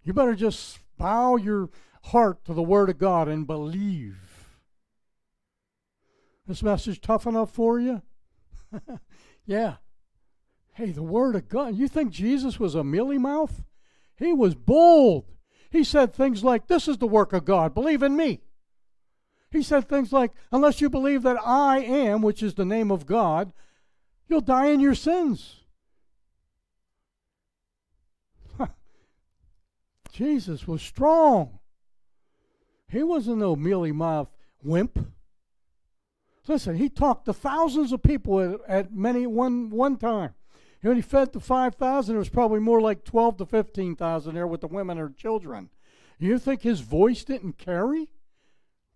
you 0.04 0.14
better 0.14 0.36
just 0.36 0.78
bow 1.00 1.36
your 1.36 1.72
heart 2.04 2.46
to 2.46 2.54
the 2.54 2.62
Word 2.62 2.92
of 2.92 3.00
God 3.00 3.28
and 3.28 3.48
believe. 3.48 4.20
This 6.46 6.62
message 6.62 7.02
tough 7.02 7.26
enough 7.26 7.50
for 7.50 7.80
you? 7.80 8.04
yeah. 9.48 9.78
Hey, 10.80 10.92
the 10.92 11.04
Word 11.04 11.36
of 11.36 11.50
God. 11.50 11.76
You 11.76 11.90
think 11.90 12.10
Jesus 12.10 12.58
was 12.58 12.74
a 12.74 12.86
mealy 12.86 13.18
mouth? 13.18 13.66
He 14.16 14.32
was 14.32 14.56
bold. 14.56 15.26
He 15.70 15.84
said 15.84 16.14
things 16.14 16.42
like, 16.42 16.68
This 16.68 16.88
is 16.88 17.00
the 17.00 17.06
work 17.06 17.34
of 17.34 17.44
God. 17.44 17.74
Believe 17.74 18.02
in 18.02 18.16
me. 18.16 18.40
He 19.52 19.62
said 19.62 19.90
things 19.90 20.14
like, 20.14 20.32
Unless 20.54 20.80
you 20.80 20.90
believe 20.90 21.24
that 21.24 21.36
I 21.46 21.80
am, 21.80 22.22
which 22.22 22.42
is 22.42 22.54
the 22.54 22.64
name 22.64 22.92
of 22.92 23.06
God, 23.06 23.52
you'll 24.30 24.40
die 24.40 24.68
in 24.68 24.80
your 24.80 24.96
sins. 24.96 25.64
Jesus 30.14 30.66
was 30.66 30.82
strong. 30.82 31.60
He 32.88 33.04
wasn't 33.04 33.40
no 33.40 33.58
mealy 33.58 33.92
mouth 33.92 34.30
wimp. 34.64 34.98
Listen, 36.48 36.78
he 36.78 36.88
talked 36.88 37.26
to 37.26 37.34
thousands 37.34 37.92
of 37.92 38.02
people 38.02 38.40
at, 38.40 38.62
at 38.70 38.94
many 38.94 39.28
one 39.28 39.72
one 39.72 39.98
time. 39.98 40.36
When 40.82 40.96
he 40.96 41.02
fed 41.02 41.34
the 41.34 41.40
5,000, 41.40 42.14
there 42.14 42.20
was 42.20 42.30
probably 42.30 42.60
more 42.60 42.80
like 42.80 43.04
12 43.04 43.38
to 43.38 43.46
15,000 43.46 44.34
there 44.34 44.48
with 44.48 44.62
the 44.62 44.68
women 44.68 44.98
or 44.98 45.10
children. 45.10 45.70
You 46.18 46.40
think 46.40 46.62
his 46.62 46.82
voice 46.82 47.24
didn't 47.24 47.58
carry? 47.58 48.12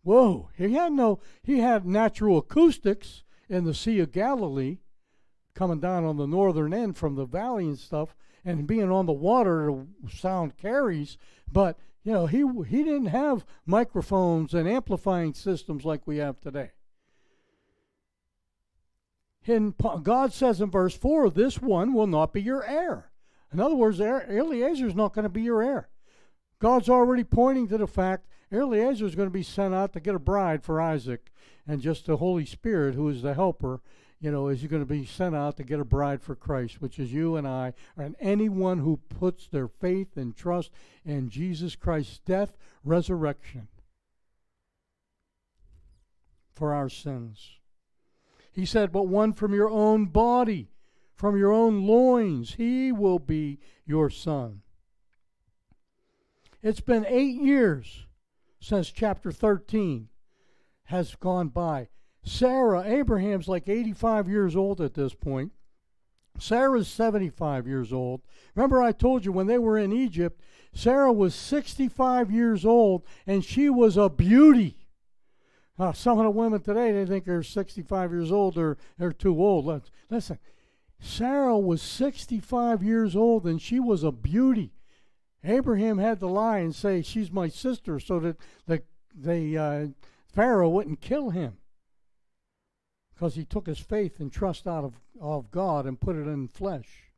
Whoa, 0.03 0.49
he 0.57 0.73
had 0.73 0.91
no, 0.91 1.19
he 1.41 1.59
had 1.59 1.86
natural 1.86 2.38
acoustics 2.38 3.23
in 3.49 3.63
the 3.63 3.73
Sea 3.73 3.99
of 3.99 4.11
Galilee 4.11 4.79
coming 5.53 5.79
down 5.79 6.03
on 6.03 6.17
the 6.17 6.27
northern 6.27 6.73
end 6.73 6.97
from 6.97 7.15
the 7.15 7.25
valley 7.25 7.65
and 7.65 7.77
stuff, 7.77 8.15
and 8.43 8.67
being 8.67 8.91
on 8.91 9.05
the 9.05 9.13
water, 9.13 9.86
sound 10.11 10.57
carries. 10.57 11.17
But, 11.51 11.77
you 12.03 12.11
know, 12.11 12.25
he, 12.25 12.43
he 12.67 12.84
didn't 12.84 13.07
have 13.07 13.45
microphones 13.65 14.53
and 14.53 14.67
amplifying 14.67 15.34
systems 15.34 15.86
like 15.86 16.07
we 16.07 16.17
have 16.17 16.41
today. 16.41 16.71
And 19.45 19.73
God 20.03 20.33
says 20.33 20.61
in 20.61 20.71
verse 20.71 20.95
4, 20.95 21.29
this 21.29 21.61
one 21.61 21.93
will 21.93 22.07
not 22.07 22.33
be 22.33 22.41
your 22.41 22.63
heir. 22.63 23.11
In 23.51 23.59
other 23.59 23.75
words, 23.75 23.99
Eliezer 23.99 24.87
is 24.87 24.95
not 24.95 25.13
going 25.13 25.23
to 25.23 25.29
be 25.29 25.41
your 25.41 25.61
heir. 25.61 25.89
God's 26.59 26.89
already 26.89 27.23
pointing 27.23 27.67
to 27.67 27.77
the 27.77 27.87
fact 27.87 28.27
Eliezer 28.51 29.05
is 29.05 29.15
going 29.15 29.27
to 29.27 29.33
be 29.33 29.43
sent 29.43 29.73
out 29.73 29.93
to 29.93 29.99
get 29.99 30.15
a 30.15 30.19
bride 30.19 30.63
for 30.63 30.79
Isaac, 30.79 31.31
and 31.67 31.81
just 31.81 32.05
the 32.05 32.17
Holy 32.17 32.45
Spirit, 32.45 32.95
who 32.95 33.09
is 33.09 33.21
the 33.21 33.33
helper, 33.33 33.81
you 34.21 34.31
know, 34.31 34.47
is 34.47 34.63
going 34.63 34.81
to 34.81 34.85
be 34.85 35.05
sent 35.05 35.35
out 35.35 35.57
to 35.57 35.63
get 35.63 35.79
a 35.79 35.85
bride 35.85 36.21
for 36.21 36.35
Christ, 36.35 36.81
which 36.81 36.97
is 36.97 37.11
you 37.11 37.35
and 37.35 37.45
I, 37.45 37.73
and 37.97 38.15
anyone 38.21 38.79
who 38.79 38.97
puts 39.09 39.47
their 39.47 39.67
faith 39.67 40.15
and 40.15 40.35
trust 40.35 40.71
in 41.03 41.29
Jesus 41.29 41.75
Christ's 41.75 42.19
death, 42.19 42.55
resurrection 42.85 43.67
for 46.55 46.73
our 46.73 46.87
sins. 46.87 47.57
He 48.53 48.65
said, 48.65 48.91
But 48.91 49.07
one 49.07 49.33
from 49.33 49.53
your 49.53 49.69
own 49.69 50.05
body, 50.05 50.69
from 51.15 51.37
your 51.37 51.51
own 51.51 51.85
loins, 51.85 52.53
he 52.55 52.91
will 52.91 53.19
be 53.19 53.59
your 53.85 54.09
son. 54.09 54.61
It's 56.61 56.79
been 56.79 57.05
eight 57.07 57.41
years 57.41 58.05
since 58.59 58.89
chapter 58.89 59.31
13 59.31 60.07
has 60.85 61.15
gone 61.15 61.49
by. 61.49 61.89
Sarah, 62.23 62.83
Abraham's 62.85 63.47
like 63.49 63.67
85 63.67 64.29
years 64.29 64.55
old 64.55 64.79
at 64.79 64.93
this 64.93 65.13
point. 65.13 65.51
Sarah's 66.39 66.87
75 66.87 67.67
years 67.67 67.91
old. 67.91 68.21
Remember, 68.55 68.81
I 68.81 68.91
told 68.91 69.25
you 69.25 69.31
when 69.31 69.47
they 69.47 69.57
were 69.57 69.77
in 69.77 69.91
Egypt, 69.91 70.41
Sarah 70.73 71.11
was 71.11 71.35
65 71.35 72.31
years 72.31 72.65
old 72.65 73.03
and 73.27 73.43
she 73.43 73.69
was 73.69 73.97
a 73.97 74.09
beauty. 74.09 74.82
Uh, 75.80 75.91
some 75.91 76.19
of 76.19 76.24
the 76.24 76.30
women 76.30 76.61
today, 76.61 76.91
they 76.91 77.05
think 77.05 77.26
they're 77.26 77.41
65 77.41 78.11
years 78.11 78.32
old 78.32 78.57
or 78.57 78.78
they're 78.97 79.11
too 79.11 79.43
old. 79.43 79.82
Listen, 80.09 80.38
Sarah 80.99 81.57
was 81.57 81.82
65 81.82 82.84
years 82.84 83.15
old 83.15 83.45
and 83.45 83.61
she 83.61 83.80
was 83.80 84.03
a 84.03 84.11
beauty. 84.11 84.71
Abraham 85.43 85.97
had 85.97 86.19
to 86.19 86.28
lie 86.28 86.59
and 86.59 86.74
say, 86.74 87.01
She's 87.01 87.32
my 87.32 87.49
sister, 87.49 87.99
so 87.99 88.19
that 88.21 88.38
the, 88.65 88.84
the 89.13 89.57
uh, 89.57 89.88
Pharaoh 90.34 90.69
wouldn't 90.69 91.01
kill 91.01 91.32
him. 91.32 91.57
Because 93.13 93.36
he 93.36 93.43
took 93.43 93.67
his 93.67 93.80
faith 93.80 94.19
and 94.19 94.32
trust 94.32 94.67
out 94.67 94.84
of, 94.84 94.93
of 95.19 95.51
God 95.51 95.86
and 95.86 95.99
put 95.99 96.15
it 96.15 96.28
in 96.28 96.47
flesh. 96.47 97.11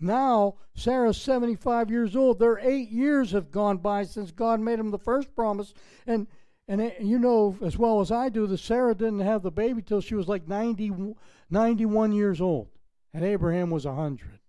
Now, 0.00 0.56
Sarah's 0.74 1.20
75 1.20 1.90
years 1.90 2.16
old. 2.16 2.38
Their 2.38 2.58
eight 2.58 2.90
years 2.90 3.32
have 3.32 3.50
gone 3.50 3.78
by 3.78 4.04
since 4.04 4.30
God 4.30 4.60
made 4.60 4.78
him 4.78 4.90
the 4.90 4.98
first 4.98 5.34
promise. 5.34 5.72
And 6.06 6.26
and 6.68 6.92
you 7.00 7.18
know 7.18 7.56
as 7.62 7.78
well 7.78 8.00
as 8.00 8.10
I 8.10 8.28
do 8.28 8.46
that 8.46 8.58
Sarah 8.58 8.94
didn't 8.94 9.20
have 9.20 9.42
the 9.42 9.50
baby 9.50 9.82
till 9.82 10.00
she 10.00 10.14
was 10.14 10.28
like 10.28 10.48
90, 10.48 11.14
91 11.50 12.12
years 12.12 12.40
old, 12.40 12.68
and 13.14 13.24
Abraham 13.24 13.70
was 13.70 13.86
100. 13.86 14.40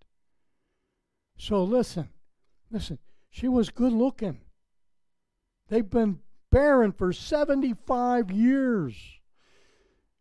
So 1.38 1.62
listen, 1.62 2.08
listen, 2.70 2.98
she 3.30 3.48
was 3.48 3.70
good 3.70 3.92
looking. 3.92 4.40
They've 5.68 5.88
been 5.88 6.20
barren 6.50 6.92
for 6.92 7.12
75 7.12 8.30
years. 8.30 8.94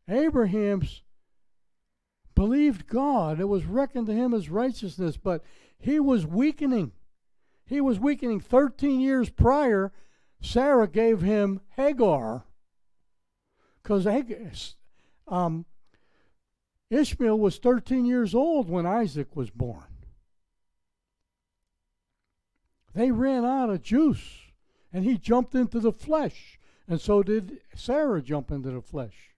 Abraham's 0.07 1.01
believed 2.35 2.87
God. 2.87 3.39
It 3.39 3.45
was 3.45 3.65
reckoned 3.65 4.07
to 4.07 4.13
him 4.13 4.33
as 4.33 4.49
righteousness, 4.49 5.17
but 5.17 5.43
he 5.79 5.99
was 5.99 6.25
weakening. 6.25 6.91
He 7.65 7.81
was 7.81 7.99
weakening. 7.99 8.39
13 8.39 8.99
years 8.99 9.29
prior, 9.29 9.91
Sarah 10.41 10.87
gave 10.87 11.21
him 11.21 11.61
Hagar 11.75 12.45
because 13.81 14.75
um, 15.27 15.65
Ishmael 16.89 17.37
was 17.37 17.57
13 17.57 18.05
years 18.05 18.35
old 18.35 18.69
when 18.69 18.85
Isaac 18.85 19.35
was 19.35 19.49
born. 19.49 19.85
They 22.93 23.11
ran 23.11 23.45
out 23.45 23.69
of 23.69 23.83
juice, 23.83 24.51
and 24.91 25.05
he 25.05 25.17
jumped 25.17 25.53
into 25.53 25.79
the 25.79 25.91
flesh, 25.91 26.59
and 26.87 26.99
so 26.99 27.21
did 27.21 27.59
Sarah 27.75 28.21
jump 28.21 28.51
into 28.51 28.71
the 28.71 28.81
flesh. 28.81 29.35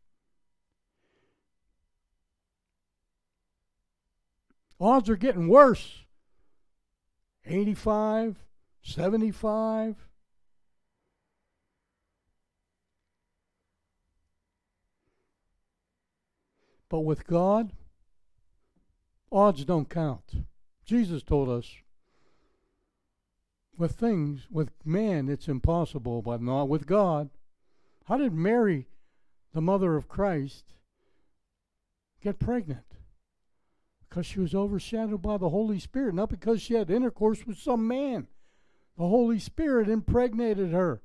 Odds 4.79 5.09
are 5.09 5.17
getting 5.17 5.49
worse. 5.49 6.05
85, 7.45 8.37
75. 8.81 10.08
But 16.89 17.01
with 17.01 17.27
God, 17.27 17.71
odds 19.31 19.63
don't 19.63 19.89
count. 19.89 20.43
Jesus 20.85 21.21
told 21.21 21.49
us 21.49 21.71
with 23.77 23.93
things, 23.93 24.47
with 24.51 24.71
man, 24.83 25.29
it's 25.29 25.47
impossible, 25.47 26.21
but 26.21 26.41
not 26.41 26.67
with 26.67 26.85
God. 26.85 27.29
How 28.05 28.17
did 28.17 28.33
Mary, 28.33 28.87
the 29.53 29.61
mother 29.61 29.95
of 29.95 30.09
Christ, 30.09 30.65
get 32.21 32.39
pregnant? 32.39 32.95
Because 34.09 34.25
she 34.25 34.39
was 34.39 34.55
overshadowed 34.55 35.21
by 35.21 35.37
the 35.37 35.49
Holy 35.49 35.79
Spirit, 35.79 36.15
not 36.15 36.29
because 36.29 36.61
she 36.61 36.73
had 36.73 36.89
intercourse 36.89 37.45
with 37.45 37.57
some 37.57 37.87
man. 37.87 38.27
The 38.97 39.07
Holy 39.07 39.39
Spirit 39.39 39.87
impregnated 39.87 40.71
her. 40.71 41.01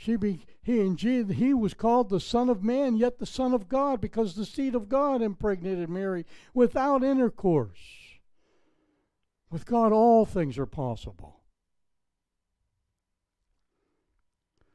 She 0.00 0.14
be, 0.14 0.46
he 0.62 0.80
and 0.80 0.96
he 1.00 1.52
was 1.52 1.74
called 1.74 2.08
the 2.08 2.20
Son 2.20 2.48
of 2.48 2.62
Man, 2.62 2.94
yet 2.94 3.18
the 3.18 3.26
Son 3.26 3.52
of 3.52 3.68
God, 3.68 4.00
because 4.00 4.36
the 4.36 4.44
seed 4.46 4.76
of 4.76 4.88
God 4.88 5.20
impregnated 5.20 5.88
Mary 5.88 6.24
without 6.54 7.02
intercourse. 7.02 7.80
With 9.50 9.66
God, 9.66 9.90
all 9.90 10.24
things 10.24 10.56
are 10.56 10.66
possible. 10.66 11.40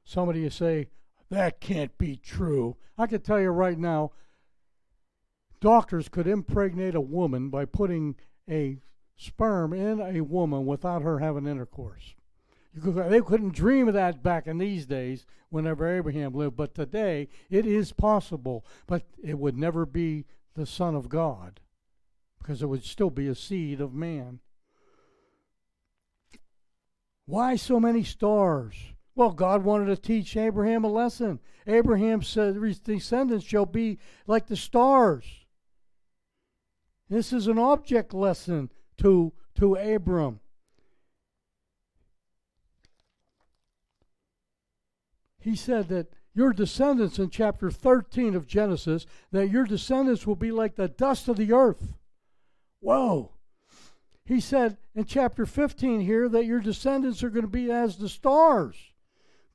Somebody 0.03 0.49
say, 0.49 0.89
that 1.29 1.61
can't 1.61 1.97
be 1.97 2.17
true. 2.17 2.75
I 2.97 3.07
can 3.07 3.21
tell 3.21 3.39
you 3.39 3.49
right 3.49 3.79
now, 3.79 4.11
doctors 5.61 6.09
could 6.09 6.27
impregnate 6.27 6.95
a 6.95 7.01
woman 7.01 7.49
by 7.49 7.63
putting 7.63 8.15
a 8.49 8.81
sperm 9.15 9.71
in 9.71 10.01
a 10.01 10.19
woman 10.19 10.65
without 10.65 11.01
her 11.01 11.19
having 11.19 11.47
intercourse. 11.47 12.13
Could, 12.81 12.95
they 13.09 13.21
couldn't 13.21 13.53
dream 13.53 13.87
of 13.87 13.93
that 13.93 14.23
back 14.23 14.47
in 14.47 14.57
these 14.57 14.85
days 14.85 15.25
whenever 15.49 15.87
Abraham 15.87 16.33
lived, 16.33 16.55
but 16.55 16.73
today 16.73 17.29
it 17.49 17.65
is 17.65 17.91
possible, 17.91 18.65
but 18.87 19.03
it 19.23 19.37
would 19.37 19.57
never 19.57 19.85
be 19.85 20.25
the 20.55 20.65
Son 20.65 20.95
of 20.95 21.09
God 21.09 21.59
because 22.39 22.61
it 22.61 22.67
would 22.67 22.83
still 22.83 23.09
be 23.09 23.27
a 23.27 23.35
seed 23.35 23.79
of 23.79 23.93
man. 23.93 24.39
Why 27.25 27.55
so 27.55 27.79
many 27.79 28.03
stars? 28.03 28.75
Well, 29.15 29.31
God 29.31 29.63
wanted 29.63 29.85
to 29.85 29.95
teach 29.95 30.35
Abraham 30.35 30.83
a 30.83 30.89
lesson. 30.89 31.39
Abraham 31.67 32.21
said 32.21 32.59
descendants 32.83 33.45
shall 33.45 33.65
be 33.65 33.99
like 34.27 34.47
the 34.47 34.55
stars. 34.55 35.45
This 37.09 37.31
is 37.31 37.47
an 37.47 37.59
object 37.59 38.13
lesson 38.13 38.71
to, 38.97 39.33
to 39.55 39.75
Abram. 39.75 40.39
He 45.43 45.55
said 45.57 45.89
that 45.89 46.07
your 46.33 46.53
descendants 46.53 47.19
in 47.19 47.29
chapter 47.29 47.69
13 47.69 48.33
of 48.33 48.47
Genesis, 48.47 49.05
that 49.31 49.49
your 49.49 49.65
descendants 49.65 50.25
will 50.25 50.37
be 50.37 50.51
like 50.51 50.75
the 50.75 50.87
dust 50.87 51.27
of 51.27 51.35
the 51.35 51.51
earth. 51.51 51.93
Whoa. 52.79 53.33
He 54.25 54.39
said 54.39 54.77
in 54.95 55.03
chapter 55.03 55.45
15 55.45 55.99
here 55.99 56.29
that 56.29 56.45
your 56.45 56.61
descendants 56.61 57.23
are 57.23 57.29
going 57.29 57.43
to 57.43 57.47
be 57.47 57.69
as 57.69 57.97
the 57.97 58.07
stars. 58.07 58.75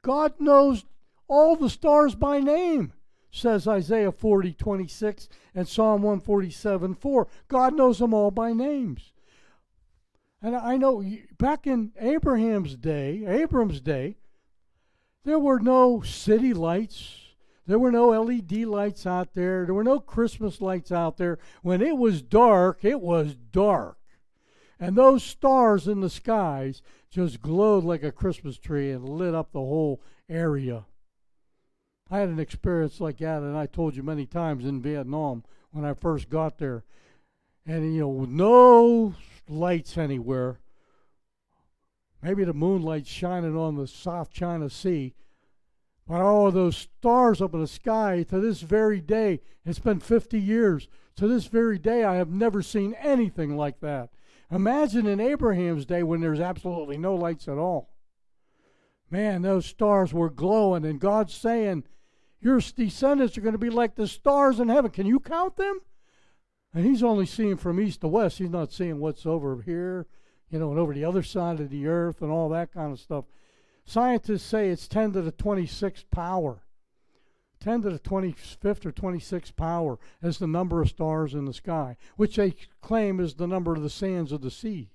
God 0.02 0.34
knows 0.38 0.84
all 1.26 1.56
the 1.56 1.70
stars 1.70 2.14
by 2.14 2.38
name, 2.38 2.92
says 3.30 3.66
Isaiah 3.66 4.12
40, 4.12 4.52
26 4.52 5.28
and 5.54 5.66
Psalm 5.66 6.02
147, 6.02 6.94
4. 6.94 7.28
God 7.48 7.74
knows 7.74 7.98
them 7.98 8.12
all 8.12 8.30
by 8.30 8.52
names. 8.52 9.12
And 10.42 10.54
I 10.54 10.76
know 10.76 11.02
back 11.38 11.66
in 11.66 11.92
Abraham's 11.98 12.76
day, 12.76 13.24
Abram's 13.26 13.80
day, 13.80 14.16
there 15.24 15.38
were 15.38 15.60
no 15.60 16.00
city 16.00 16.52
lights. 16.52 17.14
There 17.66 17.78
were 17.78 17.92
no 17.92 18.08
LED 18.08 18.52
lights 18.62 19.06
out 19.06 19.34
there. 19.34 19.64
There 19.64 19.74
were 19.74 19.84
no 19.84 20.00
Christmas 20.00 20.60
lights 20.60 20.90
out 20.90 21.18
there. 21.18 21.38
When 21.62 21.82
it 21.82 21.98
was 21.98 22.22
dark, 22.22 22.84
it 22.84 23.00
was 23.00 23.34
dark. 23.34 23.98
And 24.80 24.96
those 24.96 25.22
stars 25.22 25.86
in 25.86 26.00
the 26.00 26.08
skies 26.08 26.82
just 27.10 27.42
glowed 27.42 27.84
like 27.84 28.02
a 28.02 28.12
Christmas 28.12 28.58
tree 28.58 28.90
and 28.90 29.08
lit 29.08 29.34
up 29.34 29.52
the 29.52 29.60
whole 29.60 30.00
area. 30.28 30.86
I 32.10 32.20
had 32.20 32.28
an 32.28 32.38
experience 32.38 33.00
like 33.00 33.18
that, 33.18 33.42
and 33.42 33.56
I 33.56 33.66
told 33.66 33.96
you 33.96 34.02
many 34.02 34.24
times 34.24 34.64
in 34.64 34.80
Vietnam 34.80 35.44
when 35.72 35.84
I 35.84 35.92
first 35.94 36.30
got 36.30 36.58
there. 36.58 36.84
And, 37.66 37.94
you 37.94 38.00
know, 38.00 38.24
no 38.24 39.14
lights 39.46 39.98
anywhere 39.98 40.58
maybe 42.22 42.44
the 42.44 42.52
moonlight 42.52 43.06
shining 43.06 43.56
on 43.56 43.76
the 43.76 43.86
South 43.86 44.30
China 44.30 44.68
Sea. 44.70 45.14
But 46.06 46.20
all 46.20 46.50
those 46.50 46.76
stars 46.76 47.42
up 47.42 47.54
in 47.54 47.60
the 47.60 47.66
sky 47.66 48.24
to 48.30 48.40
this 48.40 48.62
very 48.62 49.00
day, 49.00 49.40
it's 49.64 49.78
been 49.78 50.00
50 50.00 50.40
years. 50.40 50.88
To 51.16 51.28
this 51.28 51.46
very 51.46 51.78
day, 51.78 52.04
I 52.04 52.14
have 52.14 52.30
never 52.30 52.62
seen 52.62 52.94
anything 52.94 53.56
like 53.56 53.80
that. 53.80 54.10
Imagine 54.50 55.06
in 55.06 55.20
Abraham's 55.20 55.84
day 55.84 56.02
when 56.02 56.20
there's 56.20 56.40
absolutely 56.40 56.96
no 56.96 57.14
lights 57.14 57.48
at 57.48 57.58
all. 57.58 57.90
Man, 59.10 59.42
those 59.42 59.66
stars 59.66 60.14
were 60.14 60.30
glowing, 60.30 60.84
and 60.84 61.00
God's 61.00 61.34
saying, 61.34 61.84
Your 62.40 62.60
descendants 62.60 63.36
are 63.36 63.42
going 63.42 63.52
to 63.52 63.58
be 63.58 63.70
like 63.70 63.94
the 63.94 64.06
stars 64.06 64.60
in 64.60 64.68
heaven. 64.68 64.90
Can 64.90 65.06
you 65.06 65.20
count 65.20 65.56
them? 65.56 65.80
And 66.72 66.86
he's 66.86 67.02
only 67.02 67.26
seeing 67.26 67.56
from 67.56 67.80
east 67.80 68.00
to 68.02 68.08
west. 68.08 68.38
He's 68.38 68.50
not 68.50 68.72
seeing 68.72 68.98
what's 68.98 69.26
over 69.26 69.62
here 69.62 70.06
you 70.50 70.58
know, 70.58 70.70
and 70.70 70.78
over 70.78 70.94
the 70.94 71.04
other 71.04 71.22
side 71.22 71.60
of 71.60 71.70
the 71.70 71.86
earth 71.86 72.22
and 72.22 72.30
all 72.30 72.48
that 72.48 72.72
kind 72.72 72.92
of 72.92 73.00
stuff. 73.00 73.24
Scientists 73.84 74.44
say 74.44 74.68
it's 74.68 74.88
10 74.88 75.12
to 75.12 75.22
the 75.22 75.32
26th 75.32 76.04
power. 76.10 76.62
10 77.60 77.82
to 77.82 77.90
the 77.90 77.98
25th 77.98 78.86
or 78.86 78.92
26th 78.92 79.56
power 79.56 79.98
as 80.22 80.38
the 80.38 80.46
number 80.46 80.80
of 80.80 80.88
stars 80.88 81.34
in 81.34 81.44
the 81.44 81.52
sky, 81.52 81.96
which 82.16 82.36
they 82.36 82.54
claim 82.80 83.18
is 83.20 83.34
the 83.34 83.46
number 83.46 83.74
of 83.74 83.82
the 83.82 83.90
sands 83.90 84.30
of 84.30 84.42
the 84.42 84.50
sea, 84.50 84.90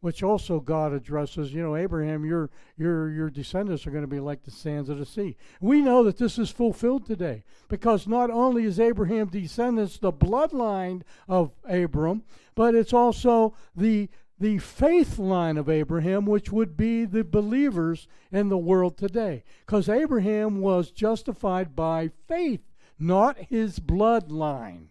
which 0.00 0.22
also 0.22 0.60
God 0.60 0.92
addresses. 0.92 1.52
You 1.52 1.62
know, 1.62 1.76
Abraham, 1.76 2.24
your 2.24 2.50
your 2.76 3.10
your 3.10 3.28
descendants 3.28 3.86
are 3.86 3.90
going 3.90 4.04
to 4.04 4.08
be 4.08 4.20
like 4.20 4.44
the 4.44 4.50
sands 4.50 4.88
of 4.88 4.98
the 4.98 5.04
sea. 5.04 5.36
We 5.60 5.82
know 5.82 6.02
that 6.04 6.16
this 6.16 6.38
is 6.38 6.50
fulfilled 6.50 7.04
today 7.04 7.44
because 7.68 8.06
not 8.06 8.30
only 8.30 8.64
is 8.64 8.80
Abraham's 8.80 9.32
descendants 9.32 9.98
the 9.98 10.12
bloodline 10.12 11.02
of 11.28 11.52
Abram, 11.68 12.22
but 12.54 12.74
it's 12.74 12.94
also 12.94 13.54
the 13.76 14.08
the 14.40 14.58
faith 14.58 15.18
line 15.18 15.58
of 15.58 15.68
Abraham, 15.68 16.24
which 16.24 16.50
would 16.50 16.74
be 16.74 17.04
the 17.04 17.22
believers 17.22 18.08
in 18.32 18.48
the 18.48 18.58
world 18.58 18.96
today. 18.96 19.44
Because 19.66 19.88
Abraham 19.88 20.60
was 20.60 20.90
justified 20.90 21.76
by 21.76 22.10
faith, 22.26 22.62
not 22.98 23.36
his 23.36 23.78
bloodline. 23.78 24.86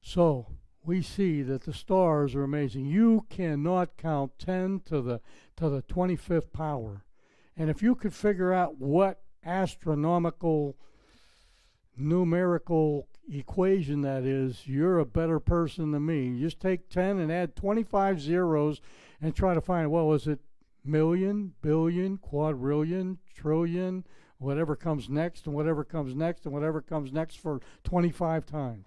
So 0.00 0.46
we 0.84 1.02
see 1.02 1.42
that 1.42 1.64
the 1.64 1.74
stars 1.74 2.34
are 2.34 2.44
amazing. 2.44 2.86
You 2.86 3.26
cannot 3.28 3.98
count 3.98 4.38
10 4.38 4.80
to 4.86 5.02
the 5.02 5.20
to 5.56 5.68
the 5.68 5.82
25th 5.82 6.50
power. 6.52 7.04
And 7.56 7.68
if 7.68 7.82
you 7.82 7.94
could 7.94 8.14
figure 8.14 8.52
out 8.52 8.78
what 8.78 9.20
astronomical 9.48 10.76
numerical 11.96 13.08
equation 13.30 14.02
that 14.02 14.24
is, 14.24 14.66
you're 14.66 14.98
a 14.98 15.04
better 15.06 15.40
person 15.40 15.90
than 15.90 16.06
me. 16.06 16.40
Just 16.40 16.60
take 16.60 16.88
10 16.88 17.18
and 17.18 17.32
add 17.32 17.56
25 17.56 18.20
zeros 18.20 18.80
and 19.20 19.34
try 19.34 19.54
to 19.54 19.60
find, 19.60 19.90
well, 19.90 20.12
is 20.12 20.26
it 20.26 20.40
million, 20.84 21.52
billion, 21.60 22.16
quadrillion, 22.18 23.18
trillion, 23.34 24.04
whatever 24.38 24.76
comes 24.76 25.08
next, 25.08 25.46
and 25.46 25.54
whatever 25.54 25.84
comes 25.84 26.14
next, 26.14 26.44
and 26.44 26.54
whatever 26.54 26.80
comes 26.80 27.12
next 27.12 27.36
for 27.36 27.60
25 27.84 28.46
times. 28.46 28.86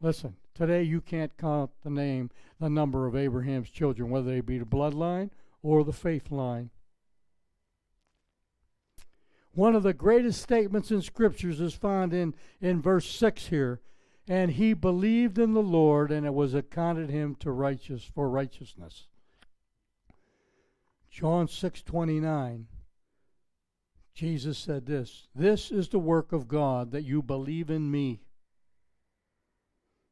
Listen, 0.00 0.36
today 0.54 0.82
you 0.82 1.00
can't 1.00 1.36
count 1.38 1.70
the 1.82 1.90
name, 1.90 2.30
the 2.60 2.68
number 2.68 3.06
of 3.06 3.16
Abraham's 3.16 3.70
children, 3.70 4.10
whether 4.10 4.30
they 4.30 4.40
be 4.40 4.58
the 4.58 4.64
bloodline 4.64 5.30
or 5.62 5.82
the 5.82 5.92
faith 5.92 6.30
line. 6.30 6.70
One 9.54 9.76
of 9.76 9.84
the 9.84 9.94
greatest 9.94 10.42
statements 10.42 10.90
in 10.90 11.00
scriptures 11.00 11.60
is 11.60 11.74
found 11.74 12.12
in, 12.12 12.34
in 12.60 12.82
verse 12.82 13.08
6 13.08 13.46
here. 13.46 13.80
And 14.26 14.52
he 14.52 14.72
believed 14.72 15.38
in 15.38 15.52
the 15.52 15.62
Lord, 15.62 16.10
and 16.10 16.26
it 16.26 16.34
was 16.34 16.54
accounted 16.54 17.10
him 17.10 17.34
to 17.36 17.50
righteous 17.50 18.04
for 18.04 18.28
righteousness. 18.28 19.06
John 21.10 21.46
6:29 21.46 22.66
Jesus 24.14 24.58
said 24.58 24.86
this, 24.86 25.28
"This 25.34 25.70
is 25.70 25.88
the 25.88 25.98
work 25.98 26.32
of 26.32 26.48
God 26.48 26.90
that 26.92 27.04
you 27.04 27.22
believe 27.22 27.70
in 27.70 27.90
me." 27.90 28.24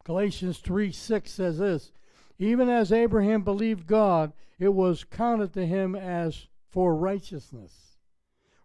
Galatians 0.05 0.59
3 0.59 0.93
6 0.93 1.30
says 1.30 1.59
this, 1.59 1.93
"Even 2.38 2.68
as 2.68 2.93
Abraham 2.93 3.43
believed 3.43 3.86
God, 3.86 4.32
it 4.59 4.74
was 4.74 5.05
counted 5.05 5.53
to 5.55 5.66
him 5.66 5.97
as 5.97 6.49
for 6.68 6.95
righteousness." 6.95 7.91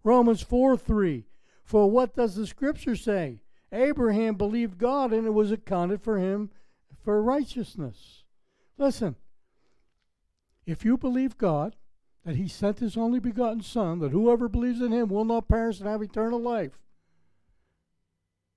Romans 0.08 0.42
4 0.42 0.78
3. 0.78 1.26
For 1.66 1.92
what 1.92 2.16
does 2.16 2.36
the 2.36 2.48
scripture 2.48 2.96
say? 2.96 3.42
Abraham 3.74 4.36
believed 4.36 4.78
God 4.78 5.12
and 5.12 5.28
it 5.28 5.34
was 5.34 5.52
accounted 5.52 6.02
for 6.02 6.18
him 6.18 6.50
for 7.04 7.22
righteousness. 7.22 8.24
Listen, 8.78 9.18
if 10.66 10.86
you 10.86 10.98
believe 10.98 11.38
God, 11.38 11.76
that 12.24 12.38
he 12.38 12.48
sent 12.48 12.80
his 12.80 12.96
only 12.96 13.20
begotten 13.20 13.62
Son, 13.62 14.00
that 14.00 14.14
whoever 14.14 14.48
believes 14.48 14.80
in 14.80 14.94
him 14.94 15.10
will 15.10 15.26
not 15.26 15.50
perish 15.50 15.82
and 15.82 15.90
have 15.90 16.02
eternal 16.02 16.40
life, 16.40 16.80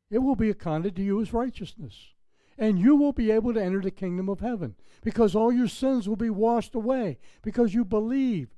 it 0.09 0.19
will 0.19 0.37
be 0.37 0.51
accounted 0.51 0.95
to 0.95 1.03
you 1.03 1.21
as 1.21 1.33
righteousness. 1.33 2.15
And 2.59 2.79
you 2.79 2.95
will 2.95 3.13
be 3.13 3.33
able 3.33 3.55
to 3.55 3.63
enter 3.63 3.81
the 3.81 3.91
kingdom 3.91 4.29
of 4.29 4.39
heaven 4.39 4.77
because 5.03 5.35
all 5.35 5.53
your 5.53 5.67
sins 5.67 6.09
will 6.09 6.15
be 6.15 6.31
washed 6.31 6.77
away 6.77 7.19
because 7.43 7.75
you 7.75 7.85
believe 7.85 8.55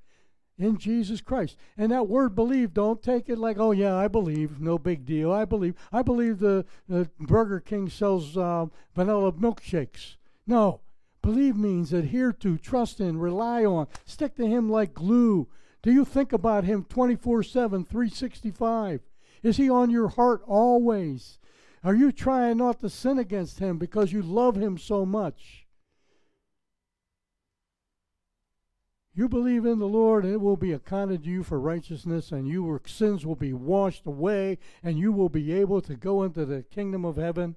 in 0.58 0.78
Jesus 0.78 1.20
Christ. 1.20 1.56
And 1.76 1.92
that 1.92 2.08
word 2.08 2.34
believe, 2.34 2.74
don't 2.74 3.02
take 3.02 3.28
it 3.28 3.38
like, 3.38 3.58
oh, 3.58 3.72
yeah, 3.72 3.96
I 3.96 4.08
believe, 4.08 4.60
no 4.60 4.78
big 4.78 5.04
deal. 5.04 5.32
I 5.32 5.44
believe. 5.44 5.74
I 5.92 6.02
believe 6.02 6.38
the, 6.38 6.64
the 6.88 7.10
Burger 7.18 7.60
King 7.60 7.88
sells 7.88 8.36
uh, 8.36 8.66
vanilla 8.94 9.32
milkshakes. 9.32 10.16
No. 10.46 10.80
Believe 11.22 11.56
means 11.56 11.92
adhere 11.92 12.32
to, 12.32 12.58
trust 12.58 13.00
in, 13.00 13.18
rely 13.18 13.64
on, 13.64 13.86
stick 14.04 14.34
to 14.36 14.46
Him 14.46 14.68
like 14.68 14.92
glue. 14.92 15.48
Do 15.82 15.92
you 15.92 16.04
think 16.04 16.32
about 16.32 16.64
Him 16.64 16.84
24 16.88 17.44
7, 17.44 17.84
365? 17.84 19.00
Is 19.42 19.56
He 19.56 19.70
on 19.70 19.90
your 19.90 20.08
heart 20.08 20.42
always? 20.46 21.38
Are 21.84 21.94
you 21.94 22.12
trying 22.12 22.58
not 22.58 22.80
to 22.80 22.90
sin 22.90 23.18
against 23.18 23.58
Him 23.60 23.78
because 23.78 24.12
you 24.12 24.22
love 24.22 24.56
Him 24.56 24.78
so 24.78 25.06
much? 25.06 25.61
You 29.14 29.28
believe 29.28 29.66
in 29.66 29.78
the 29.78 29.86
Lord, 29.86 30.24
and 30.24 30.32
it 30.32 30.40
will 30.40 30.56
be 30.56 30.72
accounted 30.72 31.24
to 31.24 31.30
you 31.30 31.42
for 31.42 31.60
righteousness, 31.60 32.32
and 32.32 32.48
your 32.48 32.80
sins 32.86 33.26
will 33.26 33.36
be 33.36 33.52
washed 33.52 34.06
away, 34.06 34.58
and 34.82 34.98
you 34.98 35.12
will 35.12 35.28
be 35.28 35.52
able 35.52 35.82
to 35.82 35.96
go 35.96 36.22
into 36.22 36.46
the 36.46 36.62
kingdom 36.62 37.04
of 37.04 37.16
heaven. 37.16 37.56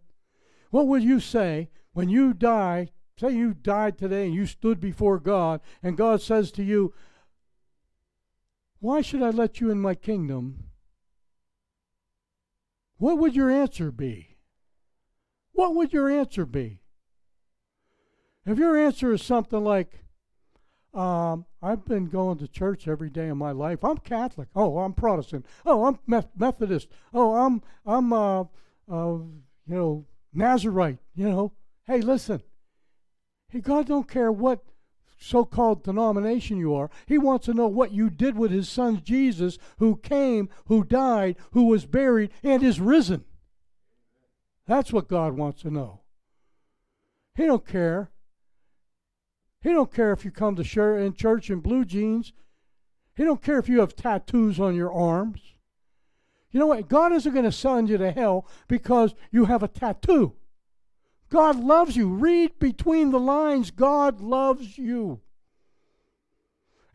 What 0.70 0.88
would 0.88 1.04
you 1.04 1.22
say 1.22 1.70
when 1.94 2.10
you 2.10 2.34
die? 2.34 2.90
Say 3.18 3.32
you 3.32 3.54
died 3.54 3.98
today 3.98 4.26
and 4.26 4.36
you 4.36 4.46
stood 4.46 4.82
before 4.82 5.20
God, 5.20 5.62
and 5.82 5.96
God 5.96 6.22
says 6.22 6.52
to 6.54 6.64
you, 6.64 6.94
Why 8.80 9.00
should 9.00 9.22
I 9.22 9.30
let 9.30 9.62
you 9.62 9.72
in 9.72 9.80
my 9.80 9.96
kingdom? 9.96 10.66
What 12.98 13.18
would 13.18 13.34
your 13.34 13.50
answer 13.50 13.92
be? 13.92 14.36
What 15.54 15.74
would 15.76 15.94
your 15.94 16.10
answer 16.10 16.46
be? 16.46 16.82
If 18.46 18.58
your 18.58 18.78
answer 18.78 19.14
is 19.14 19.24
something 19.24 19.64
like, 19.64 20.05
um, 20.96 21.46
I've 21.62 21.86
been 21.86 22.08
going 22.08 22.38
to 22.38 22.48
church 22.48 22.88
every 22.88 23.10
day 23.10 23.28
of 23.28 23.38
my 23.38 23.52
life. 23.52 23.84
I'm 23.84 23.98
Catholic. 23.98 24.48
Oh, 24.56 24.80
I'm 24.80 24.94
Protestant. 24.94 25.46
Oh, 25.66 25.86
I'm 25.86 26.00
Methodist. 26.38 26.88
Oh, 27.14 27.36
I'm 27.36 27.62
I'm 27.86 28.14
uh, 28.14 28.42
uh, 28.42 28.46
you 28.88 29.36
know 29.68 30.06
Nazarite. 30.34 31.00
You 31.14 31.30
know. 31.30 31.54
Hey, 31.86 32.02
listen. 32.02 32.42
Hey, 33.50 33.60
God 33.60 33.88
don't 33.88 34.08
care 34.08 34.32
what 34.32 34.64
so-called 35.18 35.84
denomination 35.84 36.58
you 36.58 36.74
are. 36.74 36.90
He 37.06 37.18
wants 37.18 37.46
to 37.46 37.54
know 37.54 37.68
what 37.68 37.92
you 37.92 38.10
did 38.10 38.38
with 38.38 38.52
His 38.52 38.68
Son 38.68 39.02
Jesus, 39.04 39.58
who 39.78 39.98
came, 39.98 40.50
who 40.66 40.84
died, 40.84 41.38
who 41.52 41.66
was 41.66 41.86
buried, 41.86 42.32
and 42.44 42.64
is 42.64 42.80
risen. 42.80 43.24
That's 44.66 44.92
what 44.92 45.08
God 45.08 45.34
wants 45.34 45.62
to 45.62 45.70
know. 45.70 46.02
He 47.36 47.46
don't 47.46 47.68
care 47.68 48.12
he 49.66 49.72
don't 49.72 49.92
care 49.92 50.12
if 50.12 50.24
you 50.24 50.30
come 50.30 50.56
to 50.58 50.64
church 50.64 51.50
in 51.50 51.60
blue 51.60 51.86
jeans. 51.86 52.34
He 53.16 53.24
don't 53.24 53.42
care 53.42 53.58
if 53.58 53.68
you 53.68 53.80
have 53.80 53.96
tattoos 53.96 54.60
on 54.60 54.76
your 54.76 54.94
arms. 54.94 55.42
You 56.52 56.60
know 56.60 56.68
what? 56.68 56.88
God 56.88 57.12
isn't 57.14 57.34
going 57.34 57.46
to 57.46 57.52
send 57.52 57.90
you 57.90 57.98
to 57.98 58.12
hell 58.12 58.48
because 58.68 59.16
you 59.32 59.46
have 59.46 59.64
a 59.64 59.68
tattoo. 59.68 60.34
God 61.30 61.60
loves 61.60 61.98
you. 61.98 62.10
Read 62.10 62.60
between 62.60 63.10
the 63.10 63.20
lines. 63.20 63.72
God 63.72 64.22
loves 64.22 64.78
you. 64.78 65.22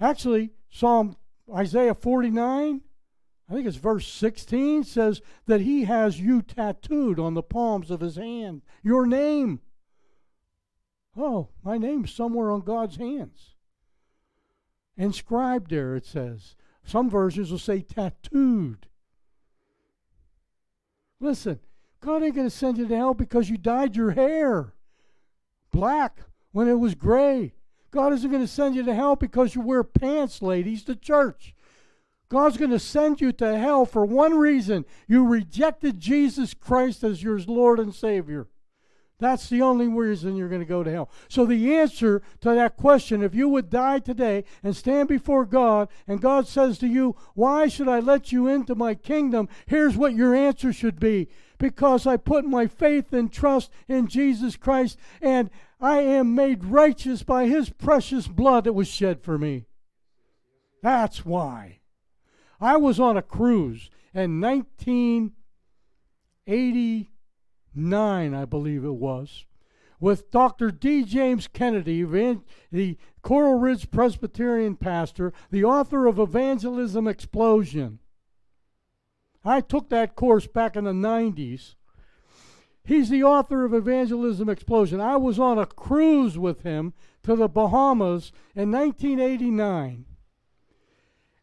Actually, 0.00 0.50
Psalm 0.70 1.16
Isaiah 1.52 1.96
49, 1.96 2.82
I 3.48 3.52
think 3.52 3.66
it's 3.66 3.78
verse 3.78 4.06
16, 4.06 4.84
says 4.84 5.22
that 5.46 5.62
he 5.62 5.86
has 5.86 6.20
you 6.20 6.40
tattooed 6.40 7.18
on 7.18 7.34
the 7.34 7.42
palms 7.42 7.90
of 7.90 7.98
his 7.98 8.14
hand. 8.14 8.62
Your 8.84 9.06
name. 9.06 9.58
Oh, 11.20 11.48
my 11.62 11.76
name's 11.76 12.12
somewhere 12.12 12.50
on 12.50 12.62
God's 12.62 12.96
hands. 12.96 13.54
Inscribed 14.96 15.70
there, 15.70 15.94
it 15.94 16.06
says. 16.06 16.56
Some 16.82 17.10
versions 17.10 17.50
will 17.50 17.58
say 17.58 17.82
tattooed. 17.82 18.86
Listen, 21.20 21.60
God 22.00 22.22
ain't 22.22 22.34
going 22.34 22.46
to 22.48 22.54
send 22.54 22.78
you 22.78 22.88
to 22.88 22.96
hell 22.96 23.12
because 23.12 23.50
you 23.50 23.58
dyed 23.58 23.96
your 23.96 24.12
hair 24.12 24.72
black 25.70 26.20
when 26.52 26.68
it 26.68 26.78
was 26.78 26.94
gray. 26.94 27.52
God 27.90 28.12
isn't 28.14 28.30
going 28.30 28.42
to 28.42 28.48
send 28.48 28.74
you 28.74 28.82
to 28.84 28.94
hell 28.94 29.16
because 29.16 29.54
you 29.54 29.60
wear 29.60 29.84
pants, 29.84 30.40
ladies, 30.40 30.84
to 30.84 30.96
church. 30.96 31.54
God's 32.30 32.56
going 32.56 32.70
to 32.70 32.78
send 32.78 33.20
you 33.20 33.32
to 33.32 33.58
hell 33.58 33.84
for 33.84 34.06
one 34.06 34.38
reason 34.38 34.84
you 35.06 35.26
rejected 35.26 35.98
Jesus 35.98 36.54
Christ 36.54 37.02
as 37.04 37.22
your 37.22 37.38
Lord 37.40 37.78
and 37.78 37.94
Savior. 37.94 38.46
That's 39.20 39.50
the 39.50 39.60
only 39.60 39.86
reason 39.86 40.36
you're 40.36 40.48
going 40.48 40.62
to 40.62 40.66
go 40.66 40.82
to 40.82 40.90
hell. 40.90 41.10
So, 41.28 41.44
the 41.44 41.76
answer 41.76 42.22
to 42.40 42.54
that 42.54 42.78
question, 42.78 43.22
if 43.22 43.34
you 43.34 43.48
would 43.48 43.68
die 43.68 43.98
today 43.98 44.44
and 44.62 44.74
stand 44.74 45.08
before 45.08 45.44
God, 45.44 45.88
and 46.08 46.22
God 46.22 46.48
says 46.48 46.78
to 46.78 46.88
you, 46.88 47.14
Why 47.34 47.68
should 47.68 47.88
I 47.88 48.00
let 48.00 48.32
you 48.32 48.48
into 48.48 48.74
my 48.74 48.94
kingdom? 48.94 49.48
Here's 49.66 49.96
what 49.96 50.14
your 50.14 50.34
answer 50.34 50.72
should 50.72 50.98
be 50.98 51.28
Because 51.58 52.06
I 52.06 52.16
put 52.16 52.46
my 52.46 52.66
faith 52.66 53.12
and 53.12 53.30
trust 53.30 53.70
in 53.88 54.08
Jesus 54.08 54.56
Christ, 54.56 54.96
and 55.20 55.50
I 55.80 55.98
am 55.98 56.34
made 56.34 56.64
righteous 56.64 57.22
by 57.22 57.46
his 57.46 57.70
precious 57.70 58.26
blood 58.26 58.64
that 58.64 58.72
was 58.72 58.88
shed 58.88 59.22
for 59.22 59.36
me. 59.36 59.66
That's 60.82 61.26
why. 61.26 61.80
I 62.58 62.78
was 62.78 62.98
on 62.98 63.16
a 63.16 63.22
cruise 63.22 63.90
in 64.14 64.40
1980 64.40 67.10
nine, 67.74 68.34
I 68.34 68.44
believe 68.44 68.84
it 68.84 68.94
was, 68.94 69.44
with 69.98 70.30
Dr. 70.30 70.70
D. 70.70 71.04
James 71.04 71.46
Kennedy, 71.46 72.02
the 72.72 72.96
Coral 73.22 73.58
Ridge 73.58 73.90
Presbyterian 73.90 74.76
pastor, 74.76 75.32
the 75.50 75.64
author 75.64 76.06
of 76.06 76.18
Evangelism 76.18 77.06
Explosion. 77.06 77.98
I 79.44 79.60
took 79.60 79.88
that 79.90 80.16
course 80.16 80.46
back 80.46 80.76
in 80.76 80.84
the 80.84 80.92
90s. 80.92 81.74
He's 82.82 83.10
the 83.10 83.22
author 83.22 83.64
of 83.64 83.74
Evangelism 83.74 84.48
Explosion. 84.48 85.00
I 85.00 85.16
was 85.16 85.38
on 85.38 85.58
a 85.58 85.66
cruise 85.66 86.38
with 86.38 86.62
him 86.62 86.94
to 87.22 87.36
the 87.36 87.48
Bahamas 87.48 88.32
in 88.54 88.70
1989. 88.70 90.06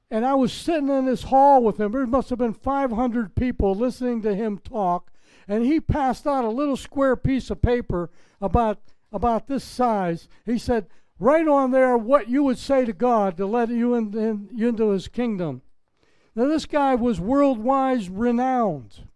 And 0.09 0.25
I 0.25 0.35
was 0.35 0.53
sitting 0.53 0.89
in 0.89 1.05
this 1.05 1.23
hall 1.23 1.61
with 1.61 1.79
him. 1.79 1.91
There 1.91 2.07
must 2.07 2.29
have 2.29 2.39
been 2.39 2.53
500 2.53 3.35
people 3.35 3.75
listening 3.75 4.21
to 4.23 4.33
him 4.33 4.57
talk 4.57 5.11
and 5.47 5.65
he 5.65 5.79
passed 5.79 6.27
out 6.27 6.43
a 6.43 6.49
little 6.49 6.77
square 6.77 7.15
piece 7.15 7.49
of 7.49 7.61
paper 7.61 8.09
about 8.41 8.79
about 9.11 9.47
this 9.47 9.63
size. 9.63 10.27
He 10.45 10.57
said, 10.57 10.87
"Write 11.19 11.47
on 11.47 11.71
there 11.71 11.97
what 11.97 12.29
you 12.29 12.43
would 12.43 12.57
say 12.57 12.85
to 12.85 12.93
God 12.93 13.37
to 13.37 13.45
let 13.45 13.69
you 13.69 13.95
in, 13.95 14.17
in, 14.17 14.49
into 14.57 14.89
His 14.89 15.07
kingdom." 15.07 15.61
Now 16.35 16.47
this 16.47 16.65
guy 16.65 16.95
was 16.95 17.19
worldwide 17.19 18.09
renowned. 18.09 19.07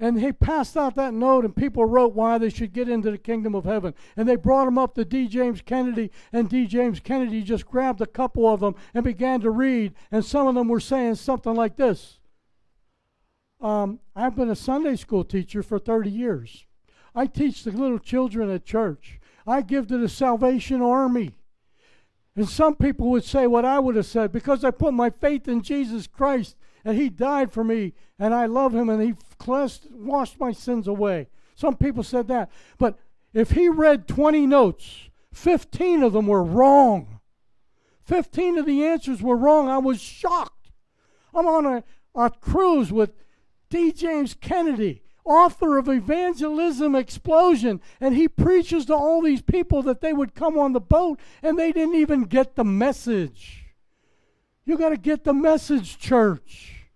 And 0.00 0.20
he 0.20 0.30
passed 0.30 0.76
out 0.76 0.94
that 0.94 1.12
note, 1.12 1.44
and 1.44 1.56
people 1.56 1.84
wrote 1.84 2.14
why 2.14 2.38
they 2.38 2.50
should 2.50 2.72
get 2.72 2.88
into 2.88 3.10
the 3.10 3.18
kingdom 3.18 3.54
of 3.56 3.64
heaven. 3.64 3.94
And 4.16 4.28
they 4.28 4.36
brought 4.36 4.68
him 4.68 4.78
up 4.78 4.94
to 4.94 5.04
D. 5.04 5.26
James 5.26 5.60
Kennedy, 5.60 6.12
and 6.32 6.48
D. 6.48 6.66
James 6.66 7.00
Kennedy 7.00 7.42
just 7.42 7.66
grabbed 7.66 8.00
a 8.00 8.06
couple 8.06 8.46
of 8.46 8.60
them 8.60 8.76
and 8.94 9.02
began 9.02 9.40
to 9.40 9.50
read. 9.50 9.94
And 10.12 10.24
some 10.24 10.46
of 10.46 10.54
them 10.54 10.68
were 10.68 10.78
saying 10.78 11.16
something 11.16 11.54
like 11.54 11.76
this 11.76 12.17
um, 13.60 14.00
I've 14.14 14.36
been 14.36 14.50
a 14.50 14.56
Sunday 14.56 14.96
school 14.96 15.24
teacher 15.24 15.62
for 15.62 15.78
30 15.78 16.10
years. 16.10 16.64
I 17.14 17.26
teach 17.26 17.64
the 17.64 17.72
little 17.72 17.98
children 17.98 18.50
at 18.50 18.64
church. 18.64 19.20
I 19.46 19.62
give 19.62 19.88
to 19.88 19.98
the 19.98 20.08
Salvation 20.08 20.82
Army. 20.82 21.34
And 22.36 22.48
some 22.48 22.76
people 22.76 23.10
would 23.10 23.24
say 23.24 23.46
what 23.48 23.64
I 23.64 23.80
would 23.80 23.96
have 23.96 24.06
said 24.06 24.30
because 24.30 24.62
I 24.62 24.70
put 24.70 24.94
my 24.94 25.10
faith 25.10 25.48
in 25.48 25.62
Jesus 25.62 26.06
Christ 26.06 26.56
and 26.84 26.96
He 26.96 27.08
died 27.08 27.50
for 27.50 27.64
me 27.64 27.94
and 28.18 28.32
I 28.32 28.46
love 28.46 28.74
Him 28.74 28.88
and 28.88 29.02
He 29.02 29.14
cleansed, 29.38 29.88
washed 29.90 30.38
my 30.38 30.52
sins 30.52 30.86
away. 30.86 31.28
Some 31.56 31.76
people 31.76 32.04
said 32.04 32.28
that. 32.28 32.50
But 32.78 32.96
if 33.34 33.50
He 33.50 33.68
read 33.68 34.06
20 34.06 34.46
notes, 34.46 35.08
15 35.32 36.04
of 36.04 36.12
them 36.12 36.28
were 36.28 36.44
wrong. 36.44 37.18
15 38.04 38.58
of 38.58 38.66
the 38.66 38.84
answers 38.84 39.20
were 39.20 39.36
wrong. 39.36 39.68
I 39.68 39.78
was 39.78 40.00
shocked. 40.00 40.70
I'm 41.34 41.46
on 41.46 41.66
a, 41.66 41.84
a 42.14 42.30
cruise 42.30 42.92
with 42.92 43.12
D. 43.70 43.92
James 43.92 44.34
Kennedy 44.34 45.02
author 45.28 45.76
of 45.76 45.88
Evangelism 45.88 46.94
Explosion, 46.94 47.80
and 48.00 48.16
he 48.16 48.26
preaches 48.26 48.86
to 48.86 48.94
all 48.94 49.20
these 49.20 49.42
people 49.42 49.82
that 49.82 50.00
they 50.00 50.12
would 50.12 50.34
come 50.34 50.58
on 50.58 50.72
the 50.72 50.80
boat, 50.80 51.20
and 51.42 51.58
they 51.58 51.70
didn't 51.70 51.94
even 51.94 52.22
get 52.22 52.56
the 52.56 52.64
message. 52.64 53.66
You 54.64 54.78
got 54.78 54.88
to 54.88 54.96
get 54.96 55.24
the 55.24 55.34
message, 55.34 55.98
church. 55.98 56.86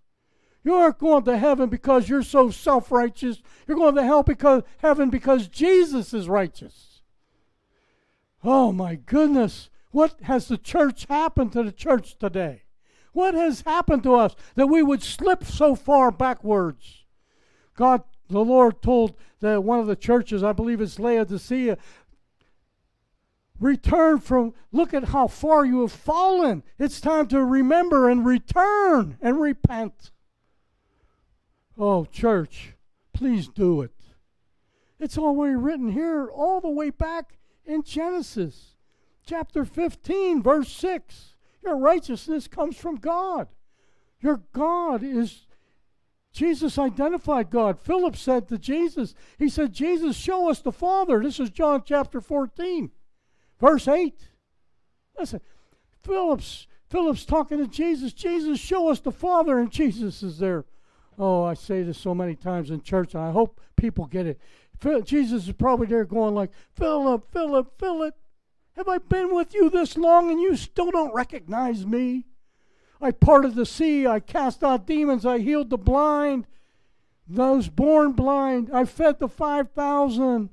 You 0.64 0.74
aren't 0.74 0.98
going 0.98 1.24
to 1.24 1.36
heaven 1.36 1.68
because 1.68 2.08
you're 2.08 2.22
so 2.22 2.50
self 2.50 2.90
righteous. 2.90 3.42
You're 3.66 3.76
going 3.76 3.96
to 3.96 4.04
hell 4.04 4.22
because 4.22 4.62
heaven 4.78 5.10
because 5.10 5.48
Jesus 5.48 6.14
is 6.14 6.28
righteous. 6.28 7.02
Oh 8.44 8.72
my 8.72 8.94
goodness. 8.94 9.70
What 9.90 10.14
has 10.22 10.48
the 10.48 10.56
church 10.56 11.06
happened 11.06 11.52
to 11.52 11.62
the 11.62 11.72
church 11.72 12.18
today? 12.18 12.61
What 13.12 13.34
has 13.34 13.62
happened 13.62 14.02
to 14.04 14.14
us 14.14 14.34
that 14.54 14.68
we 14.68 14.82
would 14.82 15.02
slip 15.02 15.44
so 15.44 15.74
far 15.74 16.10
backwards? 16.10 17.04
God 17.74 18.02
the 18.28 18.44
Lord 18.44 18.82
told 18.82 19.14
the, 19.40 19.60
one 19.60 19.78
of 19.78 19.86
the 19.86 19.96
churches, 19.96 20.42
I 20.42 20.52
believe 20.52 20.80
it's 20.80 20.98
Laodicea, 20.98 21.76
return 23.60 24.18
from, 24.18 24.54
look 24.72 24.94
at 24.94 25.04
how 25.04 25.26
far 25.26 25.64
you 25.64 25.82
have 25.82 25.92
fallen. 25.92 26.62
It's 26.78 27.00
time 27.00 27.28
to 27.28 27.44
remember 27.44 28.08
and 28.08 28.24
return 28.24 29.18
and 29.20 29.40
repent. 29.40 30.10
Oh, 31.78 32.04
church, 32.06 32.74
please 33.12 33.48
do 33.48 33.82
it. 33.82 33.92
It's 34.98 35.18
already 35.18 35.56
written 35.56 35.92
here 35.92 36.28
all 36.28 36.60
the 36.60 36.70
way 36.70 36.90
back 36.90 37.38
in 37.64 37.82
Genesis 37.82 38.76
chapter 39.26 39.64
15, 39.64 40.42
verse 40.42 40.70
6. 40.72 41.31
Your 41.62 41.76
righteousness 41.76 42.48
comes 42.48 42.76
from 42.76 42.96
God. 42.96 43.48
Your 44.20 44.42
God 44.52 45.02
is 45.02 45.46
Jesus 46.32 46.78
identified 46.78 47.50
God. 47.50 47.78
Philip 47.78 48.16
said 48.16 48.48
to 48.48 48.58
Jesus, 48.58 49.14
He 49.38 49.48
said, 49.48 49.72
Jesus, 49.72 50.16
show 50.16 50.48
us 50.48 50.60
the 50.60 50.72
Father. 50.72 51.22
This 51.22 51.38
is 51.38 51.50
John 51.50 51.82
chapter 51.84 52.20
14, 52.20 52.90
verse 53.60 53.86
8. 53.86 54.14
Listen, 55.18 55.40
Philip's 56.02 56.66
Philip's 56.88 57.24
talking 57.24 57.56
to 57.56 57.66
Jesus. 57.66 58.12
Jesus, 58.12 58.60
show 58.60 58.90
us 58.90 59.00
the 59.00 59.10
Father, 59.10 59.58
and 59.58 59.70
Jesus 59.70 60.22
is 60.22 60.38
there. 60.38 60.66
Oh, 61.18 61.42
I 61.42 61.54
say 61.54 61.82
this 61.82 61.96
so 61.96 62.14
many 62.14 62.34
times 62.34 62.70
in 62.70 62.82
church, 62.82 63.14
and 63.14 63.22
I 63.22 63.30
hope 63.30 63.60
people 63.76 64.04
get 64.04 64.26
it. 64.26 64.38
Jesus 65.04 65.46
is 65.46 65.54
probably 65.54 65.86
there 65.86 66.04
going 66.04 66.34
like, 66.34 66.50
Philip, 66.74 67.32
Philip, 67.32 67.78
Philip, 67.78 68.14
have 68.76 68.88
I 68.88 68.98
been 68.98 69.34
with 69.34 69.54
you 69.54 69.70
this 69.70 69.96
long 69.96 70.30
and 70.30 70.40
you 70.40 70.56
still 70.56 70.90
don't 70.90 71.14
recognize 71.14 71.86
me? 71.86 72.26
I 73.00 73.10
parted 73.10 73.54
the 73.54 73.66
sea. 73.66 74.06
I 74.06 74.20
cast 74.20 74.62
out 74.62 74.86
demons. 74.86 75.26
I 75.26 75.40
healed 75.40 75.70
the 75.70 75.78
blind, 75.78 76.46
those 77.26 77.68
born 77.68 78.12
blind. 78.12 78.70
I 78.72 78.84
fed 78.84 79.18
the 79.18 79.28
5,000. 79.28 80.50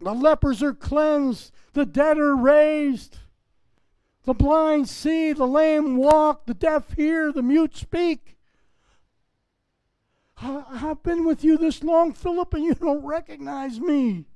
The 0.00 0.12
lepers 0.12 0.62
are 0.62 0.74
cleansed. 0.74 1.52
The 1.72 1.86
dead 1.86 2.18
are 2.18 2.36
raised. 2.36 3.18
The 4.24 4.34
blind 4.34 4.88
see. 4.88 5.32
The 5.32 5.46
lame 5.46 5.96
walk. 5.96 6.46
The 6.46 6.54
deaf 6.54 6.92
hear. 6.92 7.32
The 7.32 7.42
mute 7.42 7.76
speak. 7.76 8.36
I've 10.36 11.02
been 11.02 11.24
with 11.24 11.42
you 11.42 11.56
this 11.56 11.82
long, 11.82 12.12
Philip, 12.12 12.54
and 12.54 12.64
you 12.64 12.74
don't 12.74 13.04
recognize 13.04 13.80
me. 13.80 14.26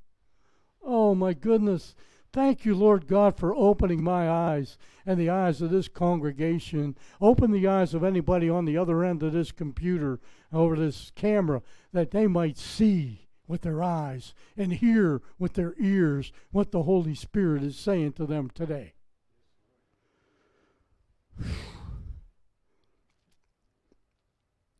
Oh, 0.81 1.13
my 1.13 1.33
goodness. 1.33 1.93
Thank 2.31 2.63
you, 2.63 2.75
Lord 2.75 3.07
God, 3.07 3.37
for 3.37 3.55
opening 3.55 4.03
my 4.03 4.29
eyes 4.29 4.77
and 5.05 5.19
the 5.19 5.31
eyes 5.31 5.61
of 5.61 5.71
this 5.71 5.87
congregation. 5.87 6.95
Open 7.19 7.51
the 7.51 7.67
eyes 7.67 7.95
of 7.95 8.03
anybody 8.03 8.47
on 8.47 8.65
the 8.65 8.77
other 8.77 9.03
end 9.03 9.23
of 9.23 9.33
this 9.33 9.51
computer, 9.51 10.19
over 10.53 10.75
this 10.75 11.11
camera, 11.15 11.63
that 11.91 12.11
they 12.11 12.27
might 12.27 12.57
see 12.57 13.27
with 13.47 13.61
their 13.61 13.81
eyes 13.81 14.35
and 14.55 14.73
hear 14.73 15.23
with 15.39 15.53
their 15.53 15.73
ears 15.79 16.31
what 16.51 16.71
the 16.71 16.83
Holy 16.83 17.15
Spirit 17.15 17.63
is 17.63 17.75
saying 17.75 18.13
to 18.13 18.27
them 18.27 18.51
today. 18.53 18.93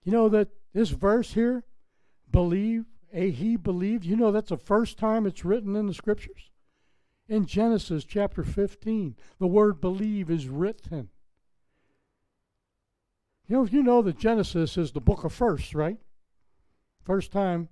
You 0.03 0.11
know 0.11 0.29
that 0.29 0.49
this 0.73 0.89
verse 0.89 1.33
here, 1.33 1.63
believe, 2.31 2.85
a 3.11 3.31
he 3.31 3.55
believed, 3.55 4.05
you 4.05 4.15
know 4.15 4.31
that's 4.31 4.49
the 4.49 4.57
first 4.57 4.99
time 4.99 5.25
it's 5.25 5.43
written 5.43 5.75
in 5.75 5.87
the 5.87 5.93
scriptures? 5.95 6.48
In 7.29 7.45
Genesis 7.45 8.03
chapter 8.03 8.43
15. 8.43 9.15
The 9.37 9.47
word 9.47 9.79
believe 9.79 10.29
is 10.29 10.47
written. 10.47 11.09
You 13.47 13.57
know, 13.57 13.65
you 13.65 13.83
know 13.83 14.01
that 14.01 14.17
Genesis 14.17 14.77
is 14.77 14.91
the 14.91 14.99
book 14.99 15.23
of 15.23 15.31
firsts, 15.31 15.73
right? 15.73 15.97
First 17.03 17.31
time 17.31 17.69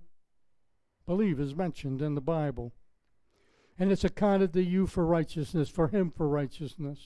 believe 1.06 1.40
is 1.40 1.54
mentioned 1.54 2.00
in 2.00 2.14
the 2.14 2.20
Bible. 2.20 2.72
And 3.78 3.92
it's 3.92 4.04
accounted 4.04 4.52
to 4.54 4.62
you 4.62 4.86
for 4.86 5.06
righteousness, 5.06 5.68
for 5.68 5.88
him 5.88 6.10
for 6.10 6.28
righteousness. 6.28 6.98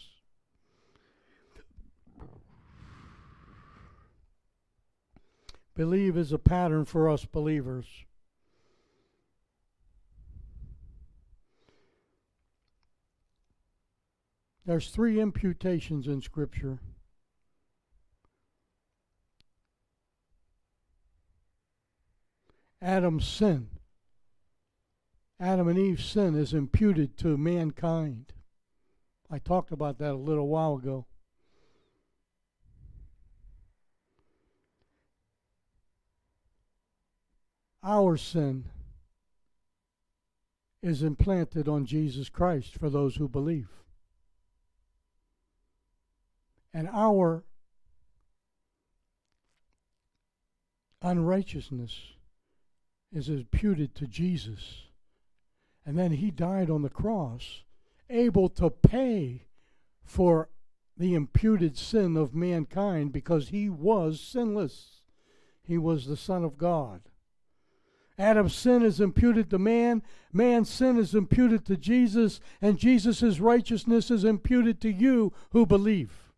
Believe 5.74 6.16
is 6.16 6.32
a 6.32 6.38
pattern 6.38 6.84
for 6.84 7.08
us 7.08 7.24
believers. 7.24 7.86
There's 14.64 14.90
three 14.90 15.20
imputations 15.20 16.06
in 16.06 16.22
Scripture. 16.22 16.78
Adam's 22.80 23.26
sin. 23.26 23.68
Adam 25.40 25.66
and 25.66 25.78
Eve's 25.78 26.04
sin 26.04 26.36
is 26.36 26.54
imputed 26.54 27.16
to 27.18 27.36
mankind. 27.36 28.32
I 29.28 29.38
talked 29.38 29.72
about 29.72 29.98
that 29.98 30.12
a 30.12 30.14
little 30.14 30.46
while 30.46 30.76
ago. 30.76 31.06
Our 37.82 38.16
sin 38.16 38.66
is 40.82 41.02
implanted 41.02 41.66
on 41.66 41.84
Jesus 41.84 42.28
Christ 42.28 42.78
for 42.78 42.88
those 42.88 43.16
who 43.16 43.28
believe 43.28 43.81
and 46.74 46.88
our 46.92 47.44
unrighteousness 51.02 51.98
is 53.12 53.28
imputed 53.28 53.94
to 53.94 54.06
Jesus. 54.06 54.84
And 55.84 55.98
then 55.98 56.12
he 56.12 56.30
died 56.30 56.70
on 56.70 56.82
the 56.82 56.88
cross, 56.88 57.62
able 58.08 58.48
to 58.50 58.70
pay 58.70 59.46
for 60.04 60.48
the 60.96 61.14
imputed 61.14 61.76
sin 61.76 62.16
of 62.16 62.34
mankind 62.34 63.12
because 63.12 63.48
he 63.48 63.68
was 63.68 64.20
sinless. 64.20 65.00
He 65.62 65.78
was 65.78 66.06
the 66.06 66.16
Son 66.16 66.44
of 66.44 66.58
God. 66.58 67.02
Adam's 68.18 68.54
sin 68.54 68.82
is 68.82 69.00
imputed 69.00 69.50
to 69.50 69.58
man, 69.58 70.02
man's 70.32 70.68
sin 70.68 70.98
is 70.98 71.14
imputed 71.14 71.64
to 71.66 71.76
Jesus, 71.76 72.40
and 72.60 72.78
Jesus' 72.78 73.40
righteousness 73.40 74.10
is 74.10 74.22
imputed 74.22 74.80
to 74.82 74.92
you 74.92 75.32
who 75.50 75.64
believe. 75.64 76.31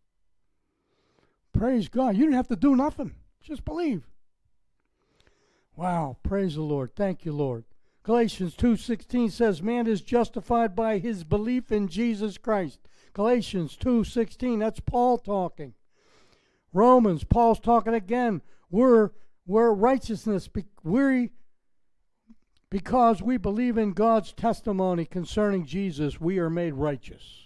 Praise 1.55 1.89
God. 1.89 2.17
You 2.17 2.25
didn't 2.25 2.37
have 2.37 2.49
to 2.49 2.57
do 2.57 2.77
nothing. 2.77 3.15
Just 3.41 3.65
believe. 3.65 4.07
Wow, 5.77 6.19
praise 6.23 6.57
the 6.57 6.63
Lord. 6.63 6.95
Thank 6.95 7.25
you, 7.25 7.33
Lord. 7.33 7.65
Galatians 8.03 8.55
2:16 8.55 9.31
says 9.31 9.63
man 9.63 9.87
is 9.87 10.03
justified 10.03 10.77
by 10.77 10.99
his 10.99 11.25
belief 11.25 11.73
in 11.73 11.89
Jesus 11.89 12.37
Christ. 12.37 12.81
Galatians 13.15 13.77
2:16, 13.77 14.59
that's 14.59 14.81
Paul 14.81 15.17
talking. 15.17 15.75
Romans, 16.73 17.25
Paul's 17.25 17.61
talking 17.61 17.95
again. 17.95 18.43
We're 18.71 19.11
we're 19.47 19.73
righteousness 19.73 20.49
we 20.83 21.31
because 22.71 23.23
we 23.23 23.37
believe 23.37 23.79
in 23.79 23.93
God's 23.93 24.33
testimony 24.33 25.05
concerning 25.05 25.65
Jesus, 25.65 26.21
we 26.21 26.39
are 26.39 26.51
made 26.51 26.75
righteous. 26.75 27.44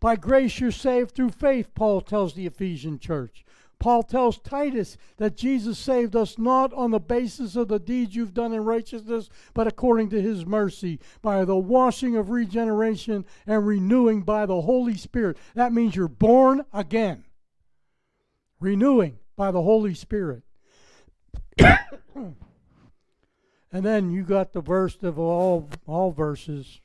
By 0.00 0.16
grace 0.16 0.58
you're 0.58 0.70
saved 0.70 1.14
through 1.14 1.30
faith, 1.30 1.74
Paul 1.74 2.00
tells 2.00 2.34
the 2.34 2.46
Ephesian 2.46 2.98
church. 2.98 3.44
Paul 3.78 4.02
tells 4.02 4.38
Titus 4.38 4.96
that 5.16 5.36
Jesus 5.36 5.78
saved 5.78 6.14
us 6.14 6.38
not 6.38 6.72
on 6.74 6.90
the 6.90 7.00
basis 7.00 7.56
of 7.56 7.68
the 7.68 7.78
deeds 7.78 8.14
you've 8.14 8.34
done 8.34 8.52
in 8.52 8.64
righteousness, 8.64 9.30
but 9.54 9.66
according 9.66 10.10
to 10.10 10.20
his 10.20 10.44
mercy, 10.44 11.00
by 11.22 11.44
the 11.46 11.56
washing 11.56 12.14
of 12.14 12.28
regeneration 12.28 13.24
and 13.46 13.66
renewing 13.66 14.20
by 14.20 14.44
the 14.44 14.60
Holy 14.62 14.96
Spirit. 14.96 15.38
That 15.54 15.72
means 15.72 15.96
you're 15.96 16.08
born 16.08 16.64
again. 16.74 17.24
Renewing 18.60 19.18
by 19.34 19.50
the 19.50 19.62
Holy 19.62 19.94
Spirit. 19.94 20.42
and 21.58 22.36
then 23.72 24.10
you 24.10 24.24
got 24.24 24.52
the 24.52 24.60
verse 24.60 25.02
of 25.02 25.18
all 25.18 25.70
all 25.86 26.10
verses 26.10 26.82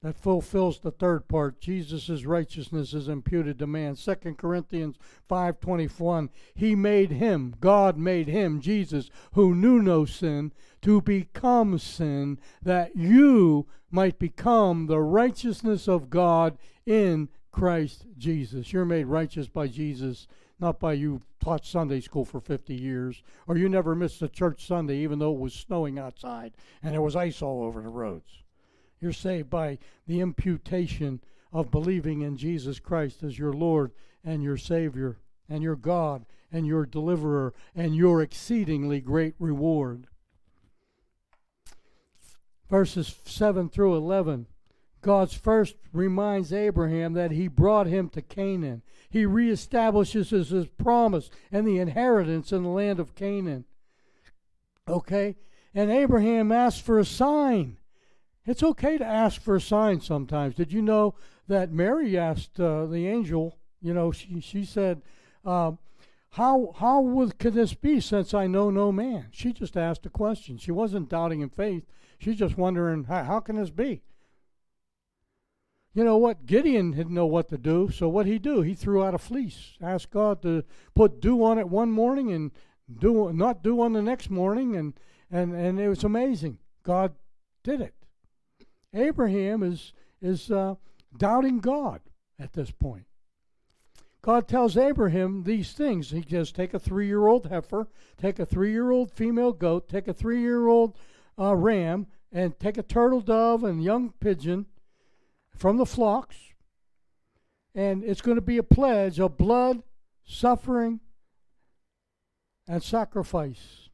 that 0.00 0.16
fulfills 0.16 0.78
the 0.78 0.92
third 0.92 1.26
part. 1.26 1.60
Jesus' 1.60 2.24
righteousness 2.24 2.94
is 2.94 3.08
imputed 3.08 3.58
to 3.58 3.66
man. 3.66 3.96
2 3.96 4.14
corinthians 4.36 4.96
5.21 5.28 6.28
he 6.54 6.76
made 6.76 7.10
him 7.10 7.54
god 7.60 7.98
made 7.98 8.28
him 8.28 8.60
jesus 8.60 9.10
who 9.32 9.54
knew 9.54 9.82
no 9.82 10.04
sin 10.04 10.52
to 10.80 11.00
become 11.00 11.78
sin 11.78 12.38
that 12.62 12.94
you 12.94 13.66
might 13.90 14.18
become 14.18 14.86
the 14.86 15.00
righteousness 15.00 15.88
of 15.88 16.10
god 16.10 16.56
in 16.86 17.28
christ 17.50 18.06
jesus. 18.16 18.72
You're 18.72 18.84
made 18.84 19.06
righteous 19.06 19.48
by 19.48 19.66
jesus 19.66 20.28
not 20.60 20.78
by 20.78 20.92
you 20.92 21.20
taught 21.40 21.66
sunday 21.66 22.00
school 22.00 22.24
for 22.24 22.40
50 22.40 22.74
years 22.74 23.22
or 23.48 23.56
you 23.56 23.68
never 23.68 23.96
missed 23.96 24.22
a 24.22 24.28
church 24.28 24.64
sunday 24.64 24.98
even 24.98 25.18
though 25.18 25.32
it 25.32 25.40
was 25.40 25.54
snowing 25.54 25.98
outside 25.98 26.52
and 26.82 26.92
there 26.92 27.02
was 27.02 27.16
ice 27.16 27.42
all 27.42 27.64
over 27.64 27.82
the 27.82 27.88
roads 27.88 28.44
you're 29.00 29.12
saved 29.12 29.50
by 29.50 29.78
the 30.06 30.20
imputation 30.20 31.20
of 31.52 31.70
believing 31.70 32.22
in 32.22 32.36
Jesus 32.36 32.78
Christ 32.78 33.22
as 33.22 33.38
your 33.38 33.52
Lord 33.52 33.92
and 34.24 34.42
your 34.42 34.56
Savior 34.56 35.16
and 35.48 35.62
your 35.62 35.76
God 35.76 36.26
and 36.52 36.66
your 36.66 36.86
deliverer 36.86 37.54
and 37.74 37.94
your 37.94 38.22
exceedingly 38.22 39.00
great 39.00 39.34
reward. 39.38 40.06
Verses 42.68 43.14
7 43.24 43.68
through 43.70 43.96
11. 43.96 44.46
God's 45.00 45.34
first 45.34 45.76
reminds 45.92 46.52
Abraham 46.52 47.14
that 47.14 47.30
he 47.30 47.48
brought 47.48 47.86
him 47.86 48.08
to 48.10 48.20
Canaan. 48.20 48.82
He 49.08 49.24
reestablishes 49.24 50.30
his 50.30 50.66
promise 50.66 51.30
and 51.50 51.66
the 51.66 51.78
inheritance 51.78 52.52
in 52.52 52.62
the 52.62 52.68
land 52.68 53.00
of 53.00 53.14
Canaan. 53.14 53.64
Okay? 54.86 55.36
And 55.74 55.90
Abraham 55.90 56.50
asks 56.52 56.80
for 56.80 56.98
a 56.98 57.04
sign. 57.04 57.77
It's 58.48 58.62
okay 58.62 58.96
to 58.96 59.04
ask 59.04 59.42
for 59.42 59.56
a 59.56 59.60
sign 59.60 60.00
sometimes. 60.00 60.54
Did 60.54 60.72
you 60.72 60.80
know 60.80 61.14
that 61.48 61.70
Mary 61.70 62.16
asked 62.16 62.58
uh, 62.58 62.86
the 62.86 63.06
angel, 63.06 63.58
you 63.82 63.92
know, 63.92 64.10
she, 64.10 64.40
she 64.40 64.64
said, 64.64 65.02
uh, 65.44 65.72
how, 66.30 66.74
how 66.78 67.02
would, 67.02 67.38
could 67.38 67.52
this 67.52 67.74
be 67.74 68.00
since 68.00 68.32
I 68.32 68.46
know 68.46 68.70
no 68.70 68.90
man? 68.90 69.26
She 69.32 69.52
just 69.52 69.76
asked 69.76 70.06
a 70.06 70.10
question. 70.10 70.56
She 70.56 70.72
wasn't 70.72 71.10
doubting 71.10 71.42
in 71.42 71.50
faith. 71.50 71.84
She's 72.18 72.38
just 72.38 72.56
wondering, 72.56 73.04
how, 73.04 73.22
how 73.22 73.40
can 73.40 73.56
this 73.56 73.68
be? 73.68 74.00
You 75.92 76.04
know 76.04 76.16
what? 76.16 76.46
Gideon 76.46 76.92
didn't 76.92 77.12
know 77.12 77.26
what 77.26 77.50
to 77.50 77.58
do, 77.58 77.90
so 77.90 78.08
what 78.08 78.24
he 78.24 78.38
do? 78.38 78.62
He 78.62 78.74
threw 78.74 79.04
out 79.04 79.14
a 79.14 79.18
fleece, 79.18 79.76
asked 79.82 80.10
God 80.10 80.40
to 80.40 80.64
put 80.94 81.20
dew 81.20 81.44
on 81.44 81.58
it 81.58 81.68
one 81.68 81.90
morning 81.90 82.32
and 82.32 82.52
do 82.98 83.30
not 83.30 83.62
dew 83.62 83.82
on 83.82 83.92
the 83.92 84.00
next 84.00 84.30
morning, 84.30 84.74
and 84.74 84.94
and 85.30 85.52
and 85.54 85.78
it 85.78 85.88
was 85.88 86.04
amazing. 86.04 86.58
God 86.82 87.14
did 87.62 87.82
it. 87.82 87.94
Abraham 88.94 89.62
is, 89.62 89.92
is 90.20 90.50
uh, 90.50 90.74
doubting 91.16 91.60
God 91.60 92.00
at 92.38 92.52
this 92.52 92.70
point. 92.70 93.04
God 94.22 94.48
tells 94.48 94.76
Abraham 94.76 95.44
these 95.44 95.72
things. 95.72 96.10
He 96.10 96.24
says, 96.28 96.52
Take 96.52 96.74
a 96.74 96.78
three 96.78 97.06
year 97.06 97.26
old 97.26 97.46
heifer, 97.46 97.88
take 98.20 98.38
a 98.38 98.46
three 98.46 98.72
year 98.72 98.90
old 98.90 99.12
female 99.12 99.52
goat, 99.52 99.88
take 99.88 100.08
a 100.08 100.12
three 100.12 100.40
year 100.40 100.66
old 100.66 100.96
uh, 101.38 101.54
ram, 101.54 102.06
and 102.32 102.58
take 102.58 102.76
a 102.76 102.82
turtle 102.82 103.20
dove 103.20 103.64
and 103.64 103.82
young 103.82 104.12
pigeon 104.20 104.66
from 105.56 105.76
the 105.76 105.86
flocks. 105.86 106.36
And 107.74 108.02
it's 108.02 108.20
going 108.20 108.36
to 108.36 108.42
be 108.42 108.58
a 108.58 108.62
pledge 108.62 109.20
of 109.20 109.38
blood, 109.38 109.82
suffering, 110.24 111.00
and 112.66 112.82
sacrifice. 112.82 113.88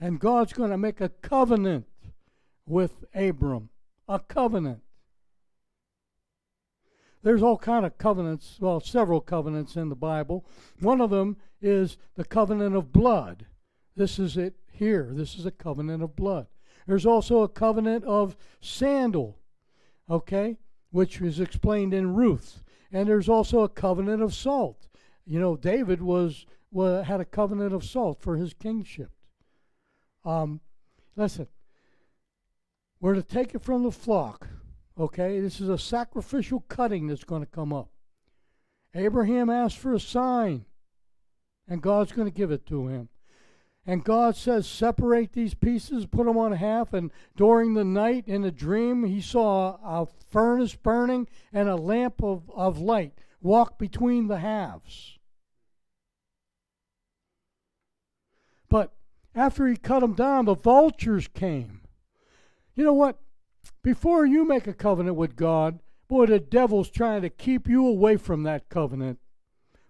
And 0.00 0.18
God's 0.18 0.54
going 0.54 0.70
to 0.70 0.78
make 0.78 1.00
a 1.00 1.10
covenant 1.10 1.86
with 2.66 3.04
Abram 3.14 3.68
a 4.10 4.18
covenant. 4.18 4.80
There's 7.22 7.42
all 7.42 7.56
kind 7.56 7.86
of 7.86 7.96
covenants, 7.96 8.58
well, 8.60 8.80
several 8.80 9.20
covenants 9.20 9.76
in 9.76 9.88
the 9.88 9.94
Bible. 9.94 10.44
One 10.80 11.00
of 11.00 11.10
them 11.10 11.36
is 11.62 11.96
the 12.16 12.24
covenant 12.24 12.74
of 12.74 12.92
blood. 12.92 13.46
This 13.94 14.18
is 14.18 14.36
it 14.36 14.54
here. 14.72 15.10
This 15.12 15.36
is 15.36 15.46
a 15.46 15.50
covenant 15.50 16.02
of 16.02 16.16
blood. 16.16 16.48
There's 16.86 17.06
also 17.06 17.42
a 17.42 17.48
covenant 17.48 18.04
of 18.04 18.36
sandal, 18.60 19.38
okay, 20.10 20.58
which 20.90 21.20
is 21.20 21.38
explained 21.38 21.94
in 21.94 22.14
Ruth. 22.14 22.64
And 22.90 23.08
there's 23.08 23.28
also 23.28 23.60
a 23.60 23.68
covenant 23.68 24.22
of 24.22 24.34
salt. 24.34 24.88
You 25.24 25.38
know, 25.38 25.56
David 25.56 26.02
was, 26.02 26.46
was 26.72 27.06
had 27.06 27.20
a 27.20 27.24
covenant 27.24 27.72
of 27.72 27.84
salt 27.84 28.20
for 28.20 28.36
his 28.36 28.54
kingship. 28.54 29.10
Um, 30.24 30.60
listen, 31.14 31.46
we're 33.00 33.14
to 33.14 33.22
take 33.22 33.54
it 33.54 33.62
from 33.62 33.82
the 33.82 33.90
flock. 33.90 34.48
Okay, 34.98 35.40
this 35.40 35.60
is 35.60 35.68
a 35.68 35.78
sacrificial 35.78 36.60
cutting 36.68 37.06
that's 37.06 37.24
going 37.24 37.42
to 37.42 37.50
come 37.50 37.72
up. 37.72 37.88
Abraham 38.94 39.48
asked 39.48 39.78
for 39.78 39.94
a 39.94 40.00
sign, 40.00 40.66
and 41.66 41.80
God's 41.80 42.12
going 42.12 42.28
to 42.28 42.36
give 42.36 42.50
it 42.50 42.66
to 42.66 42.88
him. 42.88 43.08
And 43.86 44.04
God 44.04 44.36
says, 44.36 44.68
Separate 44.68 45.32
these 45.32 45.54
pieces, 45.54 46.04
put 46.04 46.26
them 46.26 46.36
on 46.36 46.52
half. 46.52 46.92
And 46.92 47.10
during 47.34 47.74
the 47.74 47.84
night, 47.84 48.24
in 48.26 48.44
a 48.44 48.50
dream, 48.50 49.04
he 49.04 49.22
saw 49.22 49.78
a 49.82 50.06
furnace 50.30 50.74
burning 50.74 51.28
and 51.52 51.68
a 51.68 51.76
lamp 51.76 52.22
of, 52.22 52.50
of 52.54 52.78
light 52.78 53.14
walk 53.40 53.78
between 53.78 54.28
the 54.28 54.38
halves. 54.38 55.18
But 58.68 58.92
after 59.34 59.66
he 59.66 59.76
cut 59.76 60.00
them 60.00 60.12
down, 60.12 60.44
the 60.44 60.54
vultures 60.54 61.26
came 61.26 61.79
you 62.74 62.84
know 62.84 62.92
what? 62.92 63.18
Before 63.82 64.24
you 64.24 64.44
make 64.44 64.66
a 64.66 64.72
covenant 64.72 65.16
with 65.16 65.36
God, 65.36 65.80
boy, 66.08 66.26
the 66.26 66.40
devil's 66.40 66.90
trying 66.90 67.22
to 67.22 67.30
keep 67.30 67.68
you 67.68 67.86
away 67.86 68.16
from 68.16 68.42
that 68.42 68.68
covenant 68.68 69.18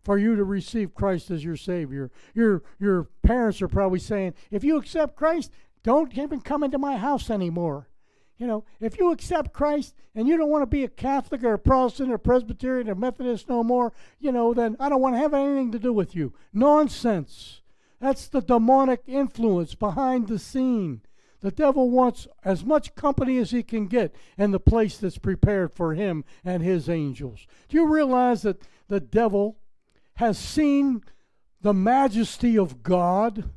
for 0.02 0.18
you 0.18 0.34
to 0.36 0.44
receive 0.44 0.94
Christ 0.94 1.30
as 1.30 1.44
your 1.44 1.56
Savior. 1.56 2.10
Your, 2.34 2.62
your 2.78 3.08
parents 3.22 3.60
are 3.62 3.68
probably 3.68 3.98
saying, 3.98 4.34
if 4.50 4.64
you 4.64 4.76
accept 4.76 5.16
Christ, 5.16 5.50
don't 5.82 6.16
even 6.16 6.40
come 6.40 6.62
into 6.62 6.78
my 6.78 6.96
house 6.96 7.30
anymore. 7.30 7.88
You 8.36 8.46
know, 8.46 8.64
if 8.80 8.98
you 8.98 9.12
accept 9.12 9.52
Christ 9.52 9.94
and 10.14 10.26
you 10.26 10.38
don't 10.38 10.48
want 10.48 10.62
to 10.62 10.66
be 10.66 10.82
a 10.82 10.88
Catholic 10.88 11.44
or 11.44 11.52
a 11.52 11.58
Protestant 11.58 12.10
or 12.10 12.16
Presbyterian 12.16 12.88
or 12.88 12.94
Methodist 12.94 13.50
no 13.50 13.62
more, 13.62 13.92
you 14.18 14.32
know, 14.32 14.54
then 14.54 14.76
I 14.80 14.88
don't 14.88 15.02
want 15.02 15.14
to 15.14 15.20
have 15.20 15.34
anything 15.34 15.72
to 15.72 15.78
do 15.78 15.92
with 15.92 16.16
you. 16.16 16.32
Nonsense. 16.52 17.60
That's 18.00 18.28
the 18.28 18.40
demonic 18.40 19.02
influence 19.06 19.74
behind 19.74 20.28
the 20.28 20.38
scene. 20.38 21.02
The 21.40 21.50
devil 21.50 21.90
wants 21.90 22.28
as 22.44 22.64
much 22.64 22.94
company 22.94 23.38
as 23.38 23.50
he 23.50 23.62
can 23.62 23.86
get 23.86 24.14
in 24.36 24.50
the 24.50 24.60
place 24.60 24.98
that's 24.98 25.18
prepared 25.18 25.72
for 25.72 25.94
him 25.94 26.24
and 26.44 26.62
his 26.62 26.88
angels. 26.88 27.46
Do 27.68 27.78
you 27.78 27.86
realize 27.86 28.42
that 28.42 28.62
the 28.88 29.00
devil 29.00 29.56
has 30.14 30.38
seen 30.38 31.02
the 31.62 31.72
majesty 31.72 32.58
of 32.58 32.82
God 32.82 33.50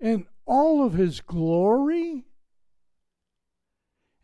in 0.00 0.26
all 0.46 0.84
of 0.84 0.94
his 0.94 1.20
glory? 1.20 2.24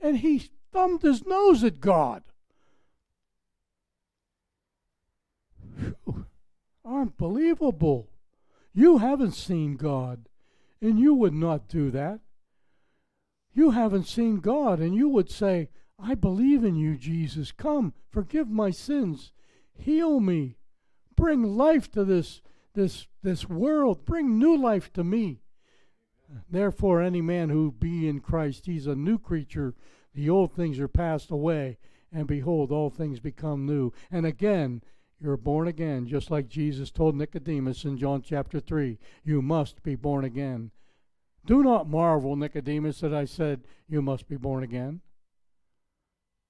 And 0.00 0.18
he 0.18 0.50
thumbed 0.72 1.02
his 1.02 1.24
nose 1.24 1.62
at 1.62 1.80
God. 1.80 2.24
Whew. 5.78 6.26
Unbelievable. 6.84 8.10
You 8.74 8.98
haven't 8.98 9.32
seen 9.32 9.76
God, 9.76 10.28
and 10.82 10.98
you 10.98 11.14
would 11.14 11.32
not 11.32 11.68
do 11.68 11.90
that. 11.92 12.20
You 13.57 13.70
haven't 13.70 14.07
seen 14.07 14.40
God, 14.40 14.80
and 14.80 14.94
you 14.94 15.09
would 15.09 15.30
say, 15.30 15.70
I 15.98 16.14
believe 16.14 16.62
in 16.62 16.76
you, 16.76 16.94
Jesus. 16.94 17.52
Come, 17.52 17.94
forgive 18.11 18.50
my 18.50 18.70
sins, 18.70 19.32
heal 19.72 20.20
me, 20.20 20.59
bring 21.16 21.42
life 21.42 21.90
to 21.92 22.04
this, 22.04 22.42
this, 22.74 23.07
this 23.22 23.48
world, 23.48 24.04
bring 24.04 24.38
new 24.38 24.54
life 24.54 24.92
to 24.92 25.02
me. 25.02 25.40
Therefore, 26.50 27.00
any 27.00 27.22
man 27.22 27.48
who 27.48 27.72
be 27.72 28.07
in 28.07 28.20
Christ, 28.20 28.66
he's 28.66 28.86
a 28.86 28.94
new 28.94 29.18
creature. 29.18 29.74
The 30.12 30.28
old 30.28 30.52
things 30.52 30.78
are 30.78 30.86
passed 30.86 31.30
away, 31.30 31.78
and 32.12 32.26
behold, 32.26 32.70
all 32.70 32.90
things 32.90 33.20
become 33.20 33.64
new. 33.64 33.90
And 34.11 34.26
again, 34.26 34.82
you're 35.18 35.38
born 35.38 35.66
again, 35.66 36.07
just 36.07 36.30
like 36.30 36.48
Jesus 36.48 36.90
told 36.90 37.16
Nicodemus 37.16 37.86
in 37.86 37.96
John 37.96 38.20
chapter 38.20 38.61
3. 38.61 38.98
You 39.24 39.40
must 39.40 39.82
be 39.82 39.94
born 39.94 40.26
again. 40.26 40.72
Do 41.47 41.62
not 41.62 41.88
marvel, 41.88 42.36
Nicodemus, 42.36 43.01
that 43.01 43.14
I 43.14 43.24
said, 43.24 43.62
You 43.88 44.03
must 44.03 44.28
be 44.28 44.36
born 44.36 44.62
again. 44.62 45.01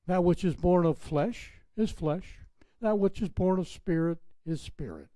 That 0.07 0.24
which 0.24 0.44
is 0.44 0.55
born 0.55 0.86
of 0.86 0.99
flesh 0.99 1.53
is 1.76 1.90
flesh, 1.90 2.38
that 2.80 2.99
which 2.99 3.20
is 3.20 3.28
born 3.28 3.59
of 3.59 3.68
spirit 3.68 4.18
is 4.47 4.61
spirit. 4.61 5.09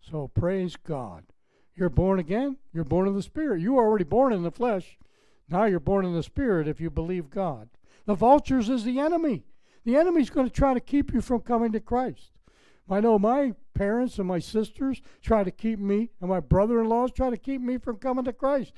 So 0.00 0.28
praise 0.28 0.76
God. 0.76 1.24
You're 1.76 1.90
born 1.90 2.18
again. 2.18 2.56
You're 2.72 2.84
born 2.84 3.06
of 3.06 3.14
the 3.14 3.22
Spirit. 3.22 3.60
You 3.60 3.74
were 3.74 3.84
already 3.84 4.04
born 4.04 4.32
in 4.32 4.42
the 4.42 4.50
flesh. 4.50 4.98
Now 5.48 5.64
you're 5.64 5.78
born 5.78 6.06
in 6.06 6.14
the 6.14 6.22
Spirit 6.22 6.66
if 6.66 6.80
you 6.80 6.90
believe 6.90 7.30
God. 7.30 7.68
The 8.06 8.14
vultures 8.14 8.70
is 8.70 8.84
the 8.84 8.98
enemy. 8.98 9.44
The 9.84 9.96
enemy's 9.96 10.30
going 10.30 10.46
to 10.46 10.52
try 10.52 10.74
to 10.74 10.80
keep 10.80 11.12
you 11.12 11.20
from 11.20 11.40
coming 11.40 11.72
to 11.72 11.80
Christ. 11.80 12.30
I 12.88 13.00
know 13.00 13.18
my 13.18 13.54
parents 13.76 14.18
and 14.18 14.26
my 14.26 14.38
sisters 14.38 15.02
try 15.22 15.44
to 15.44 15.50
keep 15.50 15.78
me, 15.78 16.10
and 16.20 16.30
my 16.30 16.40
brother 16.40 16.80
in 16.80 16.88
laws 16.88 17.12
try 17.12 17.30
to 17.30 17.36
keep 17.36 17.60
me 17.60 17.78
from 17.78 17.96
coming 17.96 18.24
to 18.24 18.32
Christ. 18.32 18.72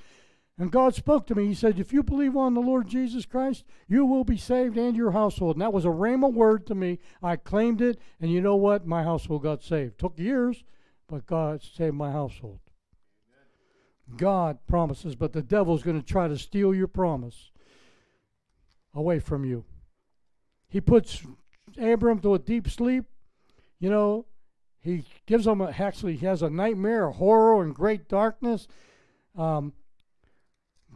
And 0.58 0.72
God 0.72 0.94
spoke 0.94 1.26
to 1.28 1.36
me. 1.36 1.46
He 1.46 1.54
said, 1.54 1.78
If 1.78 1.92
you 1.92 2.02
believe 2.02 2.36
on 2.36 2.54
the 2.54 2.60
Lord 2.60 2.88
Jesus 2.88 3.24
Christ, 3.24 3.64
you 3.86 4.04
will 4.04 4.24
be 4.24 4.36
saved 4.36 4.76
and 4.76 4.96
your 4.96 5.12
household. 5.12 5.54
And 5.54 5.62
that 5.62 5.72
was 5.72 5.84
a 5.84 5.88
rhema 5.88 6.32
word 6.32 6.66
to 6.66 6.74
me. 6.74 6.98
I 7.22 7.36
claimed 7.36 7.80
it, 7.80 8.00
and 8.20 8.30
you 8.30 8.40
know 8.40 8.56
what? 8.56 8.84
My 8.84 9.04
household 9.04 9.44
got 9.44 9.62
saved. 9.62 9.98
Took 9.98 10.18
years, 10.18 10.64
but 11.06 11.26
God 11.26 11.62
saved 11.62 11.94
my 11.94 12.10
household. 12.10 12.58
God 14.16 14.58
promises, 14.66 15.14
but 15.14 15.32
the 15.32 15.42
devil's 15.42 15.82
going 15.82 16.00
to 16.00 16.06
try 16.06 16.26
to 16.26 16.38
steal 16.38 16.74
your 16.74 16.88
promise 16.88 17.52
away 18.94 19.20
from 19.20 19.44
you. 19.44 19.64
He 20.68 20.80
puts 20.80 21.22
Abram 21.80 22.18
to 22.20 22.34
a 22.34 22.38
deep 22.38 22.68
sleep. 22.68 23.04
You 23.78 23.90
know, 23.90 24.26
he 24.80 25.04
gives 25.26 25.46
him 25.46 25.60
a, 25.60 25.74
actually, 25.78 26.16
he 26.16 26.26
has 26.26 26.42
a 26.42 26.50
nightmare, 26.50 27.06
a 27.06 27.12
horror, 27.12 27.62
and 27.62 27.74
great 27.74 28.08
darkness. 28.08 28.66
Um, 29.36 29.72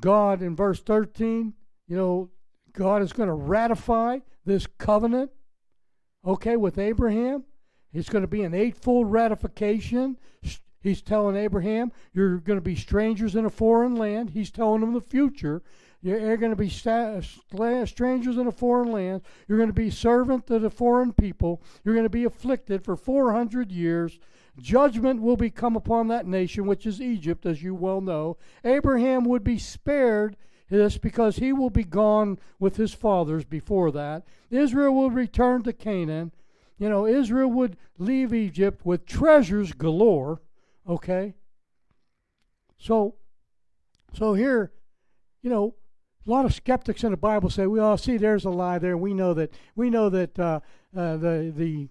God, 0.01 0.43
in 0.43 0.57
verse 0.57 0.80
13, 0.80 1.53
you 1.89 1.97
know, 1.97 2.30
God 2.72 3.03
is 3.03 3.12
going 3.12 3.28
to 3.28 3.35
ratify 3.35 4.20
this 4.45 4.66
covenant, 4.78 5.30
okay, 6.24 6.57
with 6.57 6.78
Abraham. 6.78 7.45
It's 7.93 8.09
going 8.09 8.22
to 8.22 8.28
be 8.28 8.43
an 8.43 8.55
eightfold 8.55 9.12
ratification. 9.12 10.16
He's 10.83 11.03
telling 11.03 11.37
Abraham, 11.37 11.93
you're 12.12 12.39
going 12.39 12.57
to 12.57 12.62
be 12.62 12.74
strangers 12.74 13.37
in 13.37 13.45
a 13.45 13.51
foreign 13.51 13.95
land. 13.95 14.30
He's 14.30 14.51
telling 14.51 14.83
him 14.83 14.95
the 14.95 15.01
future. 15.01 15.62
You're 16.03 16.36
going 16.36 16.50
to 16.50 16.57
be 16.57 16.68
strangers 16.68 18.36
in 18.36 18.46
a 18.46 18.53
foreign 18.53 18.90
land. 18.90 19.22
You're 19.46 19.59
going 19.59 19.68
to 19.68 19.74
be 19.74 19.90
servant 19.90 20.46
to 20.48 20.59
the 20.59 20.70
foreign 20.70 21.12
people. 21.12 21.62
You're 21.84 21.94
going 21.94 22.05
to 22.05 22.11
be 22.11 22.24
afflicted 22.24 22.84
for 22.84 22.96
400 22.96 23.70
years. 23.70 24.18
Judgment 24.61 25.22
will 25.22 25.36
be 25.36 25.50
come 25.50 25.76
upon 25.76 26.09
that 26.09 26.26
nation, 26.26 26.66
which 26.66 26.86
is 26.86 27.00
Egypt, 27.00 27.46
as 27.46 27.62
you 27.62 27.74
well 27.74 28.00
know. 28.00 28.36
Abraham 28.64 29.24
would 29.24 29.44
be 29.44 29.59
spared 29.59 30.36
this 30.68 30.98
because 30.98 31.36
he 31.36 31.53
will 31.53 31.70
be 31.70 31.84
gone 31.84 32.38
with 32.59 32.76
his 32.76 32.92
fathers 32.92 33.44
before 33.44 33.92
that. 33.92 34.24
Israel 34.50 34.94
will 34.94 35.11
return 35.11 35.62
to 35.62 35.72
Canaan. 35.72 36.32
You 36.78 36.88
know, 36.88 37.07
Israel 37.07 37.50
would 37.53 37.76
leave 37.98 38.34
Egypt 38.34 38.84
with 38.84 39.07
treasures 39.07 39.72
galore 39.72 40.40
Okay? 40.88 41.34
So, 42.78 43.14
so 44.14 44.34
here, 44.34 44.72
you 45.42 45.50
know, 45.50 45.74
a 46.26 46.30
lot 46.30 46.44
of 46.44 46.54
skeptics 46.54 47.02
in 47.04 47.10
the 47.10 47.16
Bible 47.16 47.50
say, 47.50 47.66
"Well, 47.66 47.96
see, 47.96 48.16
there's 48.16 48.44
a 48.44 48.50
lie 48.50 48.78
there. 48.78 48.96
We 48.96 49.14
know 49.14 49.34
that. 49.34 49.52
We 49.74 49.90
know 49.90 50.08
that 50.08 50.38
uh, 50.38 50.60
uh, 50.96 51.16
the 51.16 51.52
the 51.54 51.88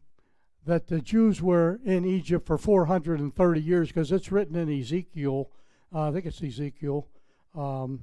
that 0.66 0.88
the 0.88 1.02
Jews 1.02 1.42
were 1.42 1.80
in 1.84 2.06
Egypt 2.06 2.46
for 2.46 2.58
430 2.58 3.62
years 3.62 3.88
because 3.88 4.12
it's 4.12 4.32
written 4.32 4.56
in 4.56 4.70
Ezekiel. 4.72 5.50
Uh, 5.94 6.10
I 6.10 6.12
think 6.12 6.26
it's 6.26 6.42
Ezekiel. 6.42 7.08
Um, 7.56 8.00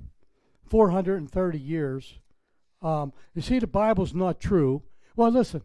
430 0.66 1.58
years. 1.58 2.18
Um, 2.82 3.12
you 3.34 3.42
see, 3.42 3.58
the 3.58 3.66
Bible's 3.66 4.12
not 4.12 4.40
true. 4.40 4.82
Well, 5.16 5.30
listen. 5.30 5.62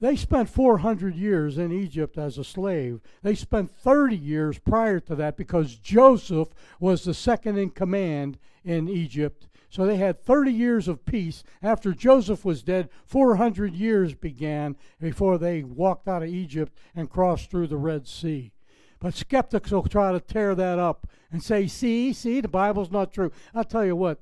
They 0.00 0.16
spent 0.16 0.48
400 0.48 1.14
years 1.14 1.58
in 1.58 1.70
Egypt 1.70 2.18
as 2.18 2.36
a 2.36 2.42
slave. 2.42 3.00
They 3.22 3.36
spent 3.36 3.70
30 3.70 4.16
years 4.16 4.58
prior 4.58 4.98
to 4.98 5.14
that 5.14 5.36
because 5.36 5.76
Joseph 5.76 6.48
was 6.80 7.04
the 7.04 7.14
second 7.14 7.56
in 7.56 7.70
command 7.70 8.36
in 8.64 8.88
Egypt. 8.88 9.46
So 9.68 9.86
they 9.86 9.96
had 9.96 10.22
30 10.22 10.52
years 10.52 10.86
of 10.86 11.06
peace. 11.06 11.42
After 11.62 11.92
Joseph 11.92 12.44
was 12.44 12.62
dead, 12.62 12.90
400 13.06 13.74
years 13.74 14.14
began 14.14 14.76
before 15.00 15.38
they 15.38 15.62
walked 15.62 16.06
out 16.06 16.22
of 16.22 16.28
Egypt 16.28 16.76
and 16.94 17.08
crossed 17.08 17.50
through 17.50 17.68
the 17.68 17.78
Red 17.78 18.06
Sea. 18.06 18.52
But 19.00 19.14
skeptics 19.14 19.70
will 19.70 19.82
try 19.84 20.12
to 20.12 20.20
tear 20.20 20.54
that 20.54 20.78
up 20.78 21.08
and 21.30 21.42
say, 21.42 21.66
see, 21.66 22.12
see, 22.12 22.40
the 22.40 22.48
Bible's 22.48 22.90
not 22.90 23.12
true. 23.12 23.32
I'll 23.54 23.64
tell 23.64 23.84
you 23.84 23.96
what, 23.96 24.20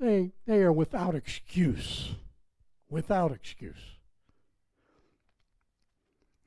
they, 0.00 0.32
they 0.46 0.62
are 0.62 0.72
without 0.72 1.14
excuse. 1.14 2.10
Without 2.88 3.30
excuse. 3.30 3.99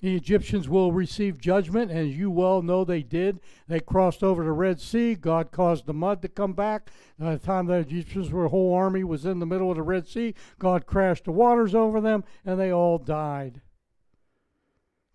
The 0.04 0.18
Egyptians 0.18 0.68
will 0.68 0.92
receive 0.92 1.40
judgment, 1.40 1.90
and 1.90 2.12
you 2.12 2.30
well 2.30 2.62
know 2.62 2.84
they 2.84 3.04
did. 3.04 3.40
They 3.70 3.80
crossed 3.80 4.22
over 4.22 4.44
the 4.44 4.52
Red 4.52 4.82
Sea. 4.82 5.16
God 5.16 5.52
caused 5.52 5.86
the 5.86 5.94
mud 5.94 6.22
to 6.24 6.28
come 6.28 6.52
back. 6.52 6.92
By 7.18 7.36
the 7.36 7.40
time 7.40 7.68
the 7.68 7.76
Egyptians 7.76 8.30
were, 8.30 8.50
whole 8.50 8.74
army 8.74 9.06
was 9.06 9.26
in 9.26 9.40
the 9.40 9.46
middle 9.46 9.72
of 9.72 9.78
the 9.78 9.82
Red 9.82 10.06
Sea, 10.06 10.36
God 10.60 10.86
crashed 10.86 11.24
the 11.24 11.32
waters 11.32 11.74
over 11.74 12.02
them, 12.02 12.26
and 12.44 12.60
they 12.60 12.70
all 12.70 12.98
died. 12.98 13.62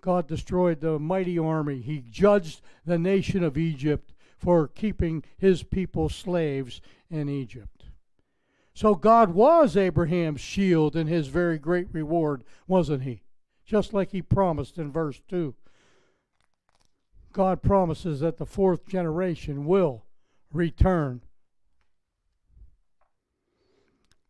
God 0.00 0.26
destroyed 0.26 0.80
the 0.80 0.98
mighty 0.98 1.38
army. 1.38 1.82
He 1.82 2.02
judged 2.08 2.62
the 2.86 2.98
nation 2.98 3.44
of 3.44 3.58
Egypt 3.58 4.14
for 4.38 4.68
keeping 4.68 5.22
his 5.36 5.62
people 5.62 6.08
slaves 6.08 6.80
in 7.10 7.28
Egypt. 7.28 7.84
So 8.72 8.94
God 8.94 9.34
was 9.34 9.76
Abraham's 9.76 10.40
shield 10.40 10.96
and 10.96 11.10
his 11.10 11.28
very 11.28 11.58
great 11.58 11.88
reward, 11.92 12.42
wasn't 12.66 13.02
he? 13.02 13.20
Just 13.68 13.92
like 13.92 14.12
he 14.12 14.22
promised 14.22 14.78
in 14.78 14.90
verse 14.90 15.20
2. 15.28 15.54
God 17.32 17.62
promises 17.62 18.20
that 18.20 18.38
the 18.38 18.46
fourth 18.46 18.88
generation 18.88 19.66
will 19.66 20.04
return. 20.50 21.20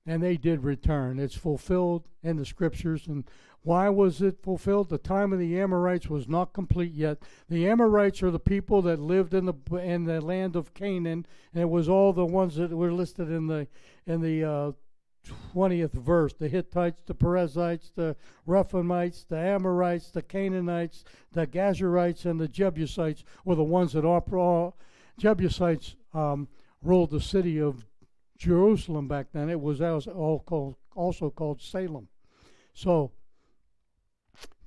And 0.04 0.22
they 0.22 0.36
did 0.36 0.64
return. 0.64 1.20
It's 1.20 1.36
fulfilled 1.36 2.08
in 2.22 2.36
the 2.36 2.44
scriptures. 2.44 3.06
And 3.06 3.24
why 3.62 3.88
was 3.90 4.20
it 4.20 4.42
fulfilled? 4.42 4.88
The 4.88 4.98
time 4.98 5.32
of 5.32 5.38
the 5.38 5.60
Amorites 5.60 6.08
was 6.08 6.26
not 6.26 6.52
complete 6.52 6.92
yet. 6.92 7.22
The 7.48 7.68
Amorites 7.68 8.22
are 8.24 8.32
the 8.32 8.40
people 8.40 8.82
that 8.82 8.98
lived 8.98 9.34
in 9.34 9.44
the 9.44 9.54
in 9.76 10.04
the 10.04 10.20
land 10.20 10.56
of 10.56 10.74
Canaan, 10.74 11.26
and 11.52 11.62
it 11.62 11.68
was 11.68 11.88
all 11.88 12.12
the 12.12 12.26
ones 12.26 12.56
that 12.56 12.70
were 12.70 12.92
listed 12.92 13.30
in 13.30 13.46
the 13.46 13.68
in 14.06 14.22
the 14.22 14.44
uh, 14.44 14.72
20th 15.54 15.92
verse 15.92 16.32
the 16.34 16.48
Hittites, 16.48 17.02
the 17.06 17.14
Perizzites, 17.14 17.90
the 17.94 18.16
Rephaites, 18.46 19.26
the 19.28 19.38
Amorites, 19.38 20.10
the 20.10 20.22
Canaanites, 20.22 21.04
the 21.32 21.46
Gazurites, 21.46 22.24
and 22.24 22.40
the 22.40 22.48
Jebusites 22.48 23.24
were 23.44 23.54
the 23.54 23.64
ones 23.64 23.92
that 23.92 24.04
all, 24.04 24.76
Jebusites 25.18 25.96
um, 26.14 26.48
ruled 26.82 27.10
the 27.10 27.20
city 27.20 27.60
of 27.60 27.84
Jerusalem 28.36 29.08
back 29.08 29.28
then. 29.32 29.50
It 29.50 29.60
was 29.60 29.80
all 29.80 30.42
called, 30.46 30.76
also 30.94 31.30
called 31.30 31.60
Salem. 31.60 32.08
So 32.72 33.12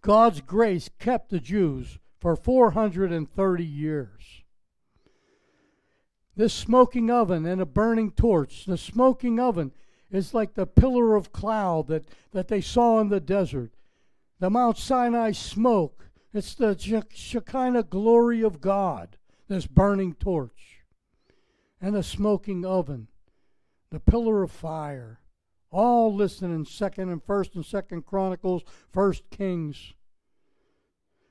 God's 0.02 0.42
grace 0.42 0.90
kept 1.00 1.30
the 1.30 1.40
Jews 1.40 2.00
for 2.20 2.36
430 2.36 3.66
years. 3.66 4.44
This 6.36 6.54
smoking 6.54 7.10
oven 7.10 7.46
and 7.46 7.62
a 7.62 7.66
burning 7.66 8.12
torch, 8.12 8.66
the 8.66 8.78
smoking 8.78 9.40
oven 9.40 9.72
is 10.12 10.34
like 10.34 10.54
the 10.54 10.68
pillar 10.68 11.16
of 11.16 11.32
cloud 11.32 11.88
that, 11.88 12.06
that 12.32 12.48
they 12.50 12.62
saw 12.62 13.00
in 13.00 13.10
the 13.10 13.20
desert. 13.20 13.72
The 14.40 14.50
Mount 14.50 14.78
Sinai 14.78 15.32
smoke. 15.32 16.10
It's 16.34 16.54
the 16.54 16.78
Shekinah 17.14 17.84
glory 17.84 18.42
of 18.42 18.62
God, 18.62 19.18
this 19.48 19.68
burning 19.68 20.14
torch. 20.16 20.82
And 21.80 21.96
the 21.96 22.04
smoking 22.04 22.66
oven, 22.66 23.08
the 23.90 24.00
pillar 24.00 24.44
of 24.44 24.52
fire. 24.52 25.20
All 25.72 26.14
listed 26.14 26.50
in 26.50 26.66
second 26.66 27.10
and 27.10 27.24
first 27.24 27.56
and 27.56 27.66
second 27.66 28.06
Chronicles, 28.06 28.64
first 28.92 29.24
Kings. 29.32 29.94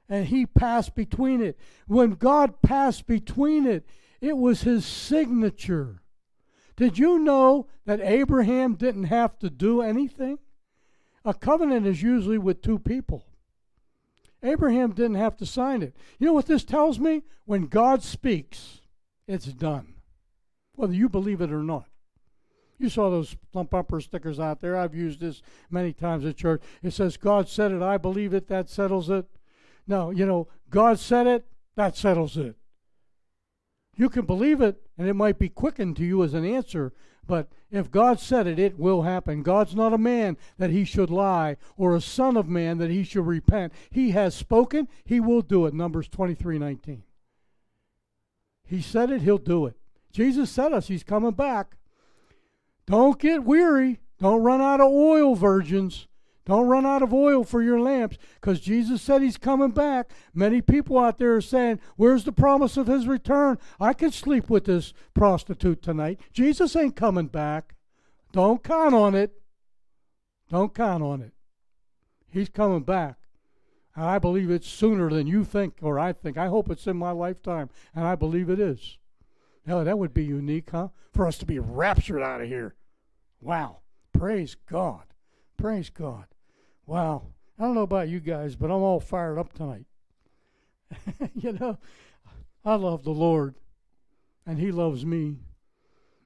And 0.08 0.26
he 0.26 0.46
passed 0.46 0.94
between 0.94 1.42
it. 1.42 1.58
When 1.86 2.12
God 2.12 2.62
passed 2.62 3.06
between 3.06 3.66
it, 3.66 3.86
it 4.20 4.36
was 4.36 4.62
his 4.62 4.84
signature. 4.84 5.99
Did 6.80 6.98
you 6.98 7.18
know 7.18 7.66
that 7.84 8.00
Abraham 8.00 8.74
didn't 8.74 9.04
have 9.04 9.38
to 9.40 9.50
do 9.50 9.82
anything? 9.82 10.38
A 11.26 11.34
covenant 11.34 11.86
is 11.86 12.02
usually 12.02 12.38
with 12.38 12.62
two 12.62 12.78
people. 12.78 13.26
Abraham 14.42 14.92
didn't 14.92 15.16
have 15.16 15.36
to 15.36 15.44
sign 15.44 15.82
it. 15.82 15.94
You 16.18 16.26
know 16.26 16.32
what 16.32 16.46
this 16.46 16.64
tells 16.64 16.98
me? 16.98 17.20
When 17.44 17.66
God 17.66 18.02
speaks, 18.02 18.80
it's 19.26 19.44
done, 19.44 19.96
whether 20.74 20.94
you 20.94 21.10
believe 21.10 21.42
it 21.42 21.52
or 21.52 21.62
not. 21.62 21.84
You 22.78 22.88
saw 22.88 23.10
those 23.10 23.36
plump 23.52 23.68
bumper 23.68 24.00
stickers 24.00 24.40
out 24.40 24.62
there. 24.62 24.74
I've 24.74 24.94
used 24.94 25.20
this 25.20 25.42
many 25.68 25.92
times 25.92 26.24
at 26.24 26.38
church. 26.38 26.62
It 26.82 26.94
says, 26.94 27.18
God 27.18 27.46
said 27.46 27.72
it, 27.72 27.82
I 27.82 27.98
believe 27.98 28.32
it, 28.32 28.48
that 28.48 28.70
settles 28.70 29.10
it. 29.10 29.26
No, 29.86 30.08
you 30.08 30.24
know, 30.24 30.48
God 30.70 30.98
said 30.98 31.26
it, 31.26 31.44
that 31.76 31.94
settles 31.94 32.38
it. 32.38 32.56
You 34.00 34.08
can 34.08 34.24
believe 34.24 34.62
it, 34.62 34.80
and 34.96 35.06
it 35.06 35.12
might 35.12 35.38
be 35.38 35.50
quickened 35.50 35.94
to 35.96 36.06
you 36.06 36.24
as 36.24 36.32
an 36.32 36.42
answer, 36.42 36.94
but 37.26 37.52
if 37.70 37.90
God 37.90 38.18
said 38.18 38.46
it, 38.46 38.58
it 38.58 38.78
will 38.78 39.02
happen. 39.02 39.42
God's 39.42 39.74
not 39.76 39.92
a 39.92 39.98
man 39.98 40.38
that 40.56 40.70
he 40.70 40.86
should 40.86 41.10
lie, 41.10 41.58
or 41.76 41.94
a 41.94 42.00
son 42.00 42.38
of 42.38 42.48
man 42.48 42.78
that 42.78 42.90
he 42.90 43.04
should 43.04 43.26
repent. 43.26 43.74
He 43.90 44.12
has 44.12 44.34
spoken, 44.34 44.88
he 45.04 45.20
will 45.20 45.42
do 45.42 45.66
it. 45.66 45.74
Numbers 45.74 46.08
23 46.08 46.58
19. 46.58 47.02
He 48.64 48.80
said 48.80 49.10
it, 49.10 49.20
he'll 49.20 49.36
do 49.36 49.66
it. 49.66 49.76
Jesus 50.10 50.50
said 50.50 50.72
us, 50.72 50.88
he's 50.88 51.04
coming 51.04 51.32
back. 51.32 51.76
Don't 52.86 53.18
get 53.18 53.44
weary. 53.44 54.00
Don't 54.18 54.42
run 54.42 54.62
out 54.62 54.80
of 54.80 54.90
oil, 54.90 55.34
virgins. 55.34 56.08
Don't 56.46 56.68
run 56.68 56.86
out 56.86 57.02
of 57.02 57.12
oil 57.12 57.44
for 57.44 57.62
your 57.62 57.80
lamps 57.80 58.16
because 58.40 58.60
Jesus 58.60 59.02
said 59.02 59.22
he's 59.22 59.36
coming 59.36 59.70
back. 59.70 60.10
Many 60.34 60.60
people 60.62 60.98
out 60.98 61.18
there 61.18 61.36
are 61.36 61.40
saying, 61.40 61.80
Where's 61.96 62.24
the 62.24 62.32
promise 62.32 62.76
of 62.76 62.86
his 62.86 63.06
return? 63.06 63.58
I 63.78 63.92
can 63.92 64.10
sleep 64.10 64.48
with 64.48 64.64
this 64.64 64.92
prostitute 65.14 65.82
tonight. 65.82 66.18
Jesus 66.32 66.74
ain't 66.74 66.96
coming 66.96 67.26
back. 67.26 67.76
Don't 68.32 68.64
count 68.64 68.94
on 68.94 69.14
it. 69.14 69.32
Don't 70.48 70.74
count 70.74 71.02
on 71.02 71.20
it. 71.20 71.32
He's 72.30 72.48
coming 72.48 72.82
back. 72.82 73.16
And 73.94 74.04
I 74.04 74.18
believe 74.18 74.50
it's 74.50 74.68
sooner 74.68 75.10
than 75.10 75.26
you 75.26 75.44
think 75.44 75.74
or 75.82 75.98
I 75.98 76.12
think. 76.12 76.38
I 76.38 76.46
hope 76.46 76.70
it's 76.70 76.86
in 76.86 76.96
my 76.96 77.10
lifetime, 77.10 77.68
and 77.94 78.06
I 78.06 78.14
believe 78.14 78.48
it 78.48 78.60
is. 78.60 78.98
Now, 79.66 79.84
that 79.84 79.98
would 79.98 80.14
be 80.14 80.24
unique, 80.24 80.70
huh? 80.70 80.88
For 81.12 81.26
us 81.26 81.38
to 81.38 81.46
be 81.46 81.58
raptured 81.58 82.22
out 82.22 82.40
of 82.40 82.48
here. 82.48 82.74
Wow. 83.40 83.78
Praise 84.12 84.56
God. 84.70 85.09
Praise 85.60 85.90
God. 85.90 86.24
Wow. 86.86 87.24
I 87.58 87.64
don't 87.64 87.74
know 87.74 87.82
about 87.82 88.08
you 88.08 88.18
guys, 88.18 88.56
but 88.56 88.70
I'm 88.70 88.80
all 88.80 88.98
fired 88.98 89.38
up 89.38 89.52
tonight. 89.52 89.84
you 91.34 91.52
know, 91.52 91.76
I 92.64 92.76
love 92.76 93.04
the 93.04 93.10
Lord, 93.10 93.56
and 94.46 94.58
He 94.58 94.72
loves 94.72 95.04
me, 95.04 95.36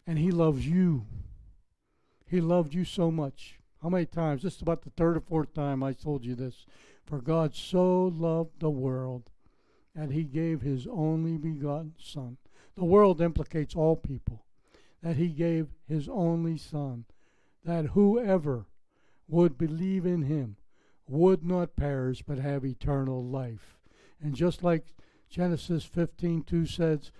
and 0.07 0.21
He 0.21 0.31
loves 0.31 0.65
you. 0.69 1.07
He 2.27 2.41
loved 2.41 2.75
you 2.75 2.85
so 2.85 3.11
much. 3.11 3.59
How 3.83 3.89
many 3.89 4.07
times? 4.07 4.43
Just 4.43 4.63
about 4.63 4.83
the 4.83 4.91
third 4.91 5.17
or 5.17 5.21
fourth 5.21 5.53
time 5.53 5.83
I 5.83 5.95
told 5.95 6.25
you 6.25 6.37
this. 6.37 6.65
For 7.05 7.21
God 7.21 7.57
so 7.57 8.05
loved 8.05 8.61
the 8.61 8.71
world 8.71 9.31
that 9.97 10.13
He 10.13 10.23
gave 10.23 10.63
His 10.63 10.87
only 10.87 11.37
begotten 11.39 11.95
Son. 11.99 12.37
The 12.77 12.85
world 12.85 13.21
implicates 13.21 13.75
all 13.75 13.97
people. 13.97 14.45
That 15.03 15.17
He 15.17 15.29
gave 15.29 15.71
His 15.89 16.09
only 16.09 16.57
Son 16.57 17.05
that 17.65 17.87
whoever 17.87 18.67
would 19.29 19.59
believe 19.59 20.05
in 20.07 20.23
him 20.23 20.57
would 21.07 21.45
not 21.45 21.77
perish 21.77 22.23
but 22.23 22.39
have 22.39 22.65
eternal 22.65 23.25
life. 23.25 23.79
And 24.21 24.35
just 24.35 24.63
like 24.63 24.95
Genesis 25.29 25.87
15:2 25.87 26.69
says, 26.69 27.11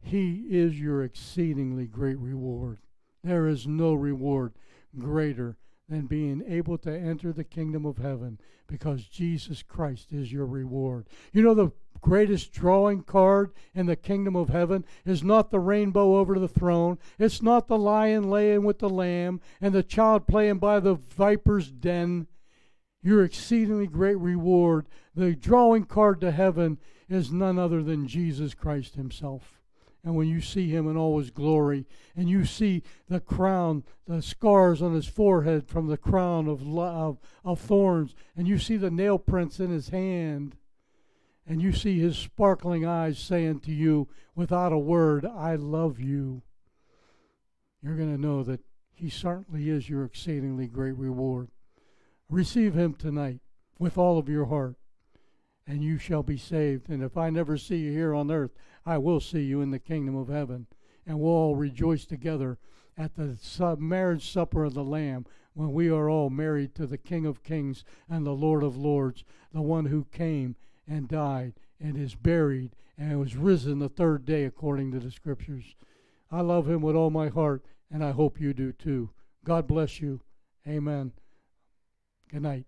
he 0.00 0.46
is 0.48 0.78
your 0.78 1.02
exceedingly 1.02 1.86
great 1.86 2.18
reward. 2.18 2.78
There 3.24 3.46
is 3.46 3.66
no 3.66 3.94
reward 3.94 4.52
greater 4.98 5.56
than 5.88 6.06
being 6.06 6.42
able 6.46 6.76
to 6.78 6.90
enter 6.90 7.32
the 7.32 7.44
kingdom 7.44 7.86
of 7.86 7.98
heaven 7.98 8.38
because 8.66 9.04
Jesus 9.04 9.62
Christ 9.62 10.12
is 10.12 10.32
your 10.32 10.46
reward. 10.46 11.06
You 11.32 11.42
know 11.42 11.54
the 11.54 11.72
greatest 12.00 12.52
drawing 12.52 13.02
card 13.02 13.52
in 13.74 13.86
the 13.86 13.96
kingdom 13.96 14.36
of 14.36 14.48
heaven 14.48 14.84
is 15.04 15.22
not 15.22 15.50
the 15.50 15.60
rainbow 15.60 16.16
over 16.16 16.38
the 16.38 16.48
throne. 16.48 16.98
It's 17.18 17.42
not 17.42 17.68
the 17.68 17.78
lion 17.78 18.28
laying 18.30 18.64
with 18.64 18.80
the 18.80 18.90
lamb 18.90 19.40
and 19.60 19.74
the 19.74 19.82
child 19.82 20.26
playing 20.26 20.58
by 20.58 20.80
the 20.80 20.94
viper's 20.94 21.70
den. 21.70 22.26
Your 23.02 23.22
exceedingly 23.22 23.86
great 23.86 24.18
reward, 24.18 24.86
the 25.14 25.36
drawing 25.36 25.84
card 25.84 26.20
to 26.22 26.32
heaven, 26.32 26.78
is 27.08 27.32
none 27.32 27.58
other 27.58 27.82
than 27.82 28.08
Jesus 28.08 28.54
Christ 28.54 28.96
Himself. 28.96 29.55
And 30.06 30.14
when 30.14 30.28
you 30.28 30.40
see 30.40 30.70
Him 30.70 30.88
in 30.88 30.96
all 30.96 31.18
His 31.18 31.30
glory, 31.30 31.84
and 32.16 32.30
you 32.30 32.46
see 32.46 32.82
the 33.08 33.20
crown, 33.20 33.84
the 34.06 34.22
scars 34.22 34.80
on 34.80 34.94
His 34.94 35.06
forehead 35.06 35.68
from 35.68 35.88
the 35.88 35.98
crown 35.98 36.48
of, 36.48 36.66
of, 36.78 37.18
of 37.44 37.60
thorns, 37.60 38.14
and 38.34 38.48
you 38.48 38.58
see 38.58 38.78
the 38.78 38.90
nail 38.90 39.18
prints 39.18 39.60
in 39.60 39.70
His 39.70 39.90
hand, 39.90 40.56
and 41.46 41.62
you 41.62 41.72
see 41.72 42.00
his 42.00 42.18
sparkling 42.18 42.84
eyes 42.84 43.18
saying 43.18 43.60
to 43.60 43.72
you 43.72 44.08
without 44.34 44.72
a 44.72 44.78
word, 44.78 45.24
I 45.24 45.54
love 45.54 46.00
you, 46.00 46.42
you're 47.80 47.96
going 47.96 48.14
to 48.14 48.20
know 48.20 48.42
that 48.42 48.60
he 48.94 49.08
certainly 49.08 49.70
is 49.70 49.88
your 49.88 50.04
exceedingly 50.04 50.66
great 50.66 50.96
reward. 50.96 51.48
Receive 52.28 52.74
him 52.74 52.94
tonight 52.94 53.40
with 53.78 53.96
all 53.96 54.18
of 54.18 54.28
your 54.28 54.46
heart, 54.46 54.74
and 55.66 55.84
you 55.84 55.98
shall 55.98 56.24
be 56.24 56.38
saved. 56.38 56.88
And 56.88 57.02
if 57.02 57.16
I 57.16 57.30
never 57.30 57.56
see 57.56 57.76
you 57.76 57.92
here 57.92 58.14
on 58.14 58.30
earth, 58.30 58.52
I 58.86 58.98
will 58.98 59.20
see 59.20 59.42
you 59.42 59.60
in 59.60 59.72
the 59.72 59.80
kingdom 59.80 60.16
of 60.16 60.28
heaven, 60.28 60.68
and 61.04 61.18
we'll 61.18 61.32
all 61.32 61.56
rejoice 61.56 62.06
together 62.06 62.58
at 62.96 63.16
the 63.16 63.36
marriage 63.78 64.30
supper 64.30 64.64
of 64.64 64.74
the 64.74 64.84
Lamb 64.84 65.26
when 65.54 65.72
we 65.72 65.90
are 65.90 66.08
all 66.08 66.30
married 66.30 66.74
to 66.76 66.86
the 66.86 66.98
King 66.98 67.26
of 67.26 67.42
Kings 67.42 67.84
and 68.08 68.24
the 68.24 68.32
Lord 68.32 68.62
of 68.62 68.76
Lords, 68.76 69.24
the 69.52 69.62
one 69.62 69.86
who 69.86 70.04
came 70.12 70.54
and 70.86 71.08
died 71.08 71.54
and 71.80 71.96
is 71.96 72.14
buried 72.14 72.76
and 72.96 73.18
was 73.18 73.36
risen 73.36 73.78
the 73.78 73.88
third 73.88 74.24
day 74.24 74.44
according 74.44 74.92
to 74.92 75.00
the 75.00 75.10
scriptures. 75.10 75.74
I 76.30 76.40
love 76.40 76.68
him 76.68 76.80
with 76.80 76.96
all 76.96 77.10
my 77.10 77.28
heart, 77.28 77.64
and 77.90 78.04
I 78.04 78.12
hope 78.12 78.40
you 78.40 78.52
do 78.52 78.72
too. 78.72 79.10
God 79.44 79.66
bless 79.66 80.00
you. 80.00 80.20
Amen. 80.66 81.12
Good 82.30 82.42
night. 82.42 82.66